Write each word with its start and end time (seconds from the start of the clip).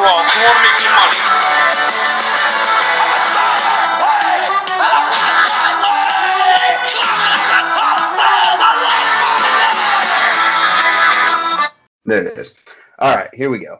fraud. 0.00 0.24
Who 0.30 0.40
wanna 0.40 0.62
make 0.64 0.78
me 0.80 0.88
money? 0.96 1.20
There 12.06 12.26
it 12.26 12.38
is. 12.38 12.54
All 12.98 13.14
right, 13.14 13.28
here 13.34 13.50
we 13.50 13.58
go. 13.58 13.76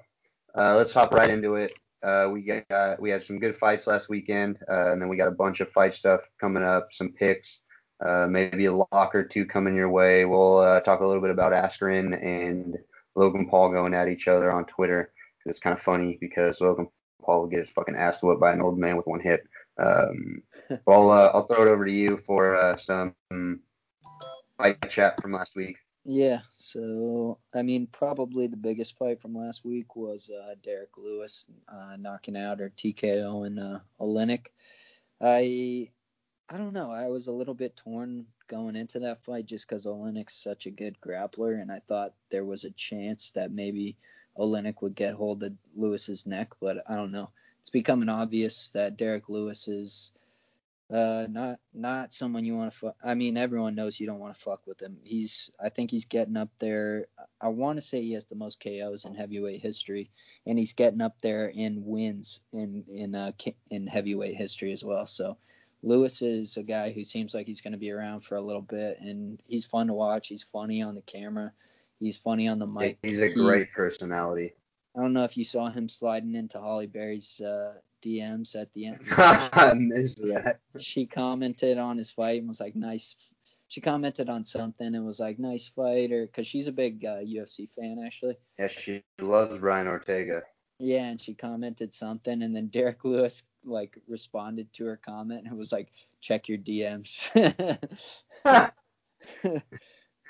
Uh, 0.54 0.76
let's 0.76 0.92
hop 0.92 1.12
right 1.14 1.30
into 1.30 1.54
it. 1.54 1.72
Uh, 2.02 2.28
we 2.32 2.42
got 2.42 3.00
we 3.00 3.10
had 3.10 3.22
some 3.22 3.38
good 3.38 3.56
fights 3.56 3.86
last 3.86 4.08
weekend, 4.08 4.58
uh, 4.70 4.92
and 4.92 5.00
then 5.00 5.08
we 5.08 5.16
got 5.16 5.28
a 5.28 5.32
bunch 5.32 5.60
of 5.60 5.70
fight 5.72 5.94
stuff 5.94 6.20
coming 6.38 6.62
up, 6.62 6.88
some 6.92 7.12
picks, 7.12 7.60
uh, 8.06 8.26
maybe 8.28 8.66
a 8.66 8.74
lock 8.74 9.14
or 9.14 9.24
two 9.24 9.46
coming 9.46 9.74
your 9.74 9.90
way. 9.90 10.26
We'll 10.26 10.58
uh, 10.58 10.80
talk 10.80 11.00
a 11.00 11.06
little 11.06 11.22
bit 11.22 11.30
about 11.30 11.52
Askren 11.52 12.22
and 12.22 12.76
Logan 13.14 13.48
Paul 13.48 13.70
going 13.70 13.94
at 13.94 14.08
each 14.08 14.28
other 14.28 14.52
on 14.52 14.66
Twitter. 14.66 15.12
It's 15.46 15.60
kind 15.60 15.76
of 15.76 15.82
funny 15.82 16.18
because 16.20 16.60
Logan 16.60 16.88
Paul 17.22 17.42
will 17.42 17.48
get 17.48 17.60
his 17.60 17.68
fucking 17.70 17.96
ass 17.96 18.22
whooped 18.22 18.40
by 18.40 18.52
an 18.52 18.60
old 18.60 18.78
man 18.78 18.96
with 18.96 19.06
one 19.06 19.20
hit. 19.20 19.46
Um, 19.78 20.42
I'll 20.86 21.10
uh, 21.10 21.30
I'll 21.32 21.46
throw 21.46 21.62
it 21.62 21.68
over 21.68 21.84
to 21.84 21.92
you 21.92 22.18
for 22.26 22.54
uh, 22.54 22.76
some 22.76 23.14
fight 24.58 24.90
chat 24.90 25.20
from 25.20 25.32
last 25.32 25.56
week. 25.56 25.76
Yeah, 26.04 26.40
so 26.50 27.38
I 27.54 27.62
mean, 27.62 27.86
probably 27.86 28.46
the 28.46 28.56
biggest 28.56 28.96
fight 28.96 29.20
from 29.20 29.34
last 29.34 29.64
week 29.64 29.96
was 29.96 30.30
uh, 30.30 30.54
Derrick 30.62 30.96
Lewis 30.96 31.44
uh, 31.68 31.96
knocking 31.98 32.36
out 32.36 32.60
or 32.60 32.70
TKO 32.70 33.46
and 33.46 33.58
uh, 33.58 33.78
Oleinik. 34.00 34.46
I 35.20 35.90
I 36.48 36.56
don't 36.56 36.72
know. 36.72 36.90
I 36.90 37.08
was 37.08 37.26
a 37.26 37.32
little 37.32 37.54
bit 37.54 37.76
torn 37.76 38.26
going 38.48 38.76
into 38.76 38.98
that 39.00 39.22
fight 39.22 39.46
just 39.46 39.68
because 39.68 39.86
Oleinik's 39.86 40.34
such 40.34 40.66
a 40.66 40.70
good 40.70 40.96
grappler, 41.00 41.60
and 41.60 41.70
I 41.70 41.80
thought 41.86 42.14
there 42.30 42.46
was 42.46 42.64
a 42.64 42.70
chance 42.72 43.30
that 43.32 43.52
maybe 43.52 43.96
Oleinik 44.38 44.82
would 44.82 44.94
get 44.94 45.14
hold 45.14 45.42
of 45.42 45.52
Lewis's 45.76 46.26
neck, 46.26 46.50
but 46.60 46.78
I 46.88 46.94
don't 46.94 47.12
know. 47.12 47.30
It's 47.60 47.70
becoming 47.70 48.08
obvious 48.08 48.70
that 48.70 48.96
Derrick 48.96 49.28
Lewis 49.28 49.68
is 49.68 50.12
uh, 50.92 51.26
not 51.30 51.60
not 51.72 52.12
someone 52.12 52.44
you 52.44 52.56
want 52.56 52.72
to 52.72 52.78
fuck. 52.78 52.96
I 53.02 53.14
mean, 53.14 53.36
everyone 53.36 53.76
knows 53.76 54.00
you 54.00 54.06
don't 54.06 54.18
want 54.18 54.34
to 54.34 54.40
fuck 54.40 54.66
with 54.66 54.80
him. 54.82 54.98
He's 55.04 55.50
I 55.62 55.68
think 55.68 55.90
he's 55.90 56.06
getting 56.06 56.36
up 56.36 56.50
there. 56.58 57.06
I 57.40 57.48
want 57.48 57.76
to 57.76 57.82
say 57.82 58.02
he 58.02 58.14
has 58.14 58.24
the 58.24 58.34
most 58.34 58.62
KOs 58.62 59.04
in 59.04 59.14
heavyweight 59.14 59.60
history, 59.60 60.10
and 60.46 60.58
he's 60.58 60.72
getting 60.72 61.00
up 61.00 61.20
there 61.20 61.46
in 61.46 61.84
wins 61.84 62.40
in 62.52 62.84
in 62.92 63.14
uh 63.14 63.32
in 63.70 63.86
heavyweight 63.86 64.34
history 64.34 64.72
as 64.72 64.82
well. 64.82 65.06
So 65.06 65.36
Lewis 65.82 66.22
is 66.22 66.56
a 66.56 66.62
guy 66.62 66.90
who 66.90 67.04
seems 67.04 67.34
like 67.34 67.46
he's 67.46 67.60
going 67.60 67.72
to 67.72 67.78
be 67.78 67.92
around 67.92 68.22
for 68.22 68.34
a 68.34 68.40
little 68.40 68.62
bit, 68.62 68.98
and 69.00 69.40
he's 69.46 69.64
fun 69.64 69.86
to 69.86 69.94
watch. 69.94 70.26
He's 70.28 70.42
funny 70.42 70.82
on 70.82 70.96
the 70.96 71.02
camera. 71.02 71.52
He's 72.00 72.16
funny 72.16 72.48
on 72.48 72.58
the 72.58 72.66
mic. 72.66 72.98
He's 73.02 73.20
a 73.20 73.28
He- 73.28 73.34
great 73.34 73.72
personality. 73.72 74.54
I 74.96 75.02
don't 75.02 75.12
know 75.12 75.22
if 75.22 75.36
you 75.36 75.44
saw 75.44 75.70
him 75.70 75.88
sliding 75.88 76.34
into 76.34 76.58
Halle 76.58 76.86
Berry's 76.86 77.40
uh, 77.40 77.74
DMs 78.02 78.60
at 78.60 78.72
the 78.72 78.86
end. 78.86 78.98
I 79.12 79.72
missed 79.74 80.18
that. 80.22 80.58
she 80.80 81.06
commented 81.06 81.78
on 81.78 81.96
his 81.96 82.10
fight 82.10 82.40
and 82.40 82.48
was 82.48 82.58
like, 82.60 82.74
nice. 82.74 83.14
She 83.68 83.80
commented 83.80 84.28
on 84.28 84.44
something 84.44 84.96
and 84.96 85.06
was 85.06 85.20
like, 85.20 85.38
nice 85.38 85.68
fight, 85.68 86.10
or 86.10 86.26
because 86.26 86.46
she's 86.48 86.66
a 86.66 86.72
big 86.72 87.04
uh, 87.04 87.18
UFC 87.18 87.68
fan 87.78 88.02
actually. 88.04 88.36
Yeah, 88.58 88.66
she 88.66 89.04
loves 89.20 89.56
Brian 89.58 89.86
Ortega. 89.86 90.42
Yeah, 90.80 91.04
and 91.04 91.20
she 91.20 91.34
commented 91.34 91.94
something, 91.94 92.42
and 92.42 92.56
then 92.56 92.66
Derrick 92.66 93.04
Lewis 93.04 93.44
like 93.64 93.96
responded 94.08 94.72
to 94.72 94.86
her 94.86 94.96
comment 94.96 95.46
and 95.46 95.56
was 95.56 95.70
like, 95.70 95.88
check 96.20 96.48
your 96.48 96.58
DMs. 96.58 97.30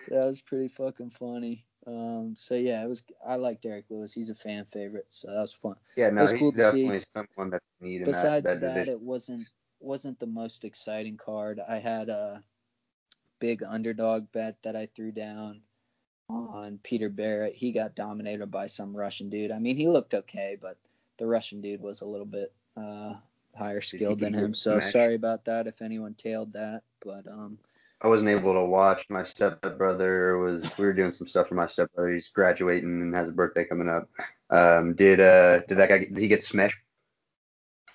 that 0.08 0.24
was 0.24 0.40
pretty 0.40 0.68
fucking 0.68 1.10
funny. 1.10 1.64
Um, 1.86 2.34
so 2.36 2.54
yeah, 2.54 2.82
it 2.82 2.88
was. 2.88 3.02
I 3.26 3.36
like 3.36 3.60
Derrick 3.60 3.86
Lewis. 3.88 4.12
He's 4.12 4.30
a 4.30 4.34
fan 4.34 4.64
favorite, 4.66 5.06
so 5.08 5.28
that 5.28 5.40
was 5.40 5.52
fun. 5.52 5.76
Yeah, 5.96 6.10
no, 6.10 6.24
It's 6.24 6.32
he's 6.32 6.40
cool 6.40 6.52
definitely 6.52 7.02
someone 7.14 7.50
that 7.50 7.62
we 7.80 7.88
need 7.88 8.00
in 8.02 8.06
Besides 8.06 8.46
that, 8.46 8.60
that, 8.60 8.74
that 8.74 8.88
it 8.88 9.00
wasn't 9.00 9.46
wasn't 9.80 10.18
the 10.20 10.26
most 10.26 10.64
exciting 10.64 11.16
card. 11.16 11.60
I 11.66 11.78
had 11.78 12.08
a 12.10 12.42
big 13.38 13.62
underdog 13.62 14.30
bet 14.32 14.56
that 14.62 14.76
I 14.76 14.86
threw 14.94 15.10
down 15.10 15.62
on 16.28 16.78
Peter 16.82 17.08
Barrett. 17.08 17.54
He 17.54 17.72
got 17.72 17.94
dominated 17.94 18.50
by 18.50 18.66
some 18.66 18.96
Russian 18.96 19.30
dude. 19.30 19.50
I 19.50 19.58
mean, 19.58 19.76
he 19.76 19.88
looked 19.88 20.14
okay, 20.14 20.56
but 20.60 20.76
the 21.16 21.26
Russian 21.26 21.60
dude 21.60 21.80
was 21.80 22.02
a 22.02 22.06
little 22.06 22.26
bit 22.26 22.52
uh, 22.76 23.14
higher 23.56 23.80
skilled 23.80 24.20
than 24.20 24.34
him. 24.34 24.54
So 24.54 24.78
smash? 24.78 24.92
sorry 24.92 25.14
about 25.14 25.46
that 25.46 25.66
if 25.66 25.82
anyone 25.82 26.14
tailed 26.14 26.52
that. 26.52 26.82
But 27.04 27.26
um, 27.26 27.58
I 28.02 28.08
wasn't 28.08 28.30
able 28.30 28.54
to 28.54 28.64
watch. 28.64 29.04
My 29.10 29.22
stepbrother 29.22 30.38
was. 30.38 30.64
We 30.78 30.84
were 30.84 30.92
doing 30.92 31.10
some 31.10 31.26
stuff 31.26 31.48
for 31.48 31.54
my 31.54 31.66
stepbrother. 31.66 32.14
He's 32.14 32.28
graduating 32.28 33.02
and 33.02 33.14
has 33.14 33.28
a 33.28 33.32
birthday 33.32 33.64
coming 33.64 33.88
up. 33.88 34.08
Um, 34.48 34.94
did 34.94 35.20
uh 35.20 35.60
did 35.60 35.78
that 35.78 35.88
guy 35.88 35.98
did 35.98 36.16
he 36.16 36.28
get 36.28 36.42
smashed? 36.42 36.78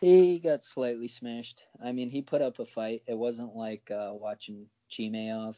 he 0.02 0.40
got 0.40 0.64
slightly 0.64 1.08
smashed. 1.08 1.66
I 1.84 1.92
mean, 1.92 2.10
he 2.10 2.22
put 2.22 2.42
up 2.42 2.60
a 2.60 2.66
fight. 2.66 3.04
It 3.08 3.18
wasn't 3.18 3.56
like 3.56 3.90
uh, 3.92 4.12
watching 4.14 4.68
Chimaev 4.92 5.56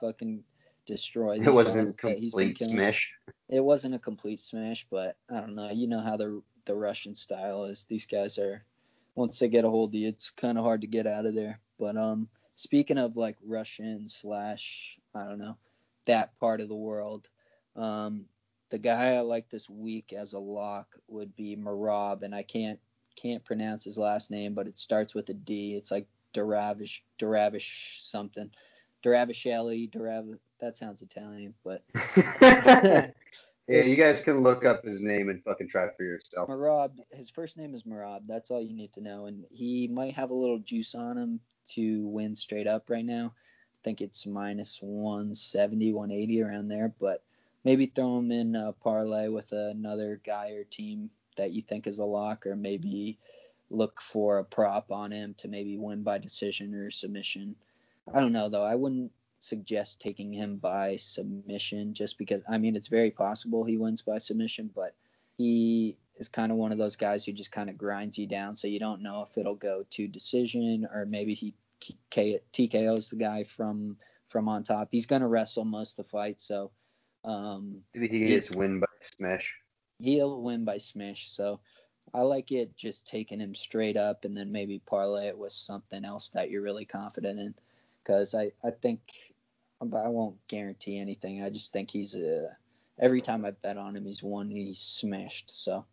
fucking 0.00 0.42
destroy. 0.86 1.34
It 1.34 1.52
wasn't 1.52 1.96
guys 1.96 2.12
that 2.12 2.18
he's 2.18 2.34
been 2.34 2.54
complete 2.54 2.70
smash. 2.70 3.12
it 3.48 3.60
wasn't 3.60 3.94
a 3.94 3.98
complete 3.98 4.40
smash, 4.40 4.86
but 4.90 5.16
I 5.30 5.40
don't 5.40 5.54
know. 5.54 5.70
You 5.70 5.86
know 5.86 6.00
how 6.00 6.16
the 6.16 6.42
the 6.64 6.74
Russian 6.74 7.14
style 7.14 7.64
is. 7.64 7.84
These 7.84 8.06
guys 8.06 8.38
are 8.38 8.64
once 9.14 9.38
they 9.38 9.48
get 9.48 9.64
a 9.64 9.70
hold 9.70 9.90
of 9.90 9.94
you, 9.94 10.08
it's 10.08 10.30
kind 10.30 10.56
of 10.56 10.64
hard 10.64 10.80
to 10.82 10.86
get 10.86 11.06
out 11.06 11.26
of 11.26 11.34
there. 11.34 11.60
But 11.78 11.96
um, 11.96 12.28
speaking 12.60 12.98
of 12.98 13.16
like 13.16 13.36
Russian 13.42 14.06
slash 14.06 14.98
I 15.14 15.24
don't 15.24 15.38
know 15.38 15.56
that 16.04 16.38
part 16.38 16.60
of 16.60 16.68
the 16.68 16.76
world, 16.76 17.28
um, 17.76 18.26
the 18.70 18.78
guy 18.78 19.14
I 19.14 19.20
like 19.20 19.48
this 19.48 19.68
week 19.68 20.12
as 20.12 20.32
a 20.34 20.38
lock 20.38 20.96
would 21.08 21.34
be 21.36 21.56
Merab, 21.56 22.22
and 22.22 22.34
I 22.34 22.42
can't 22.42 22.78
can't 23.16 23.44
pronounce 23.44 23.84
his 23.84 23.98
last 23.98 24.30
name, 24.30 24.54
but 24.54 24.66
it 24.66 24.78
starts 24.78 25.14
with 25.14 25.28
a 25.30 25.34
D. 25.34 25.74
It's 25.74 25.90
like 25.90 26.06
Daravish 26.34 27.00
Daravish 27.18 28.00
something. 28.02 28.50
Daravishelli, 29.02 29.90
Darav. 29.90 30.38
That 30.60 30.76
sounds 30.76 31.00
Italian, 31.02 31.54
but 31.64 31.82
yeah, 33.70 33.82
you 33.82 33.96
guys 33.96 34.20
can 34.20 34.40
look 34.40 34.64
up 34.64 34.84
his 34.84 35.00
name 35.00 35.28
and 35.28 35.42
fucking 35.44 35.68
try 35.68 35.88
for 35.96 36.02
yourself. 36.02 36.48
Merab, 36.48 36.92
his 37.12 37.30
first 37.30 37.56
name 37.56 37.74
is 37.74 37.84
Merab. 37.84 38.22
That's 38.26 38.50
all 38.50 38.62
you 38.62 38.74
need 38.74 38.92
to 38.94 39.00
know. 39.00 39.26
And 39.26 39.44
he 39.50 39.88
might 39.88 40.14
have 40.14 40.30
a 40.30 40.34
little 40.34 40.58
juice 40.58 40.94
on 40.94 41.16
him 41.16 41.40
to 41.70 42.06
win 42.08 42.34
straight 42.34 42.66
up 42.66 42.90
right 42.90 43.04
now. 43.04 43.32
I 43.34 43.78
think 43.84 44.00
it's 44.00 44.26
minus 44.26 44.78
170, 44.82 45.92
180 45.92 46.42
around 46.42 46.68
there. 46.68 46.92
But 47.00 47.22
maybe 47.64 47.86
throw 47.86 48.18
him 48.18 48.32
in 48.32 48.56
a 48.56 48.72
parlay 48.72 49.28
with 49.28 49.52
another 49.52 50.20
guy 50.26 50.50
or 50.50 50.64
team 50.64 51.10
that 51.36 51.52
you 51.52 51.62
think 51.62 51.86
is 51.86 51.98
a 51.98 52.04
lock, 52.04 52.46
or 52.46 52.56
maybe 52.56 53.18
look 53.70 54.00
for 54.00 54.38
a 54.38 54.44
prop 54.44 54.90
on 54.90 55.12
him 55.12 55.34
to 55.38 55.48
maybe 55.48 55.78
win 55.78 56.02
by 56.02 56.18
decision 56.18 56.74
or 56.74 56.90
submission. 56.90 57.54
I 58.12 58.20
don't 58.20 58.32
know 58.32 58.48
though. 58.48 58.64
I 58.64 58.74
wouldn't 58.74 59.12
suggest 59.40 60.00
taking 60.00 60.32
him 60.32 60.56
by 60.56 60.96
submission 60.96 61.94
just 61.94 62.18
because 62.18 62.42
I 62.48 62.58
mean 62.58 62.76
it's 62.76 62.88
very 62.88 63.10
possible 63.10 63.64
he 63.64 63.76
wins 63.78 64.02
by 64.02 64.18
submission, 64.18 64.70
but 64.74 64.94
he 65.36 65.96
is 66.16 66.28
kind 66.28 66.52
of 66.52 66.58
one 66.58 66.72
of 66.72 66.78
those 66.78 66.96
guys 66.96 67.24
who 67.24 67.32
just 67.32 67.50
kind 67.52 67.70
of 67.70 67.78
grinds 67.78 68.18
you 68.18 68.26
down, 68.26 68.54
so 68.54 68.68
you 68.68 68.78
don't 68.78 69.02
know 69.02 69.22
if 69.28 69.36
it'll 69.38 69.54
go 69.54 69.84
to 69.90 70.06
decision 70.06 70.86
or 70.92 71.04
maybe 71.06 71.34
he 71.34 71.54
K- 72.10 72.40
TKO's 72.52 73.10
the 73.10 73.16
guy 73.16 73.42
from 73.44 73.96
from 74.28 74.48
on 74.48 74.62
top. 74.62 74.88
He's 74.90 75.06
gonna 75.06 75.28
wrestle 75.28 75.64
most 75.64 75.98
of 75.98 76.04
the 76.04 76.10
fight, 76.10 76.40
so 76.40 76.70
um, 77.24 77.82
Maybe 77.94 78.08
he 78.08 78.26
gets 78.28 78.50
win 78.50 78.80
by 78.80 78.86
smash. 79.02 79.56
he'll 79.98 80.40
win 80.42 80.64
by 80.64 80.78
smash. 80.78 81.30
So 81.30 81.60
I 82.12 82.20
like 82.20 82.52
it 82.52 82.76
just 82.76 83.06
taking 83.06 83.40
him 83.40 83.54
straight 83.54 83.96
up 83.96 84.24
and 84.24 84.36
then 84.36 84.52
maybe 84.52 84.80
parlay 84.86 85.28
it 85.28 85.38
with 85.38 85.52
something 85.52 86.04
else 86.04 86.28
that 86.30 86.50
you're 86.50 86.62
really 86.62 86.84
confident 86.84 87.38
in. 87.38 87.54
Because 88.02 88.34
I, 88.34 88.52
I 88.64 88.70
think, 88.70 89.00
but 89.82 90.04
I 90.04 90.08
won't 90.08 90.36
guarantee 90.48 90.98
anything. 90.98 91.42
I 91.42 91.50
just 91.50 91.72
think 91.72 91.90
he's 91.90 92.14
a, 92.14 92.56
every 92.98 93.20
time 93.20 93.44
I 93.44 93.52
bet 93.52 93.76
on 93.76 93.96
him, 93.96 94.04
he's 94.04 94.22
won, 94.22 94.50
he's 94.50 94.78
smashed. 94.78 95.50
So 95.50 95.84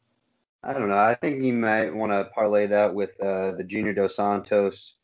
I 0.63 0.73
don't 0.73 0.89
know. 0.89 0.97
I 0.97 1.15
think 1.15 1.43
you 1.43 1.53
might 1.53 1.93
want 1.93 2.11
to 2.11 2.29
parlay 2.33 2.67
that 2.67 2.93
with 2.93 3.11
uh, 3.21 3.51
the 3.53 3.63
Junior 3.63 3.93
Dos 3.93 4.15
Santos 4.15 4.95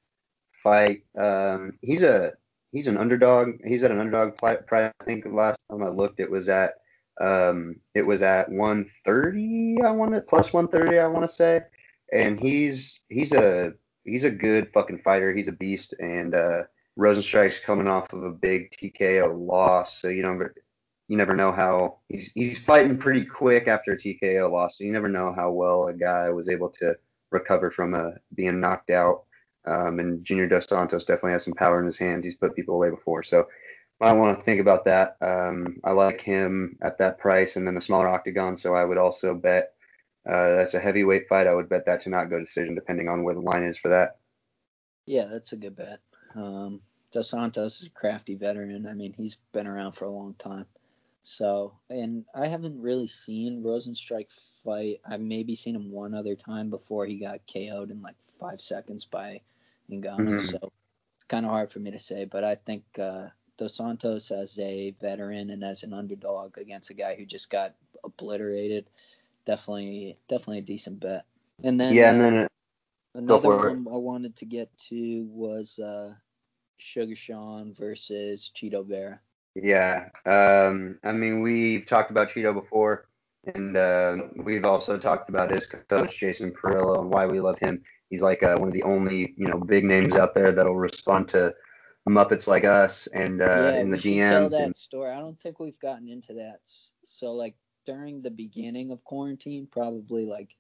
fight. 0.64 1.04
Um, 1.18 1.78
he's 1.82 2.04
a 2.04 2.34
he's 2.72 2.88
an 2.88 2.98
underdog. 2.98 3.52
He's 3.66 3.84
at 3.84 3.92
an 3.92 4.00
underdog 4.00 4.38
price. 4.38 4.60
I 4.72 5.04
think 5.06 5.26
last 5.26 5.62
time 5.70 5.84
I 5.84 5.90
looked, 5.90 6.20
it 6.20 6.30
was 6.30 6.50
at 6.50 6.74
um, 7.22 7.78
it 7.94 8.06
was 8.06 8.24
at 8.24 8.50
130. 8.50 9.82
I 9.86 9.92
want 9.92 10.14
to 10.14 10.22
plus 10.22 10.52
130. 10.52 11.00
I 11.00 11.08
want 11.08 11.30
to 11.30 11.34
say, 11.34 11.62
and 12.12 12.40
he's 12.40 13.02
he's 13.10 13.32
a 13.32 13.74
he's 14.04 14.24
a 14.24 14.32
good 14.32 14.72
fucking 14.74 15.02
fighter. 15.04 15.34
He's 15.34 15.48
a 15.48 15.54
beast, 15.54 15.94
and 16.00 16.34
uh, 16.34 16.64
Rozenstruik's 17.00 17.60
coming 17.60 17.88
off 17.88 18.14
of 18.14 18.24
a 18.24 18.32
big 18.32 18.72
TKO 18.72 19.28
loss, 19.34 20.00
so 20.02 20.10
you 20.10 20.24
know 20.24 20.40
you 21.08 21.18
never 21.18 21.36
know 21.36 21.52
how 21.52 22.00
he's 22.10 22.32
he's 22.36 22.60
fighting 22.60 22.98
pretty 22.98 23.26
quick 23.26 23.68
after 23.68 23.94
a 23.94 23.98
TKO 23.98 24.50
loss, 24.52 24.78
so 24.78 24.84
you 24.84 24.92
never 24.92 25.10
know 25.10 25.34
how 25.36 25.52
well 25.52 25.88
a 25.88 25.94
guy 25.94 26.30
was 26.30 26.50
able 26.50 26.70
to 26.70 26.96
recover 27.32 27.72
from 27.72 27.94
a 27.94 28.14
being 28.36 28.60
knocked 28.60 28.90
out. 28.92 29.24
Um, 29.66 30.00
and 30.00 30.26
Junior 30.26 30.48
Dos 30.48 30.68
Santos 30.68 31.06
definitely 31.06 31.34
has 31.34 31.46
some 31.46 31.54
power 31.54 31.80
in 31.80 31.86
his 31.86 31.98
hands. 31.98 32.26
He's 32.26 32.36
put 32.36 32.56
people 32.56 32.76
away 32.76 32.90
before, 32.90 33.24
so 33.24 33.48
I 34.02 34.14
want 34.14 34.38
to 34.40 34.46
think 34.46 34.60
about 34.62 34.86
that. 34.86 35.18
Um, 35.22 35.78
I 35.84 35.92
like 35.94 36.22
him 36.22 36.78
at 36.82 36.98
that 37.00 37.20
price, 37.20 37.56
and 37.56 37.66
then 37.68 37.76
the 37.76 37.82
smaller 37.82 38.10
octagon, 38.10 38.58
so 38.58 38.76
I 38.76 38.86
would 38.86 38.98
also 38.98 39.34
bet 39.36 39.74
Uh, 40.30 40.56
that's 40.56 40.74
a 40.74 40.80
heavyweight 40.80 41.28
fight. 41.30 41.48
I 41.48 41.54
would 41.56 41.70
bet 41.70 41.86
that 41.86 42.02
to 42.04 42.10
not 42.10 42.30
go 42.30 42.40
decision, 42.40 42.76
depending 42.76 43.10
on 43.10 43.24
where 43.24 43.36
the 43.36 43.42
line 43.42 43.64
is 43.64 43.78
for 43.78 43.90
that. 43.90 44.18
Yeah, 45.06 45.26
that's 45.26 45.54
a 45.54 45.58
good 45.58 45.76
bet. 45.76 46.00
Um, 46.36 46.82
Dos 47.12 47.30
Santos 47.30 47.82
is 47.82 47.88
a 47.88 47.92
crafty 47.92 48.36
veteran. 48.36 48.88
I 48.88 48.94
mean, 48.94 49.14
he's 49.14 49.36
been 49.52 49.68
around 49.68 49.94
for 49.94 50.06
a 50.06 50.12
long 50.12 50.34
time. 50.36 50.66
So, 51.22 51.74
and 51.90 52.26
I 52.36 52.48
haven't 52.48 52.82
really 52.82 53.08
seen 53.08 53.64
Rozenstruik 53.64 54.32
fight. 54.64 55.00
I've 55.06 55.22
maybe 55.22 55.56
seen 55.56 55.76
him 55.76 55.92
one 55.92 56.14
other 56.14 56.36
time 56.36 56.70
before 56.70 57.06
he 57.06 57.18
got 57.20 57.48
KO'd 57.48 57.92
in 57.92 58.02
like 58.02 58.16
five 58.40 58.62
seconds 58.62 59.06
by 59.06 59.42
Ngannou. 59.90 60.40
Mhm. 60.40 60.42
So 60.42 60.72
it's 61.16 61.26
kind 61.26 61.46
of 61.46 61.52
hard 61.52 61.72
for 61.72 61.80
me 61.80 61.92
to 61.92 62.00
say, 62.00 62.26
but 62.26 62.44
I 62.44 62.56
think 62.56 62.84
uh, 63.00 63.28
Dos 63.58 63.76
Santos 63.76 64.32
as 64.32 64.60
a 64.60 64.92
veteran 65.00 65.52
and 65.52 65.64
as 65.64 65.84
an 65.84 65.94
underdog 65.94 66.58
against 66.58 66.90
a 66.90 66.94
guy 66.94 67.16
who 67.16 67.26
just 67.26 67.50
got 67.50 67.76
obliterated, 68.04 68.90
definitely, 69.46 70.18
definitely 70.28 70.60
a 70.60 70.64
decent 70.64 71.00
bet. 71.00 71.26
And 71.64 71.80
then 71.80 71.94
yeah, 71.94 72.10
uh, 72.10 72.14
and 72.14 72.22
then 72.22 72.38
uh, 72.40 72.48
Another 73.16 73.50
one 73.50 73.88
I 73.88 73.98
wanted 73.98 74.36
to 74.38 74.46
get 74.46 74.76
to 74.90 75.24
was 75.26 75.80
uh, 75.80 76.16
Sugar 76.84 77.16
Sean 77.16 77.74
versus 77.74 78.52
Chito 78.56 78.86
Vera. 78.86 79.20
Yeah. 79.56 80.10
Um, 80.26 81.00
I 81.04 81.12
mean, 81.12 81.42
we've 81.42 81.86
talked 81.86 82.12
about 82.12 82.30
Chito 82.30 82.54
before, 82.54 83.08
and 83.54 83.78
uh, 83.78 84.18
we've 84.36 84.66
also 84.66 84.98
talked 84.98 85.30
about 85.30 85.52
his 85.52 85.66
coach, 85.66 86.20
Jason 86.20 86.52
Parillo, 86.52 87.00
and 87.00 87.10
why 87.10 87.26
we 87.26 87.40
love 87.40 87.60
him. 87.60 87.82
He's 88.10 88.22
like 88.22 88.44
uh, 88.44 88.56
one 88.58 88.68
of 88.68 88.74
the 88.74 88.84
only, 88.84 89.34
you 89.38 89.48
know, 89.48 89.60
big 89.60 89.86
names 89.86 90.14
out 90.16 90.34
there 90.36 90.52
that'll 90.52 90.76
respond 90.76 91.30
to 91.30 91.54
Muppets 92.08 92.48
like 92.48 92.66
us 92.66 93.08
and 93.08 93.42
uh, 93.42 93.46
yeah, 93.46 93.80
in 93.80 93.90
the 93.90 93.98
should 93.98 94.26
tell 94.26 94.50
that 94.50 94.62
And, 94.62 94.76
story. 94.76 95.12
I 95.12 95.20
don't 95.20 95.40
think 95.40 95.60
we've 95.60 95.80
gotten 95.80 96.10
into 96.10 96.34
that. 96.34 96.60
So 97.06 97.32
like 97.32 97.56
during 97.86 98.22
the 98.22 98.30
beginning 98.32 98.92
of 98.92 99.04
quarantine, 99.04 99.68
probably 99.72 100.26
like 100.26 100.56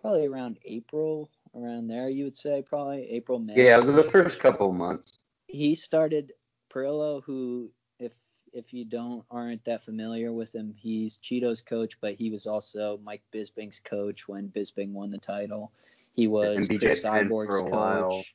probably 0.00 0.26
around 0.26 0.58
April, 0.64 1.30
around 1.54 1.88
there, 1.88 2.08
you 2.08 2.24
would 2.24 2.36
say 2.36 2.62
probably 2.62 3.08
April 3.10 3.38
May. 3.38 3.54
yeah, 3.66 3.76
it 3.78 3.84
was 3.84 3.94
the 3.94 4.02
first 4.02 4.40
couple 4.40 4.70
of 4.70 4.76
months. 4.76 5.17
He 5.48 5.74
started 5.74 6.32
Parillo, 6.72 7.22
who 7.24 7.70
if 7.98 8.12
if 8.52 8.72
you 8.72 8.84
don't 8.84 9.24
aren't 9.30 9.64
that 9.64 9.84
familiar 9.84 10.32
with 10.32 10.54
him, 10.54 10.74
he's 10.76 11.18
Chito's 11.18 11.60
coach, 11.60 11.98
but 12.00 12.14
he 12.14 12.30
was 12.30 12.46
also 12.46 13.00
Mike 13.02 13.22
Bisping's 13.34 13.80
coach 13.80 14.28
when 14.28 14.48
Bisping 14.50 14.92
won 14.92 15.10
the 15.10 15.18
title. 15.18 15.72
He 16.14 16.26
was 16.28 16.68
Cris 16.68 17.02
Cyborg's 17.02 17.60
a 17.60 17.64
while. 17.64 18.10
coach. 18.10 18.34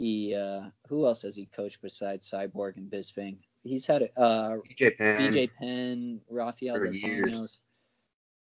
He 0.00 0.34
uh 0.34 0.62
who 0.88 1.06
else 1.06 1.22
has 1.22 1.36
he 1.36 1.46
coached 1.46 1.80
besides 1.80 2.28
Cyborg 2.30 2.76
and 2.76 2.90
Bisping? 2.90 3.36
He's 3.62 3.86
had 3.86 4.02
a 4.02 4.20
uh 4.20 4.56
BJ 4.68 4.98
Penn. 4.98 5.32
BJ 5.32 5.50
Penn, 5.58 6.20
Rafael 6.28 6.78
dos. 6.78 6.96
Anjos. 7.02 7.58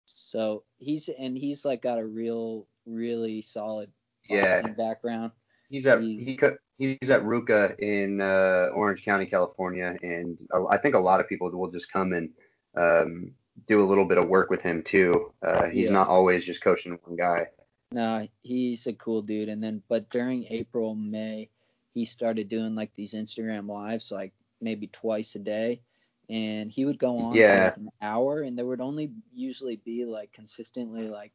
So 0.05 0.63
he's 0.77 1.09
and 1.09 1.35
he's 1.37 1.65
like 1.65 1.81
got 1.81 1.97
a 1.99 2.05
real 2.05 2.67
really 2.85 3.41
solid 3.41 3.91
Yeah. 4.29 4.61
background. 4.69 5.31
He's 5.69 5.87
at 5.87 6.01
He's- 6.01 6.27
he 6.27 6.35
co- 6.37 6.57
he's 6.81 7.09
at 7.11 7.21
RVCA 7.21 7.79
in 7.79 8.21
uh, 8.21 8.69
Orange 8.73 9.05
County, 9.05 9.25
California, 9.27 9.95
and 10.01 10.39
I 10.69 10.77
think 10.77 10.95
a 10.95 10.99
lot 10.99 11.19
of 11.19 11.29
people 11.29 11.49
will 11.51 11.69
just 11.69 11.91
come 11.91 12.13
and 12.13 12.29
um, 12.75 13.31
do 13.67 13.81
a 13.81 13.85
little 13.85 14.05
bit 14.05 14.17
of 14.17 14.27
work 14.27 14.49
with 14.49 14.61
him 14.61 14.81
too. 14.81 15.31
Uh, 15.45 15.69
he's 15.69 15.87
Yeah. 15.87 15.93
not 15.93 16.07
always 16.07 16.43
just 16.43 16.61
coaching 16.61 16.97
one 17.03 17.15
guy. 17.15 17.47
No, 17.91 18.27
he's 18.41 18.87
a 18.87 18.93
cool 18.93 19.21
dude. 19.21 19.49
And 19.49 19.61
then, 19.61 19.83
but 19.89 20.09
during 20.09 20.45
April, 20.49 20.95
May, 20.95 21.49
he 21.93 22.05
started 22.05 22.47
doing 22.49 22.73
like 22.73 22.93
these 22.95 23.13
Instagram 23.13 23.67
lives, 23.67 24.11
like 24.11 24.33
maybe 24.61 24.87
twice 24.87 25.35
a 25.35 25.39
day. 25.39 25.81
And 26.29 26.71
he 26.71 26.85
would 26.85 26.97
go 26.97 27.17
on 27.17 27.35
Yeah. 27.35 27.57
for 27.57 27.65
like 27.65 27.77
an 27.77 27.91
hour, 28.01 28.41
and 28.41 28.57
there 28.57 28.65
would 28.65 28.81
only 28.81 29.11
usually 29.35 29.75
be 29.75 30.05
like 30.05 30.31
consistently 30.31 31.09
like 31.09 31.33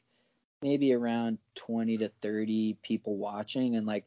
maybe 0.63 0.95
around 0.95 1.39
20 1.55 1.99
to 1.99 2.09
30 2.23 2.79
people 2.83 3.17
watching. 3.17 3.77
And 3.77 3.87
like 3.87 4.07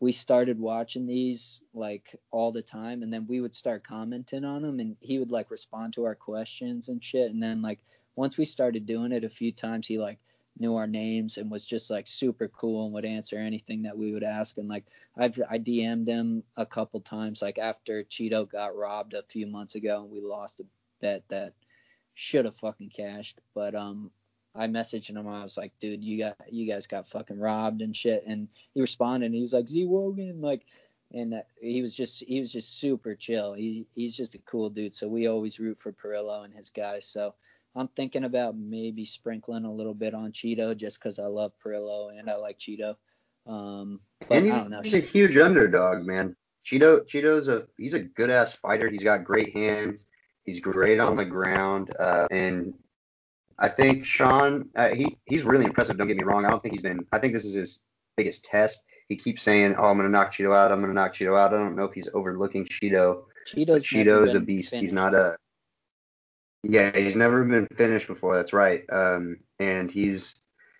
we 0.00 0.12
started 0.12 0.58
watching 0.58 1.06
these 1.06 1.60
like 1.74 2.16
all 2.30 2.50
the 2.50 2.62
time, 2.62 3.02
and 3.02 3.12
then 3.12 3.26
we 3.28 3.40
would 3.40 3.54
start 3.54 3.84
commenting 3.84 4.44
on 4.44 4.62
them, 4.62 4.80
and 4.80 4.96
he 5.00 5.18
would 5.18 5.30
like 5.30 5.50
respond 5.50 5.92
to 5.94 6.04
our 6.04 6.14
questions 6.14 6.88
and 6.88 7.04
shit. 7.04 7.30
And 7.30 7.42
then 7.42 7.60
like 7.62 7.78
once 8.16 8.38
we 8.38 8.46
started 8.46 8.86
doing 8.86 9.12
it 9.12 9.24
a 9.24 9.30
few 9.30 9.52
times, 9.52 9.86
he 9.86 9.98
like 9.98 10.18
knew 10.58 10.74
our 10.74 10.86
names 10.86 11.38
and 11.38 11.50
was 11.50 11.64
just 11.64 11.90
like 11.90 12.06
super 12.06 12.48
cool 12.48 12.84
and 12.84 12.94
would 12.94 13.04
answer 13.04 13.38
anything 13.38 13.82
that 13.82 13.96
we 13.96 14.12
would 14.12 14.24
ask. 14.24 14.56
And 14.58 14.68
like 14.68 14.84
I've 15.16 15.38
I 15.50 15.58
DM'd 15.58 16.08
him 16.08 16.42
a 16.56 16.66
couple 16.66 17.00
times, 17.00 17.42
like 17.42 17.58
after 17.58 18.02
Chito 18.04 18.50
got 18.50 18.76
robbed 18.76 19.14
a 19.14 19.22
few 19.22 19.46
months 19.46 19.74
ago 19.74 20.02
and 20.02 20.10
we 20.10 20.20
lost 20.20 20.60
a 20.60 20.64
bet 21.00 21.24
that 21.28 21.52
should 22.14 22.46
have 22.46 22.56
fucking 22.56 22.90
cashed. 22.90 23.38
But 23.54 23.74
um 23.74 24.10
I 24.54 24.66
messaged 24.66 25.10
him. 25.10 25.28
I 25.28 25.42
was 25.42 25.56
like, 25.56 25.72
dude, 25.78 26.02
you 26.02 26.18
got 26.18 26.36
you 26.50 26.70
guys 26.70 26.86
got 26.86 27.08
fucking 27.08 27.38
robbed 27.38 27.82
and 27.82 27.94
shit. 27.94 28.24
And 28.26 28.48
he 28.74 28.80
responded. 28.80 29.26
And 29.26 29.34
he 29.34 29.42
was 29.42 29.52
like, 29.52 29.68
Z 29.68 29.86
Wogan, 29.86 30.40
like, 30.40 30.62
and 31.12 31.34
uh, 31.34 31.42
he 31.60 31.82
was 31.82 31.94
just 31.94 32.24
he 32.26 32.40
was 32.40 32.52
just 32.52 32.78
super 32.80 33.14
chill. 33.14 33.54
He 33.54 33.86
he's 33.94 34.16
just 34.16 34.34
a 34.34 34.38
cool 34.38 34.70
dude. 34.70 34.94
So 34.94 35.08
we 35.08 35.28
always 35.28 35.60
root 35.60 35.78
for 35.80 35.92
Parillo 35.92 36.44
and 36.44 36.54
his 36.54 36.70
guys. 36.70 37.06
So 37.06 37.34
I'm 37.76 37.88
thinking 37.88 38.24
about 38.24 38.56
maybe 38.56 39.04
sprinkling 39.04 39.64
a 39.64 39.72
little 39.72 39.94
bit 39.94 40.14
on 40.14 40.32
Chito 40.32 40.76
just 40.76 41.00
because 41.00 41.18
I 41.18 41.26
love 41.26 41.52
Parillo 41.64 42.16
and 42.18 42.28
I 42.28 42.36
like 42.36 42.58
Chito. 42.58 42.96
Um, 43.46 44.00
but 44.28 44.38
and 44.38 44.46
he's, 44.46 44.54
I 44.54 44.58
don't 44.58 44.70
know. 44.70 44.80
he's 44.82 44.94
a 44.94 45.00
huge 45.00 45.36
underdog, 45.36 46.04
man. 46.04 46.36
Chito 46.64 47.08
Chito's 47.08 47.48
a 47.48 47.66
he's 47.78 47.94
a 47.94 48.00
good 48.00 48.30
ass 48.30 48.52
fighter. 48.52 48.88
He's 48.88 49.02
got 49.02 49.24
great 49.24 49.54
hands. 49.54 50.04
He's 50.44 50.60
great 50.60 50.98
on 50.98 51.16
the 51.16 51.24
ground, 51.24 51.94
uh, 51.98 52.26
and 52.30 52.74
I 53.60 53.68
think 53.68 54.06
Sean 54.06 54.68
uh, 54.74 54.88
he 54.88 55.18
he's 55.26 55.44
really 55.44 55.66
impressive. 55.66 55.98
Don't 55.98 56.08
get 56.08 56.16
me 56.16 56.24
wrong. 56.24 56.46
I 56.46 56.50
don't 56.50 56.62
think 56.62 56.72
he's 56.72 56.82
been. 56.82 57.06
I 57.12 57.18
think 57.18 57.34
this 57.34 57.44
is 57.44 57.54
his 57.54 57.84
biggest 58.16 58.44
test. 58.44 58.80
He 59.08 59.16
keeps 59.16 59.42
saying, 59.42 59.74
"Oh, 59.76 59.84
I'm 59.84 59.96
gonna 59.96 60.08
knock 60.08 60.32
Chito 60.32 60.56
out. 60.56 60.72
I'm 60.72 60.80
gonna 60.80 60.94
knock 60.94 61.14
Chito 61.14 61.38
out." 61.38 61.52
I 61.52 61.58
don't 61.58 61.76
know 61.76 61.84
if 61.84 61.92
he's 61.92 62.08
overlooking 62.14 62.64
Chito. 62.64 63.24
Chito's 63.46 63.84
Chito's 63.84 64.34
a 64.34 64.40
beast. 64.40 64.74
He's 64.74 64.92
not 64.92 65.14
a. 65.14 65.36
Yeah, 66.62 66.94
he's 66.96 67.16
never 67.16 67.44
been 67.44 67.66
finished 67.76 68.06
before. 68.06 68.34
That's 68.34 68.52
right. 68.52 68.84
Um, 68.90 69.38
and 69.58 69.90
he's 69.90 70.34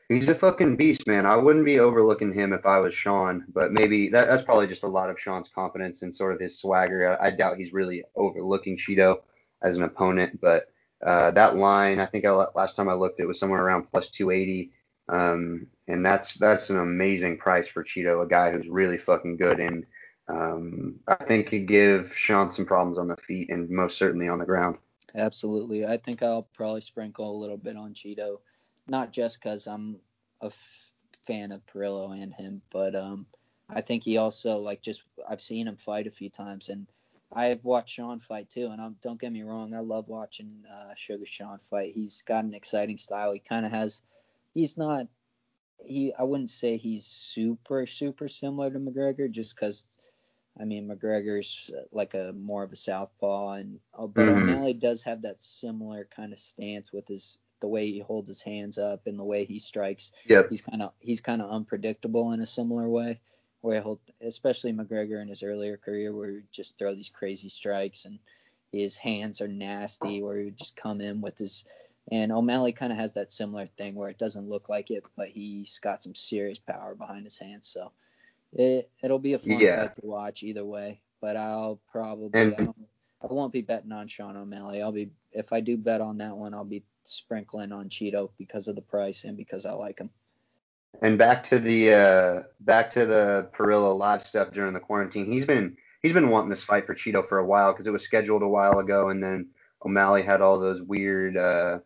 he's 0.08 0.28
a 0.28 0.34
fucking 0.34 0.76
beast, 0.76 1.06
man. 1.06 1.26
I 1.26 1.36
wouldn't 1.36 1.64
be 1.64 1.80
overlooking 1.80 2.32
him 2.32 2.52
if 2.52 2.64
I 2.64 2.78
was 2.78 2.94
Sean, 2.94 3.44
but 3.52 3.72
maybe 3.72 4.08
that, 4.10 4.26
that's 4.26 4.42
probably 4.42 4.66
just 4.66 4.84
a 4.84 4.88
lot 4.88 5.10
of 5.10 5.20
Sean's 5.20 5.50
confidence 5.54 6.02
and 6.02 6.14
sort 6.14 6.34
of 6.34 6.40
his 6.40 6.58
swagger. 6.58 7.18
I, 7.20 7.26
I 7.26 7.30
doubt 7.30 7.58
he's 7.58 7.72
really 7.72 8.04
overlooking 8.16 8.78
Chito 8.78 9.20
as 9.62 9.76
an 9.76 9.82
opponent, 9.82 10.40
but 10.40 10.68
uh, 11.04 11.30
that 11.32 11.56
line, 11.56 11.98
I 12.00 12.06
think 12.06 12.24
I, 12.24 12.30
last 12.30 12.76
time 12.76 12.88
I 12.88 12.94
looked, 12.94 13.20
it 13.20 13.26
was 13.26 13.38
somewhere 13.38 13.62
around 13.64 13.84
plus 13.84 14.10
280. 14.10 14.72
Um, 15.08 15.66
and 15.88 16.06
that's 16.06 16.34
that's 16.34 16.70
an 16.70 16.78
amazing 16.78 17.38
price 17.38 17.66
for 17.66 17.82
Chito, 17.82 18.22
a 18.22 18.28
guy 18.28 18.52
who's 18.52 18.68
really 18.68 18.96
fucking 18.96 19.38
good 19.38 19.58
and 19.58 19.84
um, 20.30 21.00
I 21.08 21.16
think 21.16 21.48
could 21.48 21.66
give 21.66 22.12
Sean 22.14 22.50
some 22.50 22.64
problems 22.64 22.98
on 22.98 23.08
the 23.08 23.16
feet 23.16 23.50
and 23.50 23.68
most 23.68 23.98
certainly 23.98 24.28
on 24.28 24.38
the 24.38 24.44
ground. 24.44 24.76
Absolutely. 25.14 25.84
I 25.84 25.96
think 25.96 26.22
I'll 26.22 26.48
probably 26.54 26.80
sprinkle 26.80 27.34
a 27.34 27.40
little 27.40 27.56
bit 27.56 27.76
on 27.76 27.94
Chito, 27.94 28.38
not 28.86 29.12
just 29.12 29.42
because 29.42 29.66
I'm 29.66 29.96
a 30.40 30.46
f- 30.46 30.90
fan 31.26 31.50
of 31.50 31.66
Parillo 31.66 32.12
and 32.12 32.32
him, 32.32 32.62
but 32.70 32.94
um, 32.94 33.26
I 33.68 33.80
think 33.80 34.04
he 34.04 34.18
also 34.18 34.56
like 34.58 34.82
just 34.82 35.02
I've 35.28 35.40
seen 35.40 35.66
him 35.66 35.76
fight 35.76 36.06
a 36.06 36.12
few 36.12 36.30
times, 36.30 36.68
and 36.68 36.86
I've 37.32 37.64
watched 37.64 37.94
Sean 37.94 38.20
fight 38.20 38.50
too. 38.50 38.68
And 38.72 38.80
I'm, 38.80 38.96
don't 39.02 39.20
get 39.20 39.32
me 39.32 39.42
wrong, 39.42 39.74
I 39.74 39.80
love 39.80 40.08
watching 40.08 40.64
uh, 40.70 40.94
Sugar 40.96 41.26
Sean 41.26 41.58
fight. 41.70 41.92
He's 41.94 42.22
got 42.22 42.44
an 42.44 42.54
exciting 42.54 42.98
style. 42.98 43.32
He 43.32 43.38
kind 43.40 43.64
of 43.66 43.72
has. 43.72 44.02
He's 44.54 44.76
not. 44.76 45.06
He. 45.84 46.12
I 46.18 46.24
wouldn't 46.24 46.50
say 46.50 46.76
he's 46.76 47.06
super 47.06 47.86
super 47.86 48.28
similar 48.28 48.70
to 48.70 48.78
McGregor, 48.78 49.30
just 49.30 49.54
because 49.54 49.86
I 50.60 50.64
mean, 50.64 50.88
McGregor's 50.88 51.70
uh, 51.74 51.84
like 51.92 52.14
a 52.14 52.32
more 52.32 52.62
of 52.64 52.72
a 52.72 52.76
southpaw, 52.76 53.52
and 53.52 53.80
uh, 53.94 54.06
but 54.06 54.28
Mhm. 54.28 54.42
O'Malley 54.42 54.74
does 54.74 55.02
have 55.04 55.22
that 55.22 55.42
similar 55.42 56.04
kind 56.04 56.32
of 56.32 56.38
stance 56.38 56.92
with 56.92 57.08
his 57.08 57.38
the 57.60 57.68
way 57.68 57.90
he 57.90 58.00
holds 58.00 58.28
his 58.28 58.42
hands 58.42 58.78
up 58.78 59.06
and 59.06 59.18
the 59.18 59.24
way 59.24 59.44
he 59.44 59.58
strikes. 59.58 60.12
Yep. 60.26 60.50
He's 60.50 60.62
kind 60.62 60.82
of 60.82 60.92
he's 60.98 61.20
kind 61.20 61.40
of 61.42 61.50
unpredictable 61.50 62.32
in 62.32 62.40
a 62.40 62.46
similar 62.46 62.88
way, 62.88 63.20
where 63.60 63.80
he'll 63.82 64.00
especially 64.22 64.72
McGregor 64.72 65.20
in 65.20 65.28
his 65.28 65.42
earlier 65.42 65.76
career, 65.76 66.14
where 66.14 66.28
he 66.28 66.34
would 66.36 66.52
just 66.52 66.78
throw 66.78 66.94
these 66.94 67.10
crazy 67.10 67.48
strikes 67.48 68.04
and 68.04 68.18
his 68.72 68.96
hands 68.96 69.40
are 69.40 69.48
nasty, 69.48 70.22
where 70.22 70.38
he 70.38 70.44
would 70.46 70.56
just 70.56 70.76
come 70.76 71.00
in 71.00 71.20
with 71.20 71.38
his. 71.38 71.64
And 72.12 72.32
O'Malley 72.32 72.72
kind 72.72 72.92
of 72.92 72.98
has 72.98 73.12
that 73.14 73.32
similar 73.32 73.66
thing 73.66 73.94
where 73.94 74.08
it 74.08 74.18
doesn't 74.18 74.48
look 74.48 74.68
like 74.68 74.90
it, 74.90 75.04
but 75.16 75.28
he's 75.28 75.78
got 75.80 76.02
some 76.02 76.14
serious 76.14 76.58
power 76.58 76.94
behind 76.94 77.24
his 77.24 77.38
hands. 77.38 77.68
So 77.68 77.92
it 78.52 78.90
it'll 79.02 79.18
be 79.18 79.34
a 79.34 79.38
fun 79.38 79.60
Yeah. 79.60 79.76
fight 79.82 79.94
to 79.96 80.00
watch 80.06 80.42
either 80.42 80.64
way. 80.64 81.00
But 81.20 81.36
I'll 81.36 81.80
probably 81.92 82.40
And- 82.40 82.54
I, 82.54 82.64
don't, 82.64 82.76
I 83.22 83.26
won't 83.26 83.52
be 83.52 83.60
betting 83.62 83.92
on 83.92 84.08
Sean 84.08 84.36
O'Malley. 84.36 84.80
I'll 84.82 84.92
be 84.92 85.10
if 85.32 85.52
I 85.52 85.60
do 85.60 85.76
bet 85.76 86.00
on 86.00 86.18
that 86.18 86.36
one, 86.36 86.54
I'll 86.54 86.64
be 86.64 86.82
sprinkling 87.04 87.70
on 87.72 87.88
Chito 87.88 88.30
because 88.38 88.66
of 88.68 88.74
the 88.76 88.82
price 88.82 89.24
and 89.24 89.36
because 89.36 89.66
I 89.66 89.72
like 89.72 89.98
him. 89.98 90.10
And 91.02 91.16
back 91.16 91.44
to 91.44 91.58
the 91.58 91.94
uh, 91.94 92.42
back 92.60 92.90
to 92.92 93.06
the 93.06 93.48
Parillo 93.56 93.96
live 93.96 94.26
stuff 94.26 94.52
during 94.52 94.74
the 94.74 94.80
quarantine. 94.80 95.32
He's 95.32 95.46
been 95.46 95.76
he's 96.02 96.12
been 96.12 96.28
wanting 96.28 96.50
this 96.50 96.62
fight 96.62 96.86
for 96.86 96.94
Chito 96.94 97.24
for 97.24 97.38
a 97.38 97.46
while 97.46 97.72
because 97.72 97.86
it 97.86 97.92
was 97.92 98.04
scheduled 98.04 98.42
a 98.42 98.48
while 98.48 98.78
ago, 98.78 99.08
and 99.08 99.22
then 99.22 99.48
O'Malley 99.84 100.22
had 100.22 100.42
all 100.42 100.58
those 100.58 100.82
weird 100.82 101.36
uh, 101.36 101.78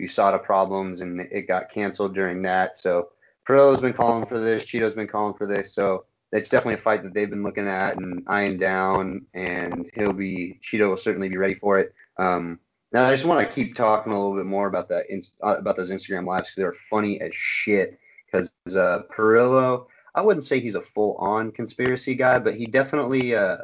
USADA 0.00 0.42
problems, 0.42 1.00
and 1.00 1.20
it 1.20 1.48
got 1.48 1.72
canceled 1.72 2.14
during 2.14 2.42
that. 2.42 2.78
So 2.78 3.10
Parillo's 3.48 3.80
been 3.80 3.94
calling 3.94 4.26
for 4.26 4.40
this, 4.40 4.64
Chito's 4.64 4.94
been 4.94 5.08
calling 5.08 5.34
for 5.34 5.46
this. 5.46 5.72
So 5.74 6.04
it's 6.32 6.50
definitely 6.50 6.74
a 6.74 6.82
fight 6.82 7.02
that 7.02 7.14
they've 7.14 7.30
been 7.30 7.42
looking 7.42 7.66
at 7.66 7.96
and 7.96 8.22
eyeing 8.26 8.58
down, 8.58 9.26
and 9.34 9.90
he'll 9.94 10.12
be 10.12 10.60
Chito 10.62 10.90
will 10.90 10.96
certainly 10.96 11.28
be 11.28 11.38
ready 11.38 11.54
for 11.54 11.78
it. 11.78 11.94
Um, 12.18 12.58
now 12.92 13.06
I 13.06 13.12
just 13.12 13.24
want 13.24 13.46
to 13.46 13.54
keep 13.54 13.76
talking 13.76 14.12
a 14.12 14.18
little 14.18 14.36
bit 14.36 14.46
more 14.46 14.66
about 14.66 14.88
that 14.88 15.04
uh, 15.42 15.56
about 15.56 15.76
those 15.76 15.90
Instagram 15.90 16.26
lives 16.26 16.50
because 16.50 16.56
they're 16.56 16.76
funny 16.90 17.20
as 17.20 17.30
shit. 17.34 17.98
Because 18.30 18.50
uh, 18.76 19.02
Parillo, 19.14 19.86
I 20.14 20.20
wouldn't 20.20 20.44
say 20.44 20.60
he's 20.60 20.74
a 20.74 20.82
full-on 20.82 21.52
conspiracy 21.52 22.14
guy, 22.14 22.38
but 22.38 22.54
he 22.54 22.66
definitely 22.66 23.34
uh, 23.34 23.58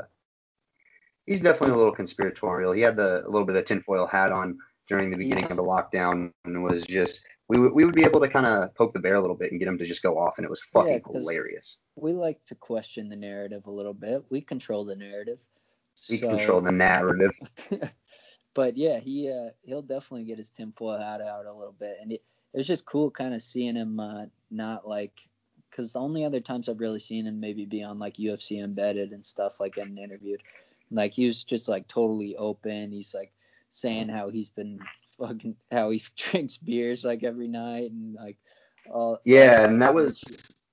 he's 1.26 1.40
definitely 1.40 1.75
a 1.75 1.78
little 1.78 1.94
conspiratorial. 1.94 2.73
He 2.73 2.80
had 2.80 2.97
the 2.97 3.26
a 3.26 3.28
little 3.28 3.47
bit 3.47 3.56
of 3.56 3.64
tinfoil 3.64 4.06
hat 4.06 4.33
on 4.33 4.59
during 4.88 5.11
the 5.11 5.16
beginning 5.16 5.44
of 5.44 5.56
the 5.56 5.62
lockdown 5.62 6.30
and 6.44 6.62
was 6.62 6.85
just 6.85 7.23
we 7.49 7.59
would 7.59 7.73
we 7.73 7.85
would 7.85 7.94
be 7.94 8.04
able 8.04 8.21
to 8.21 8.28
kind 8.28 8.47
of 8.47 8.75
poke 8.75 8.92
the 8.92 8.99
bear 8.99 9.14
a 9.14 9.21
little 9.21 9.37
bit 9.37 9.50
and 9.50 9.59
get 9.59 9.68
him 9.68 9.78
to 9.78 9.87
just 9.87 10.02
go 10.02 10.18
off 10.18 10.38
and 10.38 10.44
it 10.44 10.50
was 10.50 10.61
fucking 10.73 11.02
yeah, 11.06 11.18
hilarious. 11.18 11.78
We 11.97 12.12
like 12.12 12.44
to 12.47 12.54
question 12.54 13.09
the 13.09 13.16
narrative 13.16 13.66
a 13.66 13.71
little 13.71 13.94
bit. 13.94 14.25
We 14.30 14.40
control 14.40 14.85
the 14.85 14.97
narrative. 14.97 15.40
We 16.11 16.18
so... 16.18 16.28
control 16.28 16.61
the 16.61 16.73
narrative. 16.73 17.33
but 18.54 18.76
yeah, 18.76 19.00
he 19.00 19.30
uh, 19.30 19.50
he'll 19.62 19.83
definitely 19.83 20.25
get 20.25 20.38
his 20.38 20.50
tinfoil 20.50 20.99
hat 20.99 21.21
out 21.21 21.47
a 21.47 21.52
little 21.52 21.76
bit, 21.78 21.97
and 22.00 22.12
it, 22.12 22.23
it 22.54 22.58
was 22.58 22.68
just 22.68 22.87
cool 22.87 23.11
kind 23.11 23.34
of 23.34 23.42
seeing 23.42 23.75
him 23.75 23.99
uh, 23.99 24.26
not 24.50 24.88
like 24.88 25.28
because 25.68 25.92
the 25.92 25.99
only 25.99 26.25
other 26.25 26.38
times 26.38 26.68
I've 26.68 26.78
really 26.78 27.00
seen 27.00 27.26
him 27.26 27.40
maybe 27.40 27.66
be 27.66 27.82
on 27.82 27.99
like 27.99 28.14
UFC 28.14 28.62
embedded 28.62 29.11
and 29.11 29.26
stuff 29.26 29.58
like 29.58 29.75
getting 29.75 29.99
interviewed, 29.99 30.40
like 30.92 31.12
he 31.12 31.26
was 31.26 31.42
just 31.42 31.66
like 31.66 31.88
totally 31.88 32.37
open. 32.37 32.92
He's 32.92 33.12
like 33.12 33.32
saying 33.70 34.08
how 34.08 34.30
he's 34.30 34.50
been 34.50 34.78
fucking 35.18 35.56
how 35.73 35.90
he 35.90 36.00
drinks 36.16 36.56
beers 36.56 37.04
like 37.04 37.25
every 37.25 37.49
night 37.49 37.90
and 37.90 38.14
like 38.14 38.37
all. 38.88 39.20
Yeah, 39.25 39.64
and 39.64 39.82
that 39.82 39.92
was 39.92 40.14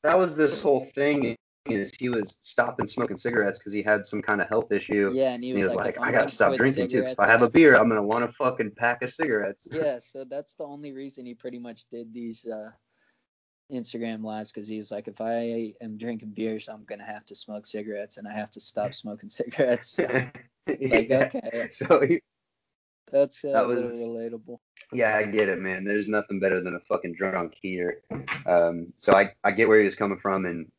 that 0.04 0.20
was 0.20 0.36
this 0.36 0.62
whole 0.62 0.86
thing 0.94 1.36
is 1.66 1.92
he 2.00 2.10
was 2.10 2.38
stopping 2.42 2.88
smoking 2.88 3.18
cigarettes 3.18 3.60
because 3.60 3.74
he 3.74 3.84
had 3.84 4.06
some 4.06 4.22
kind 4.22 4.42
of 4.42 4.50
health 4.50 4.72
issue. 4.72 5.12
Yeah, 5.14 5.34
and 5.34 5.44
he 5.44 5.54
was, 5.54 5.64
and 5.64 5.72
he 5.72 5.76
was 5.78 5.86
like, 5.86 6.00
like 6.00 6.10
I 6.10 6.12
gotta 6.12 6.30
stop 6.30 6.56
drinking 6.58 6.90
too. 6.90 7.04
If 7.04 7.20
I 7.20 7.28
have 7.28 7.42
a 7.42 7.50
beer, 7.50 7.76
I'm 7.76 7.88
gonna 7.88 8.02
want 8.02 8.24
a 8.24 8.32
fucking 8.34 8.72
pack 8.72 9.04
of 9.04 9.14
cigarettes. 9.14 9.68
Yeah, 9.72 10.00
so 10.00 10.24
that's 10.24 10.56
the 10.56 10.64
only 10.64 10.92
reason 10.92 11.26
he 11.26 11.36
pretty 11.36 11.60
much 11.60 11.88
did 11.90 12.14
these 12.14 12.46
uh, 12.46 12.72
Instagram 13.72 14.24
lives 14.24 14.52
because 14.52 14.68
he 14.68 14.78
was 14.78 14.92
like, 14.92 15.08
if 15.08 15.22
I 15.22 15.74
am 15.82 15.98
drinking 15.98 16.32
beers, 16.32 16.68
I'm 16.68 16.84
gonna 16.86 17.06
have 17.06 17.26
to 17.26 17.36
smoke 17.36 17.68
cigarettes, 17.68 18.18
and 18.18 18.28
I 18.28 18.34
have 18.34 18.52
to 18.52 18.60
stop 18.60 18.94
smoking 18.94 19.30
cigarettes. 19.30 20.00
So, 20.68 20.76
like, 20.78 21.10
yeah. 21.10 21.30
okay. 21.34 21.70
So 21.72 22.02
he, 22.08 22.22
that's 23.12 23.44
uh, 23.44 23.52
that 23.52 23.68
was 23.68 23.84
relatable. 23.84 24.60
Yeah, 24.94 25.18
I 25.18 25.24
get 25.24 25.50
it, 25.50 25.60
man. 25.60 25.84
There's 25.84 26.08
nothing 26.08 26.40
better 26.40 26.62
than 26.62 26.76
a 26.76 26.80
fucking 26.82 27.16
drunk 27.16 27.56
here. 27.60 28.04
Um, 28.46 28.94
so 28.98 29.16
I 29.16 29.32
I 29.44 29.52
get 29.52 29.68
where 29.68 29.80
he 29.80 29.86
was 29.86 29.96
coming 29.96 30.20
from, 30.20 30.46
and 30.46 30.72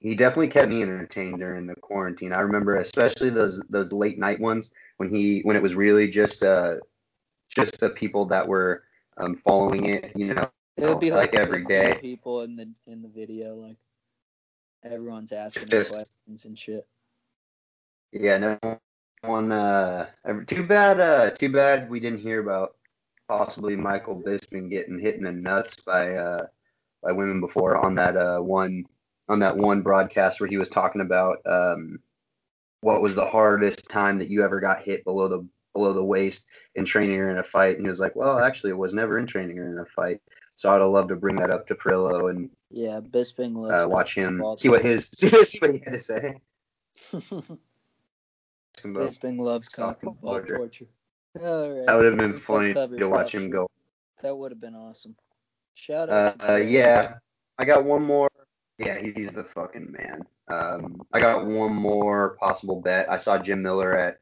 he 0.00 0.14
definitely 0.14 0.48
kept 0.48 0.70
me 0.70 0.82
entertained 0.82 1.38
during 1.38 1.66
the 1.66 1.74
quarantine. 1.76 2.32
I 2.32 2.40
remember 2.40 2.76
especially 2.76 3.30
those 3.30 3.60
those 3.68 3.92
late 3.92 4.18
night 4.18 4.40
ones 4.40 4.70
when 4.98 5.08
he 5.08 5.40
when 5.42 5.56
it 5.56 5.62
was 5.62 5.74
really 5.74 6.08
just 6.08 6.42
uh 6.42 6.76
just 7.48 7.80
the 7.80 7.90
people 7.90 8.26
that 8.26 8.46
were 8.46 8.84
um, 9.16 9.40
following 9.44 9.86
it, 9.86 10.12
you 10.14 10.34
know, 10.34 10.48
it 10.76 10.86
would 10.86 11.00
be 11.00 11.10
like, 11.10 11.32
like 11.32 11.40
every 11.40 11.64
day. 11.64 11.98
People 12.00 12.42
in 12.42 12.56
the 12.56 12.68
in 12.86 13.02
the 13.02 13.08
video, 13.08 13.56
like 13.56 13.76
everyone's 14.84 15.32
asking 15.32 15.68
just, 15.68 15.92
questions 15.92 16.44
and 16.44 16.56
shit. 16.58 16.86
Yeah, 18.12 18.38
no 18.38 18.80
one. 19.22 19.50
Uh, 19.50 20.06
too 20.46 20.64
bad. 20.64 21.00
Uh, 21.00 21.30
too 21.30 21.50
bad 21.50 21.90
we 21.90 21.98
didn't 21.98 22.20
hear 22.20 22.40
about 22.40 22.76
possibly 23.28 23.76
Michael 23.76 24.22
Bisping 24.22 24.70
getting 24.70 24.98
hit 24.98 25.16
in 25.16 25.24
the 25.24 25.32
nuts 25.32 25.76
by 25.84 26.14
uh 26.14 26.46
by 27.02 27.12
women 27.12 27.40
before 27.40 27.76
on 27.76 27.94
that 27.96 28.16
uh 28.16 28.38
one 28.38 28.84
on 29.28 29.40
that 29.40 29.56
one 29.56 29.82
broadcast 29.82 30.40
where 30.40 30.48
he 30.48 30.56
was 30.56 30.68
talking 30.68 31.00
about 31.00 31.38
um 31.46 31.98
what 32.80 33.02
was 33.02 33.14
the 33.14 33.26
hardest 33.26 33.88
time 33.88 34.18
that 34.18 34.28
you 34.28 34.44
ever 34.44 34.60
got 34.60 34.82
hit 34.82 35.04
below 35.04 35.28
the 35.28 35.46
below 35.74 35.92
the 35.92 36.04
waist 36.04 36.46
in 36.74 36.84
training 36.84 37.18
or 37.18 37.30
in 37.30 37.38
a 37.38 37.44
fight 37.44 37.76
and 37.76 37.84
he 37.84 37.90
was 37.90 38.00
like 38.00 38.16
well 38.16 38.38
actually 38.38 38.70
it 38.70 38.78
was 38.78 38.94
never 38.94 39.18
in 39.18 39.26
training 39.26 39.58
or 39.58 39.70
in 39.70 39.78
a 39.78 39.86
fight 39.86 40.20
so 40.58 40.70
I'd 40.70 40.82
love 40.82 41.06
to 41.08 41.16
bring 41.16 41.36
that 41.36 41.50
up 41.50 41.68
to 41.68 41.76
Parillo 41.76 42.30
and 42.30 42.50
yeah, 42.70 43.00
Bisping 43.00 43.54
loves 43.54 43.84
uh, 43.84 43.88
watch 43.88 44.14
him 44.14 44.42
see 44.56 44.68
what 44.68 44.82
his 44.82 45.08
see 45.14 45.58
what 45.60 45.72
he 45.72 45.80
had 45.84 45.92
to 45.92 46.00
say. 46.00 46.34
Bisping 48.82 49.38
loves 49.38 49.68
cock 49.68 50.02
and 50.02 50.20
ball 50.20 50.42
torture. 50.42 50.88
All 51.40 51.70
right. 51.70 51.86
That 51.86 51.94
would 51.94 52.04
have 52.06 52.16
been 52.16 52.38
funny 52.38 52.74
to 52.74 53.08
watch 53.08 53.32
him 53.32 53.50
go. 53.50 53.68
That 54.22 54.36
would 54.36 54.50
have 54.50 54.60
been 54.60 54.74
awesome. 54.74 55.14
Shout 55.74 56.10
out. 56.10 56.40
Uh, 56.40 56.52
uh, 56.52 56.56
yeah, 56.56 57.14
I 57.56 57.64
got 57.64 57.84
one 57.84 58.02
more. 58.02 58.28
Yeah, 58.78 58.98
he's 59.00 59.32
the 59.32 59.44
fucking 59.44 59.90
man. 59.90 60.22
Um, 60.48 61.02
I 61.12 61.20
got 61.20 61.46
one 61.46 61.74
more 61.74 62.36
possible 62.38 62.80
bet. 62.80 63.10
I 63.10 63.16
saw 63.16 63.38
Jim 63.38 63.60
Miller 63.60 63.98
at 63.98 64.18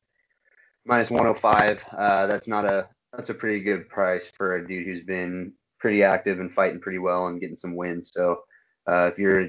minus 0.87 1.11
105. 1.11 1.85
Uh, 1.97 2.27
that's 2.27 2.49
not 2.49 2.65
a 2.65 2.89
that's 3.13 3.31
a 3.31 3.35
pretty 3.35 3.61
good 3.61 3.89
price 3.89 4.31
for 4.37 4.57
a 4.57 4.67
dude 4.67 4.87
who's 4.87 5.05
been 5.05 5.53
pretty 5.79 6.03
active 6.03 6.41
and 6.41 6.53
fighting 6.53 6.81
pretty 6.81 6.99
well 6.99 7.27
and 7.27 7.41
getting 7.41 7.57
some 7.57 7.77
wins. 7.77 8.11
So 8.13 8.41
uh, 8.87 9.11
if 9.13 9.19
you're 9.19 9.49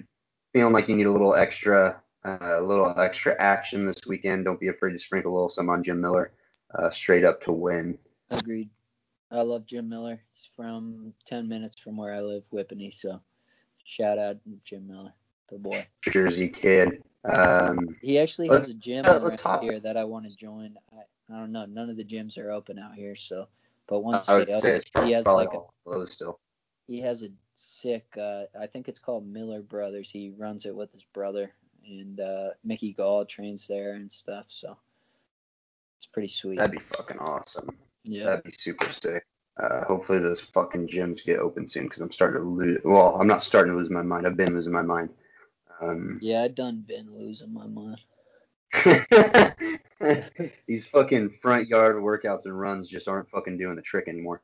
feeling 0.54 0.74
like 0.74 0.88
you 0.88 0.96
need 0.96 1.08
a 1.08 1.12
little 1.12 1.36
extra, 1.36 2.02
uh, 2.26 2.38
a 2.42 2.62
little 2.62 2.98
extra 3.00 3.36
action 3.40 3.86
this 3.86 4.06
weekend, 4.08 4.46
don't 4.46 4.60
be 4.60 4.68
afraid 4.68 4.94
to 4.94 5.00
sprinkle 5.00 5.32
a 5.32 5.36
little 5.36 5.50
some 5.50 5.70
on 5.70 5.84
Jim 5.84 6.02
Miller, 6.02 6.32
uh, 6.78 6.90
straight 6.92 7.24
up 7.24 7.42
to 7.44 7.52
win. 7.52 7.98
Agreed. 8.30 8.70
I 9.32 9.42
love 9.42 9.66
Jim 9.66 9.90
Miller. 9.90 10.22
He's 10.34 10.50
from 10.56 11.14
10 11.26 11.48
minutes 11.48 11.80
from 11.80 11.98
where 11.98 12.14
I 12.14 12.22
live, 12.22 12.44
Whippany. 12.54 12.94
So 12.94 13.22
shout 13.88 14.20
out 14.20 14.38
Jim 14.64 14.88
Miller, 14.88 15.14
the 15.48 15.58
boy. 15.58 15.88
Jersey 16.04 16.50
kid. 16.50 17.02
Um, 17.24 17.98
he 18.02 18.20
actually 18.20 18.50
has 18.50 18.70
a 18.70 18.74
gym 18.74 19.04
uh, 19.06 19.60
here 19.60 19.80
that 19.80 19.98
I 19.98 20.04
want 20.04 20.26
to 20.26 20.36
join. 20.36 20.78
I, 20.94 21.02
I 21.34 21.40
don't 21.40 21.52
know. 21.52 21.66
None 21.66 21.90
of 21.90 21.98
the 21.98 22.04
gyms 22.04 22.38
are 22.38 22.52
open 22.52 22.78
out 22.78 22.94
here, 22.94 23.16
so 23.16 23.48
but 23.88 24.02
once 24.02 24.28
they 24.28 24.46
open, 24.46 24.82
he 25.06 25.12
has 25.12 25.26
like 25.26 25.50
a 25.54 26.08
still. 26.08 26.40
He 26.88 27.02
has 27.02 27.24
a 27.24 27.30
sick. 27.56 28.06
Uh, 28.18 28.44
I 28.60 28.68
think 28.68 28.88
it's 28.88 29.00
called 29.00 29.28
Miller 29.28 29.62
Brothers. 29.62 30.10
He 30.10 30.34
runs 30.38 30.66
it 30.66 30.76
with 30.76 30.92
his 30.94 31.04
brother, 31.14 31.52
and 31.86 32.20
uh, 32.20 32.50
Mickey 32.64 32.94
Gall 32.94 33.26
trains 33.26 33.68
there 33.68 33.94
and 33.94 34.12
stuff. 34.12 34.46
So 34.48 34.78
it's 35.98 36.06
pretty 36.06 36.30
sweet. 36.30 36.60
That'd 36.60 36.72
be 36.72 36.80
fucking 36.80 37.20
awesome. 37.20 37.70
Yeah. 38.04 38.26
That'd 38.26 38.44
be 38.44 38.52
super 38.52 38.90
sick. 38.94 39.26
Uh, 39.60 39.86
hopefully 39.86 40.20
those 40.20 40.40
fucking 40.40 40.88
gyms 40.88 41.26
get 41.26 41.40
open 41.40 41.68
soon 41.68 41.84
because 41.86 42.02
I'm 42.02 42.12
starting 42.12 42.42
to 42.42 42.48
lose. 42.48 42.80
Well, 42.84 43.16
I'm 43.20 43.28
not 43.28 43.42
starting 43.42 43.74
to 43.74 43.80
lose 43.80 43.90
my 43.90 44.04
mind. 44.04 44.28
I've 44.28 44.38
been 44.38 44.54
losing 44.54 44.74
my 44.74 44.84
mind. 44.84 45.10
Um, 45.82 46.20
yeah, 46.22 46.44
I 46.44 46.48
done 46.48 46.84
been 46.88 47.10
losing 47.12 47.54
my 47.54 47.68
mind. 47.68 48.02
These 50.68 50.88
fucking 50.88 51.38
front 51.42 51.68
yard 51.68 51.96
workouts 51.96 52.46
and 52.46 52.60
runs 52.60 52.88
just 52.90 53.08
aren't 53.08 53.30
fucking 53.30 53.58
doing 53.58 53.76
the 53.76 53.82
trick 53.82 54.08
anymore. 54.08 54.42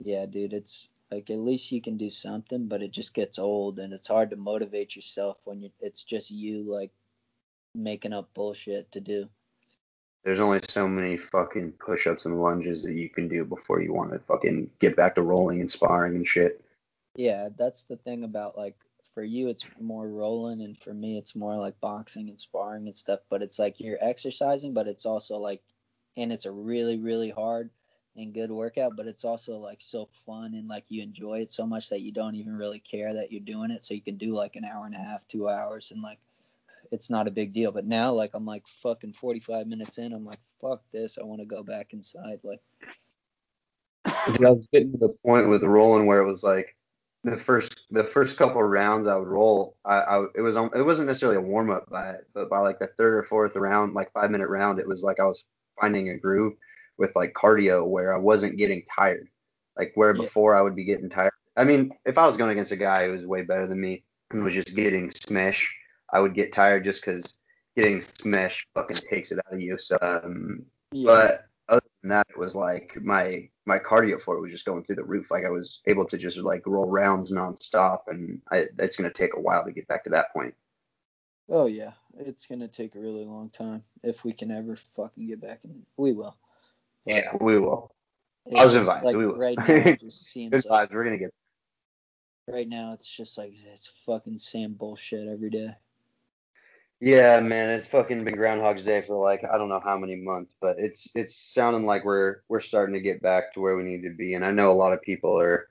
Yeah, 0.00 0.26
dude, 0.26 0.52
it's 0.52 0.88
like 1.10 1.30
at 1.30 1.38
least 1.38 1.72
you 1.72 1.82
can 1.82 1.96
do 1.96 2.10
something, 2.10 2.68
but 2.68 2.82
it 2.82 2.92
just 2.92 3.14
gets 3.14 3.38
old 3.38 3.80
and 3.80 3.92
it's 3.92 4.08
hard 4.08 4.30
to 4.30 4.36
motivate 4.36 4.94
yourself 4.94 5.38
when 5.44 5.60
you 5.60 5.70
it's 5.80 6.02
just 6.02 6.30
you 6.30 6.62
like 6.62 6.90
making 7.74 8.12
up 8.12 8.32
bullshit 8.34 8.90
to 8.92 9.00
do. 9.00 9.28
There's 10.24 10.40
only 10.40 10.60
so 10.68 10.86
many 10.86 11.16
fucking 11.16 11.72
push-ups 11.72 12.26
and 12.26 12.40
lunges 12.40 12.84
that 12.84 12.94
you 12.94 13.08
can 13.08 13.26
do 13.28 13.44
before 13.44 13.80
you 13.80 13.92
want 13.92 14.12
to 14.12 14.20
fucking 14.20 14.70
get 14.78 14.94
back 14.94 15.16
to 15.16 15.22
rolling 15.22 15.60
and 15.60 15.70
sparring 15.70 16.14
and 16.14 16.26
shit. 16.26 16.64
Yeah, 17.16 17.48
that's 17.56 17.82
the 17.82 17.96
thing 17.96 18.24
about 18.24 18.56
like 18.56 18.76
for 19.14 19.22
you 19.22 19.48
it's 19.48 19.66
more 19.80 20.08
rolling 20.08 20.62
and 20.62 20.78
for 20.78 20.94
me 20.94 21.18
it's 21.18 21.34
more 21.34 21.56
like 21.56 21.78
boxing 21.80 22.30
and 22.30 22.40
sparring 22.40 22.86
and 22.86 22.96
stuff 22.96 23.20
but 23.28 23.42
it's 23.42 23.58
like 23.58 23.80
you're 23.80 23.98
exercising 24.00 24.72
but 24.72 24.86
it's 24.86 25.06
also 25.06 25.36
like 25.36 25.62
and 26.16 26.32
it's 26.32 26.46
a 26.46 26.50
really 26.50 26.98
really 26.98 27.30
hard 27.30 27.70
and 28.16 28.34
good 28.34 28.50
workout 28.50 28.96
but 28.96 29.06
it's 29.06 29.24
also 29.24 29.56
like 29.56 29.80
so 29.80 30.08
fun 30.26 30.54
and 30.54 30.68
like 30.68 30.84
you 30.88 31.02
enjoy 31.02 31.40
it 31.40 31.52
so 31.52 31.66
much 31.66 31.88
that 31.88 32.00
you 32.00 32.12
don't 32.12 32.34
even 32.34 32.56
really 32.56 32.78
care 32.78 33.14
that 33.14 33.32
you're 33.32 33.40
doing 33.40 33.70
it 33.70 33.84
so 33.84 33.94
you 33.94 34.00
can 34.00 34.16
do 34.16 34.34
like 34.34 34.56
an 34.56 34.64
hour 34.64 34.86
and 34.86 34.94
a 34.94 34.98
half 34.98 35.26
two 35.28 35.48
hours 35.48 35.90
and 35.90 36.02
like 36.02 36.18
it's 36.92 37.10
not 37.10 37.26
a 37.26 37.30
big 37.30 37.52
deal 37.52 37.72
but 37.72 37.86
now 37.86 38.12
like 38.12 38.30
i'm 38.34 38.46
like 38.46 38.62
fucking 38.82 39.12
45 39.12 39.66
minutes 39.66 39.98
in 39.98 40.12
i'm 40.12 40.24
like 40.24 40.40
fuck 40.60 40.82
this 40.92 41.18
i 41.18 41.24
want 41.24 41.40
to 41.40 41.46
go 41.46 41.62
back 41.62 41.92
inside 41.92 42.38
like 42.44 42.60
I 44.04 44.50
was 44.50 44.66
getting 44.72 44.92
to 44.92 44.98
the 44.98 45.14
point 45.24 45.48
with 45.48 45.62
rolling 45.62 46.06
where 46.06 46.20
it 46.20 46.26
was 46.26 46.42
like 46.42 46.76
the 47.24 47.36
first 47.36 47.86
the 47.90 48.04
first 48.04 48.36
couple 48.36 48.62
rounds 48.62 49.06
I 49.06 49.16
would 49.16 49.28
roll, 49.28 49.76
I, 49.84 49.96
I 49.96 50.24
it 50.34 50.40
was 50.40 50.56
um, 50.56 50.70
it 50.74 50.82
wasn't 50.82 51.06
necessarily 51.06 51.38
a 51.38 51.48
warm 51.48 51.70
up 51.70 51.88
by 51.88 52.10
it, 52.10 52.28
but 52.34 52.50
by 52.50 52.58
like 52.58 52.78
the 52.78 52.88
third 52.88 53.14
or 53.14 53.22
fourth 53.24 53.54
round, 53.54 53.94
like 53.94 54.12
five 54.12 54.30
minute 54.30 54.48
round, 54.48 54.78
it 54.78 54.88
was 54.88 55.02
like 55.02 55.20
I 55.20 55.24
was 55.24 55.44
finding 55.80 56.10
a 56.10 56.18
groove 56.18 56.54
with 56.98 57.14
like 57.14 57.32
cardio 57.32 57.86
where 57.86 58.14
I 58.14 58.18
wasn't 58.18 58.58
getting 58.58 58.82
tired, 58.94 59.28
like 59.76 59.92
where 59.94 60.14
yeah. 60.14 60.22
before 60.22 60.56
I 60.56 60.62
would 60.62 60.74
be 60.74 60.84
getting 60.84 61.08
tired. 61.08 61.32
I 61.56 61.64
mean, 61.64 61.92
if 62.04 62.18
I 62.18 62.26
was 62.26 62.36
going 62.36 62.50
against 62.50 62.72
a 62.72 62.76
guy 62.76 63.06
who 63.06 63.12
was 63.12 63.24
way 63.24 63.42
better 63.42 63.66
than 63.66 63.80
me 63.80 64.04
and 64.30 64.42
was 64.42 64.54
just 64.54 64.74
getting 64.74 65.10
smash, 65.10 65.76
I 66.12 66.20
would 66.20 66.34
get 66.34 66.52
tired 66.52 66.84
just 66.84 67.04
because 67.04 67.38
getting 67.76 68.02
smashed 68.20 68.66
fucking 68.74 68.96
takes 68.96 69.32
it 69.32 69.38
out 69.38 69.52
of 69.52 69.60
you. 69.60 69.78
So, 69.78 69.98
um, 70.02 70.64
yeah. 70.92 71.06
but 71.06 71.44
other 71.68 71.86
than 72.02 72.10
that, 72.10 72.26
it 72.30 72.38
was 72.38 72.54
like 72.54 72.96
my 73.02 73.48
my 73.66 73.78
cardio 73.78 74.20
for 74.20 74.36
it 74.36 74.40
was 74.40 74.50
just 74.50 74.66
going 74.66 74.84
through 74.84 74.96
the 74.96 75.04
roof. 75.04 75.30
Like 75.30 75.44
I 75.44 75.50
was 75.50 75.80
able 75.86 76.04
to 76.06 76.18
just 76.18 76.38
like 76.38 76.66
roll 76.66 76.88
rounds 76.88 77.30
nonstop, 77.30 78.00
and 78.08 78.40
I, 78.50 78.66
it's 78.78 78.96
going 78.96 79.10
to 79.10 79.16
take 79.16 79.34
a 79.36 79.40
while 79.40 79.64
to 79.64 79.72
get 79.72 79.88
back 79.88 80.04
to 80.04 80.10
that 80.10 80.32
point. 80.32 80.54
Oh 81.48 81.66
yeah, 81.66 81.92
it's 82.18 82.46
gonna 82.46 82.68
take 82.68 82.94
a 82.94 83.00
really 83.00 83.24
long 83.24 83.50
time 83.50 83.82
if 84.02 84.24
we 84.24 84.32
can 84.32 84.50
ever 84.50 84.76
fucking 84.96 85.26
get 85.26 85.40
back 85.40 85.60
in. 85.64 85.84
We 85.96 86.12
will. 86.12 86.36
But 87.04 87.14
Yeah, 87.14 87.36
we 87.40 87.58
will. 87.58 87.94
Positive 88.54 88.86
just 88.86 88.90
vibes, 88.90 89.04
Like 89.04 89.16
we 89.16 89.26
will. 89.26 89.36
right 89.36 89.58
now, 89.68 89.74
it 89.74 90.00
just 90.00 90.26
seems 90.26 90.52
like 90.52 90.90
vibes. 90.90 90.94
We're 90.94 91.04
gonna 91.04 91.18
get. 91.18 91.34
right 92.48 92.68
now 92.68 92.92
it's 92.92 93.08
just 93.08 93.38
like 93.38 93.52
it's 93.70 93.92
fucking 94.06 94.38
same 94.38 94.74
bullshit 94.74 95.28
every 95.28 95.50
day. 95.50 95.74
Yeah, 97.04 97.40
man, 97.40 97.70
it's 97.70 97.88
fucking 97.88 98.22
been 98.22 98.36
Groundhog's 98.36 98.84
Day 98.84 99.02
for 99.02 99.16
like 99.16 99.42
I 99.42 99.58
don't 99.58 99.68
know 99.68 99.80
how 99.80 99.98
many 99.98 100.14
months, 100.14 100.54
but 100.60 100.76
it's 100.78 101.08
it's 101.16 101.34
sounding 101.34 101.84
like 101.84 102.04
we're 102.04 102.42
we're 102.48 102.60
starting 102.60 102.94
to 102.94 103.00
get 103.00 103.20
back 103.20 103.52
to 103.54 103.60
where 103.60 103.76
we 103.76 103.82
need 103.82 104.04
to 104.04 104.14
be, 104.14 104.34
and 104.34 104.44
I 104.44 104.52
know 104.52 104.70
a 104.70 104.72
lot 104.72 104.92
of 104.92 105.02
people 105.02 105.36
are. 105.36 105.68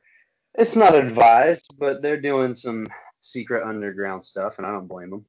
It's 0.55 0.75
not 0.75 0.93
advised, 0.93 1.73
but 1.79 2.01
they're 2.01 2.19
doing 2.19 2.53
some 2.53 2.89
secret 3.21 3.65
underground 3.65 4.25
stuff, 4.25 4.57
and 4.57 4.67
I 4.67 4.71
don't 4.71 4.89
blame 4.89 5.09
them. 5.09 5.25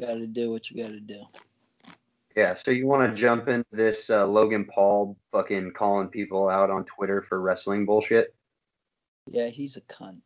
Got 0.00 0.14
to 0.14 0.26
do 0.26 0.50
what 0.50 0.70
you 0.70 0.82
got 0.82 0.92
to 0.92 1.00
do. 1.00 1.20
Yeah, 2.34 2.54
so 2.54 2.70
you 2.70 2.86
want 2.86 3.10
to 3.10 3.14
jump 3.14 3.48
into 3.48 3.68
this 3.72 4.08
uh, 4.08 4.26
Logan 4.26 4.64
Paul 4.74 5.18
fucking 5.32 5.72
calling 5.72 6.08
people 6.08 6.48
out 6.48 6.70
on 6.70 6.86
Twitter 6.86 7.20
for 7.28 7.42
wrestling 7.42 7.84
bullshit? 7.84 8.34
Yeah, 9.30 9.48
he's 9.48 9.76
a 9.76 9.82
cunt. 9.82 10.22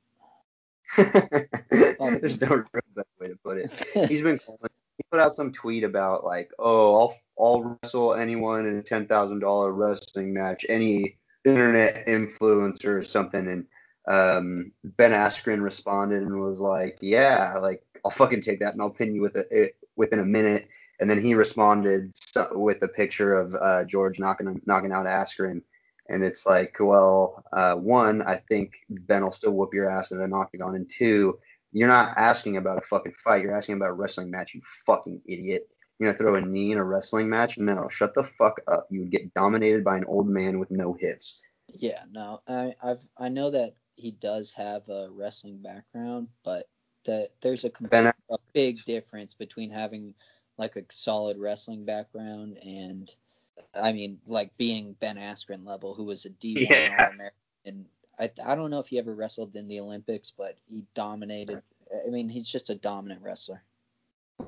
There's 0.96 2.40
no 2.40 2.48
real 2.48 2.64
better 2.94 3.08
way 3.18 3.26
to 3.26 3.36
put 3.42 3.58
it. 3.58 3.86
He's 4.08 4.22
been 4.22 4.38
calling. 4.38 4.70
Put 5.10 5.20
out 5.20 5.34
some 5.34 5.52
tweet 5.52 5.84
about 5.84 6.24
like, 6.24 6.50
oh, 6.58 6.96
I'll 7.00 7.18
I'll 7.38 7.78
wrestle 7.82 8.14
anyone 8.14 8.66
in 8.66 8.78
a 8.78 8.82
ten 8.82 9.06
thousand 9.06 9.40
dollar 9.40 9.72
wrestling 9.72 10.34
match, 10.34 10.66
any 10.68 11.18
internet 11.44 12.06
influencer 12.06 13.00
or 13.00 13.04
something, 13.04 13.46
and 13.46 13.66
um, 14.08 14.72
Ben 14.84 15.12
Askren 15.12 15.62
responded 15.62 16.22
and 16.22 16.40
was 16.40 16.60
like, 16.60 16.98
yeah, 17.00 17.58
like 17.58 17.82
I'll 18.04 18.10
fucking 18.10 18.42
take 18.42 18.60
that 18.60 18.72
and 18.72 18.82
I'll 18.82 18.90
pin 18.90 19.14
you 19.14 19.22
with 19.22 19.36
it, 19.36 19.48
it 19.50 19.76
within 19.96 20.20
a 20.20 20.24
minute. 20.24 20.68
And 21.00 21.10
then 21.10 21.20
he 21.20 21.34
responded 21.34 22.12
with 22.52 22.82
a 22.82 22.88
picture 22.88 23.34
of 23.34 23.54
uh, 23.54 23.84
George 23.84 24.18
knocking 24.18 24.60
knocking 24.64 24.92
out 24.92 25.06
Askren. 25.06 25.62
And 26.08 26.22
it's 26.22 26.46
like, 26.46 26.76
well, 26.78 27.44
uh, 27.52 27.74
one, 27.74 28.22
I 28.22 28.36
think 28.48 28.74
Ben 28.88 29.24
will 29.24 29.32
still 29.32 29.52
whoop 29.52 29.74
your 29.74 29.90
ass 29.90 30.12
in 30.12 30.20
an 30.20 30.32
octagon. 30.32 30.76
And 30.76 30.88
two, 30.88 31.38
you're 31.72 31.88
not 31.88 32.16
asking 32.16 32.56
about 32.56 32.78
a 32.78 32.86
fucking 32.86 33.14
fight. 33.22 33.42
You're 33.42 33.56
asking 33.56 33.76
about 33.76 33.90
a 33.90 33.94
wrestling 33.94 34.30
match, 34.30 34.54
you 34.54 34.62
fucking 34.86 35.20
idiot. 35.26 35.68
You're 35.98 36.08
gonna 36.08 36.18
throw 36.18 36.34
a 36.36 36.40
knee 36.40 36.72
in 36.72 36.78
a 36.78 36.84
wrestling 36.84 37.28
match? 37.28 37.58
No, 37.58 37.88
shut 37.88 38.14
the 38.14 38.24
fuck 38.24 38.60
up. 38.68 38.86
You 38.90 39.00
would 39.00 39.10
get 39.10 39.32
dominated 39.34 39.82
by 39.84 39.96
an 39.96 40.04
old 40.04 40.28
man 40.28 40.58
with 40.58 40.70
no 40.70 40.94
hips. 40.98 41.40
Yeah, 41.68 42.02
no, 42.10 42.42
I 42.46 42.74
I've 42.82 43.00
I 43.16 43.28
know 43.28 43.50
that 43.50 43.74
he 43.96 44.12
does 44.12 44.52
have 44.52 44.88
a 44.88 45.08
wrestling 45.10 45.58
background, 45.62 46.28
but 46.44 46.68
that 47.04 47.30
there's 47.40 47.64
a, 47.64 47.70
a 48.30 48.38
big 48.52 48.84
difference 48.84 49.32
between 49.34 49.70
having 49.70 50.14
like 50.58 50.76
a 50.76 50.82
solid 50.90 51.38
wrestling 51.38 51.84
background 51.84 52.58
and 52.58 53.14
I 53.74 53.92
mean 53.92 54.18
like 54.26 54.56
being 54.58 54.94
Ben 55.00 55.16
Askren 55.16 55.66
level, 55.66 55.94
who 55.94 56.04
was 56.04 56.24
a 56.24 56.30
D1 56.30 56.68
Yeah. 56.68 57.10
American. 57.10 57.86
I 58.18 58.30
I 58.44 58.54
don't 58.54 58.70
know 58.70 58.80
if 58.80 58.88
he 58.88 58.98
ever 58.98 59.14
wrestled 59.14 59.56
in 59.56 59.68
the 59.68 59.80
Olympics, 59.80 60.30
but 60.30 60.56
he 60.68 60.84
dominated. 60.94 61.62
I 62.06 62.10
mean, 62.10 62.28
he's 62.28 62.48
just 62.48 62.70
a 62.70 62.74
dominant 62.74 63.22
wrestler. 63.22 63.62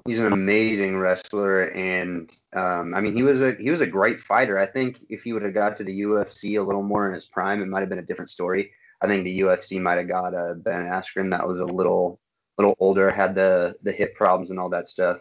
he's 0.07 0.19
an 0.19 0.33
amazing 0.33 0.97
wrestler, 0.99 1.65
and 1.73 2.31
um, 2.55 2.95
I 2.95 3.01
mean, 3.01 3.14
he 3.14 3.23
was 3.23 3.40
a 3.42 3.53
he 3.55 3.71
was 3.71 3.81
a 3.81 3.87
great 3.87 4.21
fighter. 4.21 4.59
I 4.59 4.66
think 4.66 5.01
if 5.09 5.23
he 5.23 5.33
would 5.33 5.42
have 5.42 5.55
got 5.55 5.77
to 5.79 5.85
the 5.85 6.01
UFC 6.01 6.59
a 6.59 6.62
little 6.62 6.83
more 6.83 7.09
in 7.09 7.14
his 7.14 7.27
prime, 7.27 7.62
it 7.62 7.69
might 7.69 7.81
have 7.81 7.88
been 7.88 7.99
a 7.99 8.03
different 8.07 8.31
story. 8.31 8.73
I 9.01 9.07
think 9.07 9.25
the 9.25 9.40
UFC 9.40 9.81
might 9.81 9.99
have 9.99 10.09
got 10.09 10.35
uh, 10.35 10.55
Ben 10.55 10.85
Askren 10.85 11.31
that 11.31 11.47
was 11.47 11.59
a 11.59 11.64
little 11.64 12.21
little 12.59 12.75
older, 12.81 13.11
had 13.11 13.35
the 13.35 13.77
the 13.83 13.92
hip 13.92 14.14
problems 14.14 14.51
and 14.51 14.59
all 14.59 14.71
that 14.71 14.88
stuff. 14.88 15.19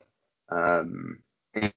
Um, 0.50 1.20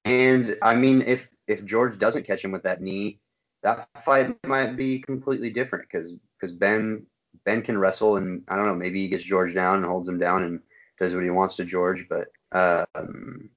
and 0.05 0.57
I 0.63 0.75
mean, 0.75 1.03
if 1.03 1.29
if 1.47 1.65
George 1.65 1.99
doesn't 1.99 2.27
catch 2.27 2.45
him 2.45 2.53
with 2.53 2.63
that 2.63 2.81
knee, 2.81 3.21
that 3.63 3.89
fight 4.05 4.37
might 4.47 4.77
be 4.77 5.01
completely 5.01 5.51
different 5.51 5.87
because 5.91 6.15
because 6.41 6.55
Ben 6.55 7.07
Ben 7.45 7.63
can 7.63 7.79
wrestle, 7.79 8.17
and 8.17 8.43
I 8.49 8.57
don't 8.57 8.67
know, 8.67 8.75
maybe 8.75 9.03
he 9.03 9.09
gets 9.09 9.25
George 9.25 9.55
down 9.55 9.79
and 9.79 9.87
holds 9.87 10.09
him 10.09 10.19
down 10.19 10.45
and 10.45 10.61
does 10.99 11.15
what 11.15 11.25
he 11.25 11.31
wants 11.31 11.57
to 11.57 11.65
George, 11.65 12.07
but 12.09 12.29
um, 12.53 13.51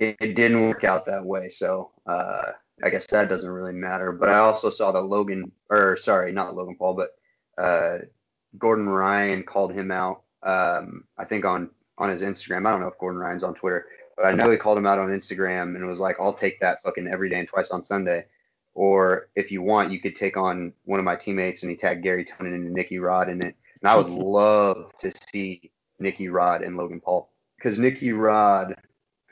it, 0.00 0.16
it 0.20 0.34
didn't 0.34 0.62
work 0.62 0.84
out 0.84 1.06
that 1.06 1.24
way. 1.24 1.48
So 1.48 1.92
uh, 2.06 2.52
I 2.82 2.90
guess 2.90 3.06
that 3.08 3.28
doesn't 3.28 3.48
really 3.48 3.72
matter. 3.72 4.12
But 4.12 4.28
I 4.28 4.38
also 4.38 4.70
saw 4.70 4.92
that 4.92 5.02
Logan, 5.02 5.52
or 5.70 5.96
sorry, 5.96 6.32
not 6.32 6.54
Logan 6.54 6.76
Paul, 6.76 6.94
but 6.94 7.62
uh, 7.62 7.98
Gordon 8.58 8.88
Ryan 8.88 9.42
called 9.42 9.72
him 9.72 9.90
out. 9.90 10.22
Um, 10.42 11.04
I 11.18 11.24
think 11.24 11.44
on 11.44 11.70
on 11.98 12.10
his 12.10 12.22
Instagram. 12.22 12.66
I 12.66 12.70
don't 12.70 12.80
know 12.80 12.88
if 12.88 12.98
Gordon 12.98 13.20
Ryan's 13.20 13.42
on 13.42 13.54
Twitter, 13.54 13.86
but 14.16 14.26
I 14.26 14.32
know 14.32 14.50
he 14.50 14.58
called 14.58 14.78
him 14.78 14.86
out 14.86 14.98
on 14.98 15.08
Instagram 15.08 15.76
and 15.76 15.86
was 15.86 15.98
like, 15.98 16.16
"I'll 16.20 16.34
take 16.34 16.60
that 16.60 16.82
fucking 16.82 17.06
every 17.06 17.30
day 17.30 17.38
and 17.38 17.48
twice 17.48 17.70
on 17.70 17.82
Sunday." 17.82 18.26
Or 18.76 19.30
if 19.34 19.50
you 19.50 19.62
want, 19.62 19.90
you 19.90 19.98
could 20.00 20.14
take 20.16 20.36
on 20.36 20.70
one 20.84 20.98
of 20.98 21.04
my 21.06 21.16
teammates, 21.16 21.62
and 21.62 21.70
he 21.70 21.76
tagged 21.78 22.02
Garry 22.02 22.26
Tonon 22.26 22.54
and 22.54 22.72
Nicky 22.74 22.98
Rod 22.98 23.30
in 23.30 23.38
it. 23.42 23.56
And 23.80 23.88
I 23.90 23.96
would 23.96 24.08
love 24.10 24.92
to 25.00 25.10
see 25.32 25.70
Nicky 25.98 26.28
Rod 26.28 26.62
and 26.62 26.76
Logan 26.76 27.00
Paul 27.00 27.30
because 27.56 27.78
Nicky 27.78 28.12
Rod 28.12 28.76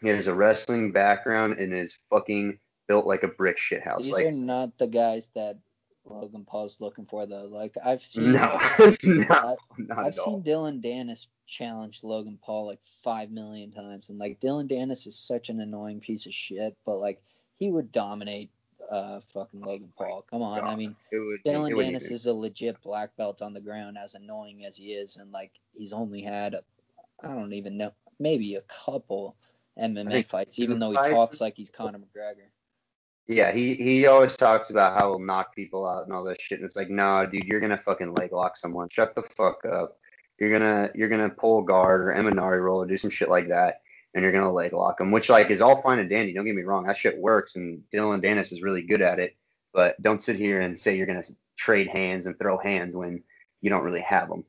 he 0.01 0.09
has 0.09 0.27
a 0.29 0.35
wrestling 0.35 0.93
background 0.93 1.59
and 1.59 1.75
is 1.75 1.97
fucking 2.09 2.59
built 2.89 3.07
like 3.07 3.23
a 3.23 3.29
brick 3.29 3.59
shit 3.59 3.83
house. 3.83 4.05
These 4.05 4.13
like 4.15 4.27
are 4.27 4.33
not 4.33 4.77
the 4.79 4.87
guys 4.87 5.29
that 5.35 5.59
Logan 6.07 6.47
Paul's 6.47 6.81
looking 6.81 7.05
for 7.05 7.27
though. 7.27 7.45
Like 7.45 7.75
I've 7.85 8.03
seen 8.03 8.33
no, 8.33 8.59
no, 9.05 9.27
I- 9.29 9.57
not 9.77 9.99
I've 9.99 10.13
at 10.15 10.19
all. 10.21 10.25
seen 10.25 10.43
Dillon 10.43 10.81
Danis 10.81 11.27
challenge 11.47 12.03
Logan 12.03 12.39
Paul 12.43 12.67
like 12.67 12.81
five 13.03 13.31
million 13.31 13.71
times, 13.73 14.09
and 14.09 14.19
like 14.19 14.41
Dillon 14.41 14.69
Danis 14.69 15.07
is 15.07 15.19
such 15.19 15.51
an 15.51 15.61
annoying 15.61 16.01
piece 16.01 16.25
of 16.25 16.33
shit, 16.33 16.75
but 16.87 16.97
like 16.97 17.23
he 17.59 17.71
would 17.71 17.93
dominate 17.93 18.51
uh 18.91 19.21
fucking 19.33 19.61
Logan 19.61 19.93
Paul. 19.97 20.25
Come 20.31 20.43
on, 20.43 20.61
I 20.61 20.77
mean 20.77 20.97
would, 21.13 21.43
Dillon 21.45 21.73
Danis 21.73 22.11
is 22.11 22.27
a 22.27 22.33
legit 22.33 22.81
black 22.83 23.17
belt 23.17 23.43
on 23.43 23.55
the 23.55 23.61
ground, 23.61 23.97
as 24.03 24.15
annoying 24.15 24.65
as 24.65 24.77
he 24.77 24.93
is, 24.93 25.17
and 25.17 25.33
like 25.33 25.53
he's 25.77 25.93
only 25.93 26.23
had 26.23 26.57
I 27.23 27.29
don't 27.29 27.53
even 27.53 27.77
know 27.77 27.93
maybe 28.19 28.55
a 28.57 28.63
couple 28.63 29.37
MMA 29.79 30.27
fights, 30.27 30.59
even 30.59 30.79
though 30.79 30.91
he 30.91 30.97
fights. 30.97 31.09
talks 31.09 31.41
like 31.41 31.57
he's 31.57 31.71
Conor 31.71 31.99
McGregor. 31.99 32.49
Yeah, 33.27 33.53
he 33.53 33.75
he 33.75 34.07
always 34.07 34.37
talks 34.37 34.71
about 34.71 34.99
how 34.99 35.13
he'll 35.13 35.19
knock 35.19 35.55
people 35.55 35.89
out 35.89 36.05
and 36.05 36.13
all 36.13 36.25
this 36.25 36.37
shit. 36.41 36.59
And 36.59 36.67
it's 36.67 36.77
like, 36.77 36.91
nah, 36.91 37.25
dude, 37.25 37.45
you're 37.45 37.61
gonna 37.61 37.79
fucking 37.79 38.15
leg 38.15 38.33
lock 38.33 38.57
someone. 38.57 38.89
Shut 38.91 39.15
the 39.15 39.23
fuck 39.23 39.65
up. 39.65 39.97
You're 40.39 40.53
gonna 40.53 40.91
you're 40.95 41.09
gonna 41.09 41.31
pull 41.31 41.63
guard 41.63 42.03
or 42.03 42.15
Imanari 42.15 42.63
roll 42.63 42.83
or 42.83 42.87
do 42.87 42.99
some 42.99 43.11
shit 43.11 43.31
like 43.31 43.49
that, 43.49 43.81
and 44.15 44.23
you're 44.23 44.33
gonna 44.33 44.53
leg 44.53 44.73
lock 44.73 44.99
them, 44.99 45.11
which 45.11 45.29
like 45.29 45.51
is 45.51 45.61
all 45.61 45.83
fine 45.83 45.99
and 45.99 46.09
dandy. 46.09 46.33
Don't 46.33 46.45
get 46.45 46.55
me 46.55 46.63
wrong, 46.63 46.87
that 46.87 46.97
shit 46.97 47.19
works, 47.19 47.57
and 47.57 47.83
Dillon 47.91 48.21
Danis 48.21 48.53
is 48.53 48.63
really 48.63 48.83
good 48.83 49.03
at 49.03 49.19
it. 49.19 49.37
But 49.73 50.01
don't 50.03 50.23
sit 50.23 50.37
here 50.37 50.61
and 50.61 50.79
say 50.79 50.97
you're 50.97 51.07
gonna 51.07 51.25
trade 51.57 51.89
hands 51.89 52.27
and 52.27 52.39
throw 52.39 52.59
hands 52.59 52.95
when 52.95 53.23
you 53.61 53.71
don't 53.71 53.85
really 53.85 54.01
have 54.01 54.29
them. 54.29 54.45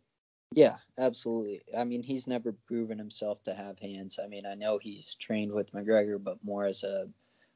Yeah, 0.54 0.76
absolutely. 0.98 1.64
I 1.78 1.84
mean, 1.84 2.04
he's 2.04 2.28
never 2.28 2.54
proven 2.68 2.98
himself 2.98 3.42
to 3.44 3.54
have 3.54 3.80
hands. 3.80 4.20
I 4.24 4.28
mean, 4.28 4.46
I 4.46 4.54
know 4.54 4.78
he's 4.78 5.16
trained 5.16 5.52
with 5.52 5.72
McGregor, 5.74 6.24
but 6.24 6.38
more 6.44 6.66
as 6.66 6.84
a 6.84 7.08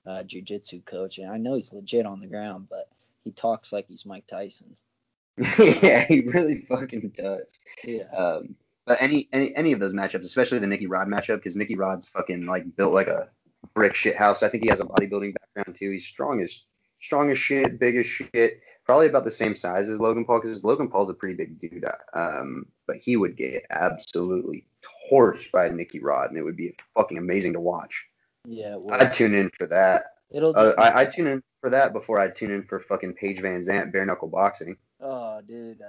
uh, 0.05 0.23
jujitsu 0.23 0.83
coach, 0.85 1.19
and 1.19 1.31
I 1.31 1.37
know 1.37 1.55
he's 1.55 1.71
legit 1.73 2.05
on 2.05 2.19
the 2.19 2.27
ground, 2.27 2.67
but 2.69 2.89
he 3.23 3.31
talks 3.31 3.71
like 3.71 3.87
he's 3.87 4.05
Mike 4.05 4.25
Tyson. 4.27 4.75
yeah, 5.59 6.03
he 6.05 6.21
really 6.21 6.65
fucking 6.67 7.13
does. 7.15 7.53
Yeah. 7.83 8.03
Um, 8.11 8.55
but 8.89 8.97
any, 8.99 9.29
any 9.31 9.55
any 9.55 9.71
of 9.71 9.79
those 9.79 9.93
matchups, 9.93 10.25
especially 10.25 10.57
the 10.57 10.65
Nicky 10.65 10.87
Rod 10.87 11.07
matchup, 11.07 11.35
because 11.35 11.55
Nicky 11.55 11.75
Rod's 11.75 12.07
fucking 12.07 12.47
like 12.47 12.75
built 12.75 12.91
like 12.91 13.07
a 13.07 13.29
brick 13.75 13.93
shit 13.93 14.17
house. 14.17 14.41
I 14.41 14.49
think 14.49 14.63
he 14.63 14.69
has 14.71 14.79
a 14.79 14.83
bodybuilding 14.83 15.35
background 15.35 15.77
too. 15.77 15.91
He's 15.91 16.07
strong 16.07 16.41
as 16.41 16.63
strong 16.99 17.29
as 17.29 17.37
shit, 17.37 17.79
big 17.79 17.97
as 17.97 18.07
shit. 18.07 18.61
Probably 18.87 19.05
about 19.07 19.25
the 19.25 19.31
same 19.31 19.55
size 19.55 19.89
as 19.89 19.99
Logan 19.99 20.25
Paul, 20.25 20.41
because 20.41 20.63
Logan 20.63 20.89
Paul's 20.89 21.11
a 21.11 21.13
pretty 21.13 21.35
big 21.35 21.59
dude. 21.59 21.85
Um, 22.15 22.65
but 22.87 22.97
he 22.97 23.15
would 23.15 23.37
get 23.37 23.63
absolutely 23.69 24.65
torched 25.11 25.51
by 25.51 25.69
Nicky 25.69 25.99
Rod, 25.99 26.31
and 26.31 26.39
it 26.39 26.41
would 26.41 26.57
be 26.57 26.75
fucking 26.95 27.19
amazing 27.19 27.53
to 27.53 27.59
watch. 27.59 28.07
Yeah. 28.47 28.77
Well, 28.77 28.99
I'd 28.99 29.13
tune 29.13 29.35
in 29.35 29.51
for 29.55 29.67
that. 29.67 30.05
it'll 30.31 30.57
Uh. 30.57 30.73
I, 30.79 31.01
I'd 31.01 31.11
tune 31.11 31.27
in 31.27 31.43
for 31.61 31.69
that 31.69 31.93
before 31.93 32.19
I'd 32.19 32.35
tune 32.35 32.49
in 32.49 32.63
for 32.63 32.79
fucking 32.79 33.13
Paige 33.13 33.37
VanZant 33.37 33.91
bare 33.91 34.07
knuckle 34.07 34.29
boxing. 34.29 34.77
oh, 34.99 35.41
dude, 35.47 35.79